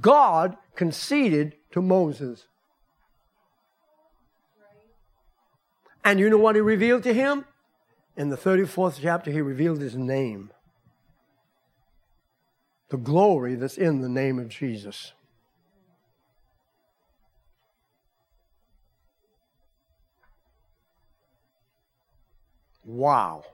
God 0.00 0.56
conceded 0.74 1.54
to 1.70 1.80
Moses. 1.80 2.46
And 6.04 6.18
you 6.18 6.28
know 6.28 6.38
what 6.38 6.56
he 6.56 6.60
revealed 6.60 7.04
to 7.04 7.14
him? 7.14 7.44
In 8.16 8.30
the 8.30 8.36
34th 8.36 8.98
chapter, 9.00 9.30
he 9.30 9.40
revealed 9.40 9.80
his 9.80 9.96
name. 9.96 10.50
The 12.90 12.96
glory 12.98 13.54
that's 13.54 13.78
in 13.78 14.00
the 14.00 14.08
name 14.08 14.40
of 14.40 14.48
Jesus. 14.48 15.12
Wow. 22.84 23.44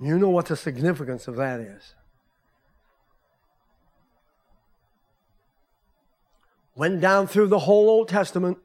You 0.00 0.18
know 0.18 0.30
what 0.30 0.46
the 0.46 0.56
significance 0.56 1.28
of 1.28 1.36
that 1.36 1.60
is. 1.60 1.94
Went 6.74 7.00
down 7.00 7.26
through 7.26 7.46
the 7.48 7.60
whole 7.60 7.88
Old 7.88 8.08
Testament. 8.08 8.58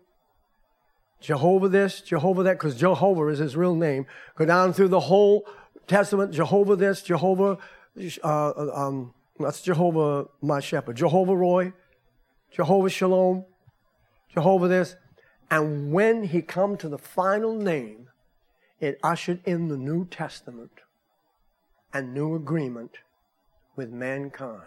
Jehovah 1.22 1.70
this, 1.70 2.02
Jehovah 2.02 2.44
that, 2.44 2.54
because 2.54 2.76
Jehovah 2.76 3.28
is 3.28 3.40
his 3.40 3.56
real 3.56 3.76
name. 3.76 4.06
Go 4.36 4.46
down 4.46 4.74
through 4.74 4.88
the 4.88 5.02
whole 5.02 5.46
Testament, 5.86 6.34
Jehovah 6.34 6.76
this, 6.76 7.02
Jehovah, 7.02 7.58
uh, 8.24 8.52
um, 8.74 9.14
that's 9.38 9.62
Jehovah 9.62 10.28
my 10.42 10.60
shepherd, 10.60 10.96
Jehovah 10.96 11.34
Rohi, 11.34 11.74
Jehovah 12.52 12.90
Shalom, 12.90 13.46
Jehovah 14.34 14.68
this. 14.68 14.96
And 15.52 15.92
when 15.92 16.24
he 16.24 16.42
come 16.42 16.78
to 16.78 16.88
the 16.88 16.98
final 16.98 17.54
name, 17.54 18.08
it 18.80 18.98
ushered 19.04 19.42
in 19.46 19.68
the 19.68 19.78
New 19.78 20.06
Testament 20.06 20.72
and 21.94 22.14
new 22.14 22.36
agreement 22.36 22.98
with 23.76 23.90
mankind. 23.90 24.62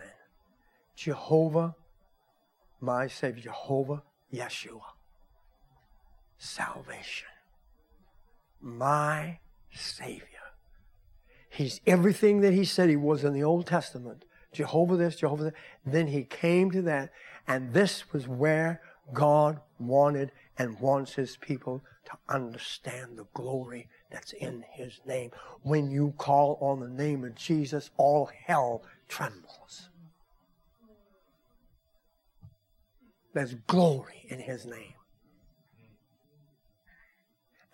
Jehovah, 0.97 1.75
my 2.81 3.07
Savior, 3.07 3.43
Jehovah 3.43 4.03
Yeshua. 4.33 4.81
Salvation. 6.39 7.29
My 8.61 9.39
Savior. 9.73 10.27
He's 11.49 11.81
everything 11.87 12.41
that 12.41 12.53
he 12.53 12.65
said 12.65 12.89
he 12.89 12.97
was 12.97 13.25
in 13.25 13.33
the 13.35 13.45
Old 13.45 13.67
Testament. 13.67 14.25
Jehovah 14.53 14.97
this, 14.97 15.17
Jehovah 15.17 15.45
that. 15.45 15.55
Then 15.85 16.09
he 16.09 16.25
came 16.25 16.71
to 16.71 16.83
that, 16.83 17.13
and 17.47 17.73
this 17.73 18.13
was 18.13 18.27
where 18.27 18.81
God 19.13 19.61
wanted 19.79 20.33
and 20.59 20.81
wants 20.81 21.15
his 21.15 21.37
people 21.37 21.83
to 22.07 22.13
understand 22.29 23.19
the 23.19 23.27
glory 23.35 23.89
that's 24.13 24.33
in 24.33 24.65
his 24.71 25.01
name. 25.07 25.31
When 25.63 25.91
you 25.91 26.15
call 26.19 26.59
on 26.61 26.81
the 26.81 26.89
name 26.89 27.25
of 27.25 27.35
Jesus, 27.35 27.91
all 27.97 28.31
hell 28.47 28.83
trembles. 29.09 29.89
There's 33.35 33.55
glory 33.67 34.27
in 34.29 34.39
his 34.41 34.67
name. 34.67 34.95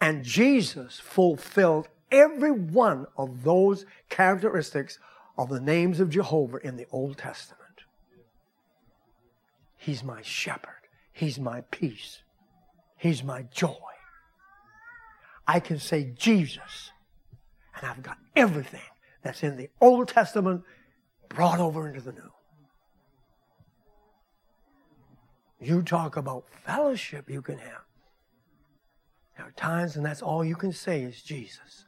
And 0.00 0.24
Jesus 0.24 1.00
fulfilled 1.00 1.88
every 2.12 2.52
one 2.52 3.06
of 3.16 3.42
those 3.42 3.84
characteristics 4.08 4.98
of 5.36 5.48
the 5.48 5.60
names 5.60 5.98
of 5.98 6.10
Jehovah 6.10 6.58
in 6.58 6.76
the 6.76 6.86
Old 6.92 7.18
Testament. 7.18 7.58
He's 9.76 10.04
my 10.04 10.22
shepherd. 10.22 10.86
He's 11.12 11.38
my 11.38 11.62
peace. 11.62 12.22
He's 12.96 13.24
my 13.24 13.42
joy. 13.42 13.74
I 15.48 15.60
can 15.60 15.78
say 15.78 16.12
Jesus, 16.14 16.92
and 17.74 17.90
I've 17.90 18.02
got 18.02 18.18
everything 18.36 18.82
that's 19.22 19.42
in 19.42 19.56
the 19.56 19.70
Old 19.80 20.08
Testament 20.08 20.62
brought 21.30 21.58
over 21.58 21.88
into 21.88 22.02
the 22.02 22.12
New. 22.12 22.30
You 25.58 25.80
talk 25.82 26.18
about 26.18 26.44
fellowship 26.66 27.30
you 27.30 27.40
can 27.40 27.56
have. 27.56 27.80
There 29.38 29.46
are 29.46 29.52
times, 29.52 29.96
and 29.96 30.04
that's 30.04 30.20
all 30.20 30.44
you 30.44 30.54
can 30.54 30.72
say 30.72 31.02
is 31.02 31.22
Jesus. 31.22 31.86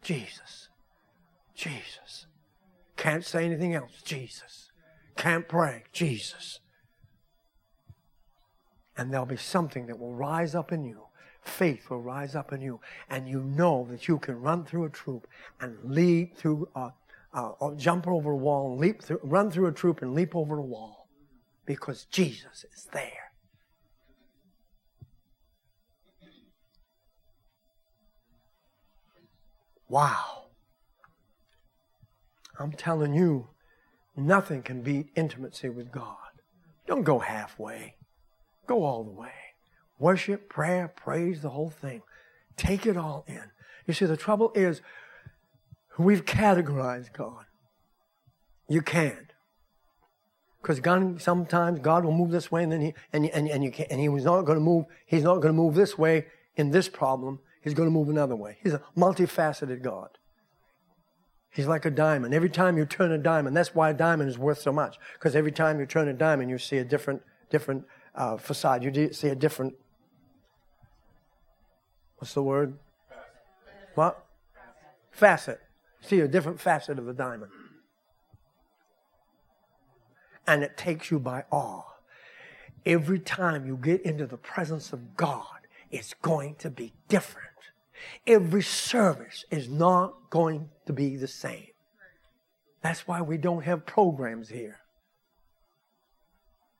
Jesus. 0.00 0.70
Jesus. 1.54 2.26
Can't 2.96 3.24
say 3.24 3.44
anything 3.44 3.74
else. 3.74 4.00
Jesus. 4.02 4.70
Can't 5.14 5.46
pray. 5.46 5.84
Jesus. 5.92 6.60
And 8.96 9.12
there'll 9.12 9.26
be 9.26 9.36
something 9.36 9.86
that 9.88 9.98
will 9.98 10.14
rise 10.14 10.54
up 10.54 10.72
in 10.72 10.84
you 10.84 11.07
faith 11.48 11.90
will 11.90 12.02
rise 12.02 12.34
up 12.34 12.52
in 12.52 12.60
you, 12.60 12.80
and 13.08 13.28
you 13.28 13.42
know 13.42 13.86
that 13.90 14.06
you 14.06 14.18
can 14.18 14.40
run 14.40 14.64
through 14.64 14.84
a 14.84 14.90
troop 14.90 15.26
and 15.60 15.76
leap 15.82 16.36
through, 16.36 16.68
a, 16.74 16.92
jump 17.76 18.06
over 18.06 18.30
a 18.32 18.36
wall, 18.36 18.72
and 18.72 18.80
leap 18.80 19.02
through, 19.02 19.20
run 19.22 19.50
through 19.50 19.66
a 19.66 19.72
troop 19.72 20.02
and 20.02 20.14
leap 20.14 20.36
over 20.36 20.58
a 20.58 20.62
wall, 20.62 21.08
because 21.66 22.04
Jesus 22.04 22.64
is 22.74 22.88
there. 22.92 23.32
Wow. 29.88 30.44
I'm 32.60 32.72
telling 32.72 33.14
you, 33.14 33.48
nothing 34.16 34.62
can 34.62 34.82
beat 34.82 35.06
intimacy 35.16 35.68
with 35.68 35.90
God. 35.90 36.16
Don't 36.86 37.04
go 37.04 37.20
halfway. 37.20 37.94
Go 38.66 38.84
all 38.84 39.04
the 39.04 39.10
way. 39.10 39.47
Worship, 39.98 40.48
prayer, 40.48 40.88
praise, 40.88 41.42
the 41.42 41.50
whole 41.50 41.70
thing. 41.70 42.02
Take 42.56 42.86
it 42.86 42.96
all 42.96 43.24
in. 43.26 43.50
You 43.86 43.94
see, 43.94 44.04
the 44.04 44.16
trouble 44.16 44.52
is 44.54 44.80
we've 45.98 46.24
categorized 46.24 47.12
God. 47.12 47.44
You 48.68 48.82
can't. 48.82 49.32
Because 50.60 50.80
God, 50.80 51.20
sometimes 51.20 51.80
God 51.80 52.04
will 52.04 52.12
move 52.12 52.30
this 52.30 52.50
way 52.52 52.62
and 52.62 52.70
then 52.70 52.80
he, 52.80 52.94
and, 53.12 53.26
and, 53.26 53.48
and 53.48 53.64
you 53.64 53.70
can't, 53.70 53.90
and 53.90 54.00
he 54.00 54.08
was 54.08 54.24
not 54.24 54.42
going 54.42 54.58
to 54.58 54.64
move, 54.64 54.84
he's 55.06 55.22
not 55.22 55.36
going 55.36 55.48
to 55.48 55.52
move 55.52 55.74
this 55.74 55.96
way 55.96 56.26
in 56.56 56.70
this 56.70 56.88
problem. 56.88 57.40
He's 57.62 57.74
going 57.74 57.88
to 57.88 57.92
move 57.92 58.08
another 58.08 58.36
way. 58.36 58.58
He's 58.62 58.74
a 58.74 58.82
multifaceted 58.96 59.82
God. 59.82 60.10
He's 61.50 61.66
like 61.66 61.84
a 61.84 61.90
diamond. 61.90 62.34
Every 62.34 62.50
time 62.50 62.76
you 62.76 62.84
turn 62.84 63.10
a 63.10 63.18
diamond, 63.18 63.56
that's 63.56 63.74
why 63.74 63.90
a 63.90 63.94
diamond 63.94 64.28
is 64.28 64.38
worth 64.38 64.60
so 64.60 64.72
much. 64.72 64.98
Because 65.14 65.34
every 65.34 65.52
time 65.52 65.80
you 65.80 65.86
turn 65.86 66.08
a 66.08 66.12
diamond, 66.12 66.50
you 66.50 66.58
see 66.58 66.78
a 66.78 66.84
different, 66.84 67.22
different 67.50 67.84
uh, 68.14 68.36
facade. 68.36 68.84
You 68.84 69.12
see 69.12 69.28
a 69.28 69.34
different 69.34 69.74
what's 72.18 72.34
the 72.34 72.42
word? 72.42 72.78
What? 73.94 74.24
Facet. 75.10 75.60
See 76.00 76.20
a 76.20 76.28
different 76.28 76.60
facet 76.60 76.98
of 76.98 77.06
the 77.06 77.12
diamond. 77.12 77.50
And 80.46 80.62
it 80.62 80.76
takes 80.76 81.10
you 81.10 81.18
by 81.18 81.44
awe. 81.50 81.82
Every 82.86 83.18
time 83.18 83.66
you 83.66 83.76
get 83.76 84.02
into 84.02 84.26
the 84.26 84.36
presence 84.36 84.92
of 84.92 85.16
God, 85.16 85.66
it's 85.90 86.14
going 86.14 86.54
to 86.56 86.70
be 86.70 86.92
different. 87.08 87.48
Every 88.26 88.62
service 88.62 89.44
is 89.50 89.68
not 89.68 90.30
going 90.30 90.70
to 90.86 90.92
be 90.92 91.16
the 91.16 91.26
same. 91.26 91.66
That's 92.82 93.06
why 93.08 93.20
we 93.20 93.36
don't 93.36 93.64
have 93.64 93.84
programs 93.84 94.48
here. 94.48 94.78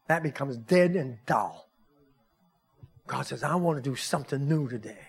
That 0.07 0.23
becomes 0.23 0.57
dead 0.57 0.93
and 0.93 1.19
dull. 1.27 1.69
God 3.07 3.23
says, 3.27 3.43
I 3.43 3.57
want 3.57 3.83
to 3.83 3.91
do 3.91 3.97
something 3.97 4.49
new 4.49 4.69
today. 4.69 5.08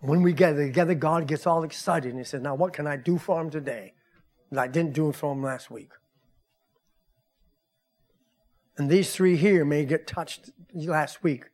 When 0.00 0.22
we 0.22 0.32
get 0.32 0.54
together, 0.54 0.94
God 0.94 1.26
gets 1.26 1.46
all 1.46 1.62
excited 1.62 2.10
and 2.10 2.18
He 2.18 2.24
says, 2.24 2.40
Now, 2.40 2.54
what 2.54 2.72
can 2.72 2.86
I 2.86 2.96
do 2.96 3.18
for 3.18 3.40
him 3.40 3.50
today 3.50 3.92
that 4.50 4.60
I 4.60 4.66
didn't 4.66 4.94
do 4.94 5.12
for 5.12 5.32
him 5.32 5.42
last 5.42 5.70
week? 5.70 5.90
And 8.78 8.88
these 8.88 9.14
three 9.14 9.36
here 9.36 9.64
may 9.64 9.84
get 9.84 10.06
touched 10.06 10.50
last 10.74 11.22
week. 11.22 11.44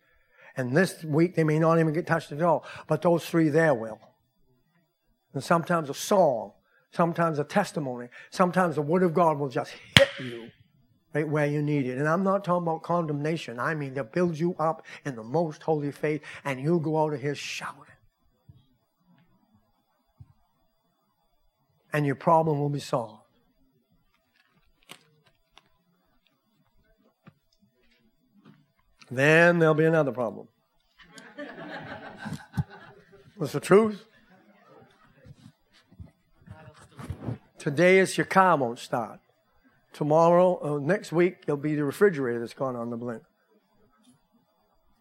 And 0.56 0.76
this 0.76 1.02
week, 1.02 1.34
they 1.34 1.44
may 1.44 1.58
not 1.58 1.78
even 1.80 1.92
get 1.92 2.06
touched 2.06 2.30
at 2.30 2.40
all. 2.40 2.64
But 2.86 3.02
those 3.02 3.26
three 3.26 3.48
there 3.48 3.74
will. 3.74 3.98
And 5.34 5.42
sometimes 5.42 5.90
a 5.90 5.94
song, 5.94 6.52
sometimes 6.92 7.38
a 7.40 7.44
testimony, 7.44 8.08
sometimes 8.30 8.76
the 8.76 8.82
Word 8.82 9.02
of 9.02 9.12
God 9.12 9.38
will 9.38 9.48
just 9.48 9.72
hit 9.98 10.08
you 10.20 10.50
right 11.14 11.28
where 11.28 11.46
you 11.46 11.62
need 11.62 11.86
it. 11.86 11.98
And 11.98 12.08
I'm 12.08 12.22
not 12.22 12.44
talking 12.44 12.62
about 12.62 12.84
condemnation. 12.84 13.58
I 13.58 13.74
mean, 13.74 13.94
to 13.96 14.04
build 14.04 14.38
you 14.38 14.54
up 14.58 14.86
in 15.04 15.16
the 15.16 15.24
most 15.24 15.62
holy 15.62 15.90
faith, 15.90 16.22
and 16.44 16.60
you'll 16.60 16.78
go 16.78 17.02
out 17.02 17.12
of 17.12 17.20
here 17.20 17.34
shouting. 17.34 17.95
and 21.96 22.04
your 22.04 22.14
problem 22.14 22.60
will 22.60 22.68
be 22.68 22.78
solved. 22.78 23.22
Then 29.10 29.58
there'll 29.58 29.74
be 29.74 29.86
another 29.86 30.12
problem. 30.12 30.48
That's 33.40 33.52
the 33.52 33.60
truth. 33.60 34.04
Today 37.58 37.98
is 37.98 38.18
your 38.18 38.26
car 38.26 38.58
won't 38.58 38.78
start. 38.78 39.20
Tomorrow, 39.94 40.60
uh, 40.62 40.78
next 40.78 41.12
week, 41.12 41.38
it'll 41.44 41.56
be 41.56 41.76
the 41.76 41.84
refrigerator 41.84 42.40
that's 42.40 42.52
gone 42.52 42.76
on 42.76 42.90
the 42.90 42.98
blink. 42.98 43.22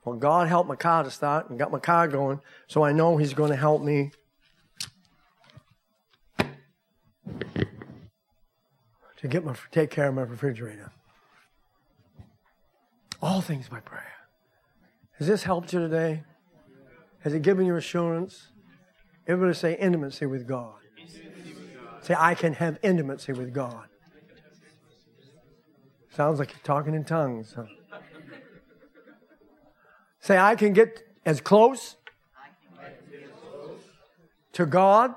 Well, 0.06 0.16
God 0.16 0.48
helped 0.48 0.70
my 0.70 0.78
car 0.78 1.04
to 1.04 1.12
start 1.12 1.50
and 1.50 1.60
got 1.60 1.72
my 1.72 1.80
car 1.80 2.08
going, 2.08 2.40
so 2.68 2.84
I 2.84 2.94
know 2.94 3.18
He's 3.18 3.34
going 3.34 3.50
to 3.50 3.58
help 3.58 3.82
me 3.82 4.12
to 9.26 9.32
get 9.32 9.44
my 9.44 9.56
take 9.72 9.90
care 9.90 10.08
of 10.08 10.14
my 10.14 10.22
refrigerator. 10.22 10.92
All 13.22 13.42
things 13.42 13.68
by 13.68 13.80
prayer. 13.80 14.14
Has 15.18 15.28
this 15.28 15.44
helped 15.44 15.74
you 15.74 15.80
today? 15.80 16.24
Has 17.20 17.34
it 17.34 17.42
given 17.42 17.66
you 17.66 17.76
assurance? 17.76 18.50
Everybody 19.28 19.56
say 19.56 19.78
intimacy 19.78 20.28
with 20.28 20.48
God. 20.48 20.76
Say, 22.02 22.16
I 22.16 22.36
can 22.36 22.54
have 22.54 22.78
intimacy 22.84 23.34
with 23.34 23.52
God. 23.52 23.88
Sounds 26.12 26.38
like 26.38 26.52
you're 26.52 26.60
talking 26.64 26.94
in 26.94 27.04
tongues. 27.04 27.54
Huh? 27.56 27.66
Say, 30.20 30.38
I 30.38 30.56
can 30.56 30.74
get 30.74 31.02
as 31.26 31.42
close 31.42 31.96
to 34.54 34.68
God 34.68 35.16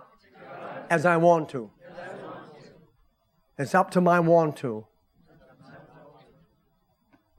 as 0.88 1.04
I 1.04 1.18
want 1.18 1.50
to. 1.50 1.70
It's 3.58 3.74
up 3.74 3.90
to 3.92 4.00
my 4.00 4.20
want 4.20 4.56
to. 4.58 4.86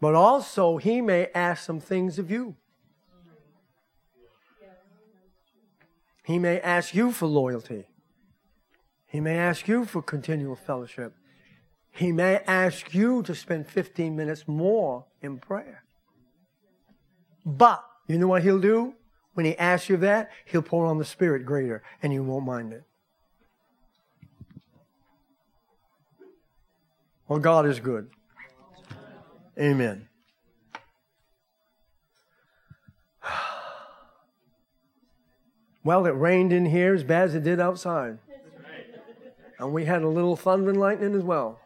But 0.02 0.16
also, 0.16 0.78
He 0.78 1.02
may 1.02 1.28
ask 1.34 1.64
some 1.64 1.80
things 1.80 2.20
of 2.20 2.30
you. 2.30 2.56
He 6.24 6.38
may 6.38 6.60
ask 6.60 6.94
you 6.94 7.12
for 7.12 7.26
loyalty. 7.26 7.88
He 9.08 9.20
may 9.20 9.38
ask 9.38 9.68
you 9.68 9.86
for 9.86 10.04
continual 10.04 10.56
fellowship. 10.56 11.16
He 11.92 12.12
may 12.12 12.42
ask 12.46 12.94
you 12.94 13.24
to 13.24 13.34
spend 13.34 13.68
15 13.68 14.16
minutes 14.16 14.48
more 14.48 15.06
in 15.22 15.40
prayer. 15.40 15.84
But 17.44 17.84
you 18.08 18.20
know 18.20 18.28
what 18.28 18.44
he'll 18.44 18.60
do? 18.60 18.94
When 19.34 19.46
he 19.46 19.58
asks 19.58 19.90
you 19.90 19.98
that, 19.98 20.30
he'll 20.46 20.62
pour 20.62 20.86
on 20.86 21.00
the 21.00 21.06
Spirit 21.06 21.46
greater 21.46 21.82
and 22.04 22.14
you 22.14 22.24
won't 22.24 22.46
mind 22.46 22.74
it. 22.74 22.84
Well, 27.30 27.40
God 27.40 27.68
is 27.68 27.80
good. 27.80 28.10
Amen. 29.58 30.10
Well, 35.82 36.06
it 36.06 36.10
rained 36.10 36.52
in 36.52 36.66
here 36.66 36.94
as 36.94 37.06
bad 37.06 37.30
as 37.30 37.36
it 37.36 37.44
did 37.44 37.60
outside. 37.60 38.20
And 39.58 39.72
we 39.72 39.86
had 39.86 40.02
a 40.02 40.10
little 40.10 40.36
thunder 40.36 40.70
and 40.70 40.80
lightning 40.80 41.16
as 41.16 41.24
well. 41.24 41.62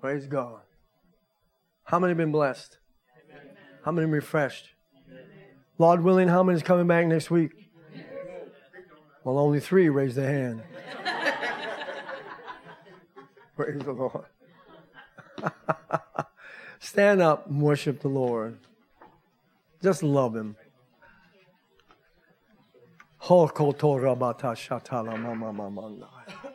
Praise 0.00 0.26
God. 0.26 0.60
How 1.82 1.98
many 1.98 2.12
have 2.12 2.16
been 2.16 2.32
blessed? 2.32 2.78
How 3.84 3.90
many 3.90 4.06
refreshed? 4.06 4.70
Lord 5.76 6.02
willing, 6.02 6.28
how 6.28 6.44
many 6.44 6.56
is 6.56 6.62
coming 6.62 6.86
back 6.86 7.06
next 7.06 7.32
week? 7.32 7.50
Well, 9.24 9.38
only 9.38 9.58
three 9.58 9.88
raised 9.88 10.16
their 10.16 10.32
hand. 10.32 10.62
Praise 13.56 13.80
the 13.80 13.92
Lord. 13.92 14.24
Stand 16.78 17.22
up 17.22 17.46
and 17.46 17.60
worship 17.60 18.00
the 18.00 18.08
Lord. 18.08 18.58
Just 19.82 20.02
love 20.02 20.34
Him. 20.36 20.56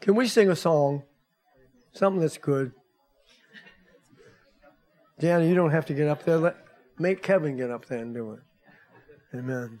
Can 0.00 0.14
we 0.14 0.26
sing 0.26 0.48
a 0.50 0.56
song? 0.56 1.02
Something 1.92 2.20
that's 2.20 2.38
good. 2.38 2.72
Jana, 5.20 5.44
you 5.44 5.54
don't 5.54 5.70
have 5.70 5.86
to 5.86 5.94
get 5.94 6.08
up 6.08 6.24
there. 6.24 6.38
Let 6.38 6.56
make 6.98 7.22
Kevin 7.22 7.56
get 7.56 7.70
up 7.70 7.86
there 7.86 7.98
and 7.98 8.14
do 8.14 8.32
it. 8.32 8.40
Amen. 9.36 9.80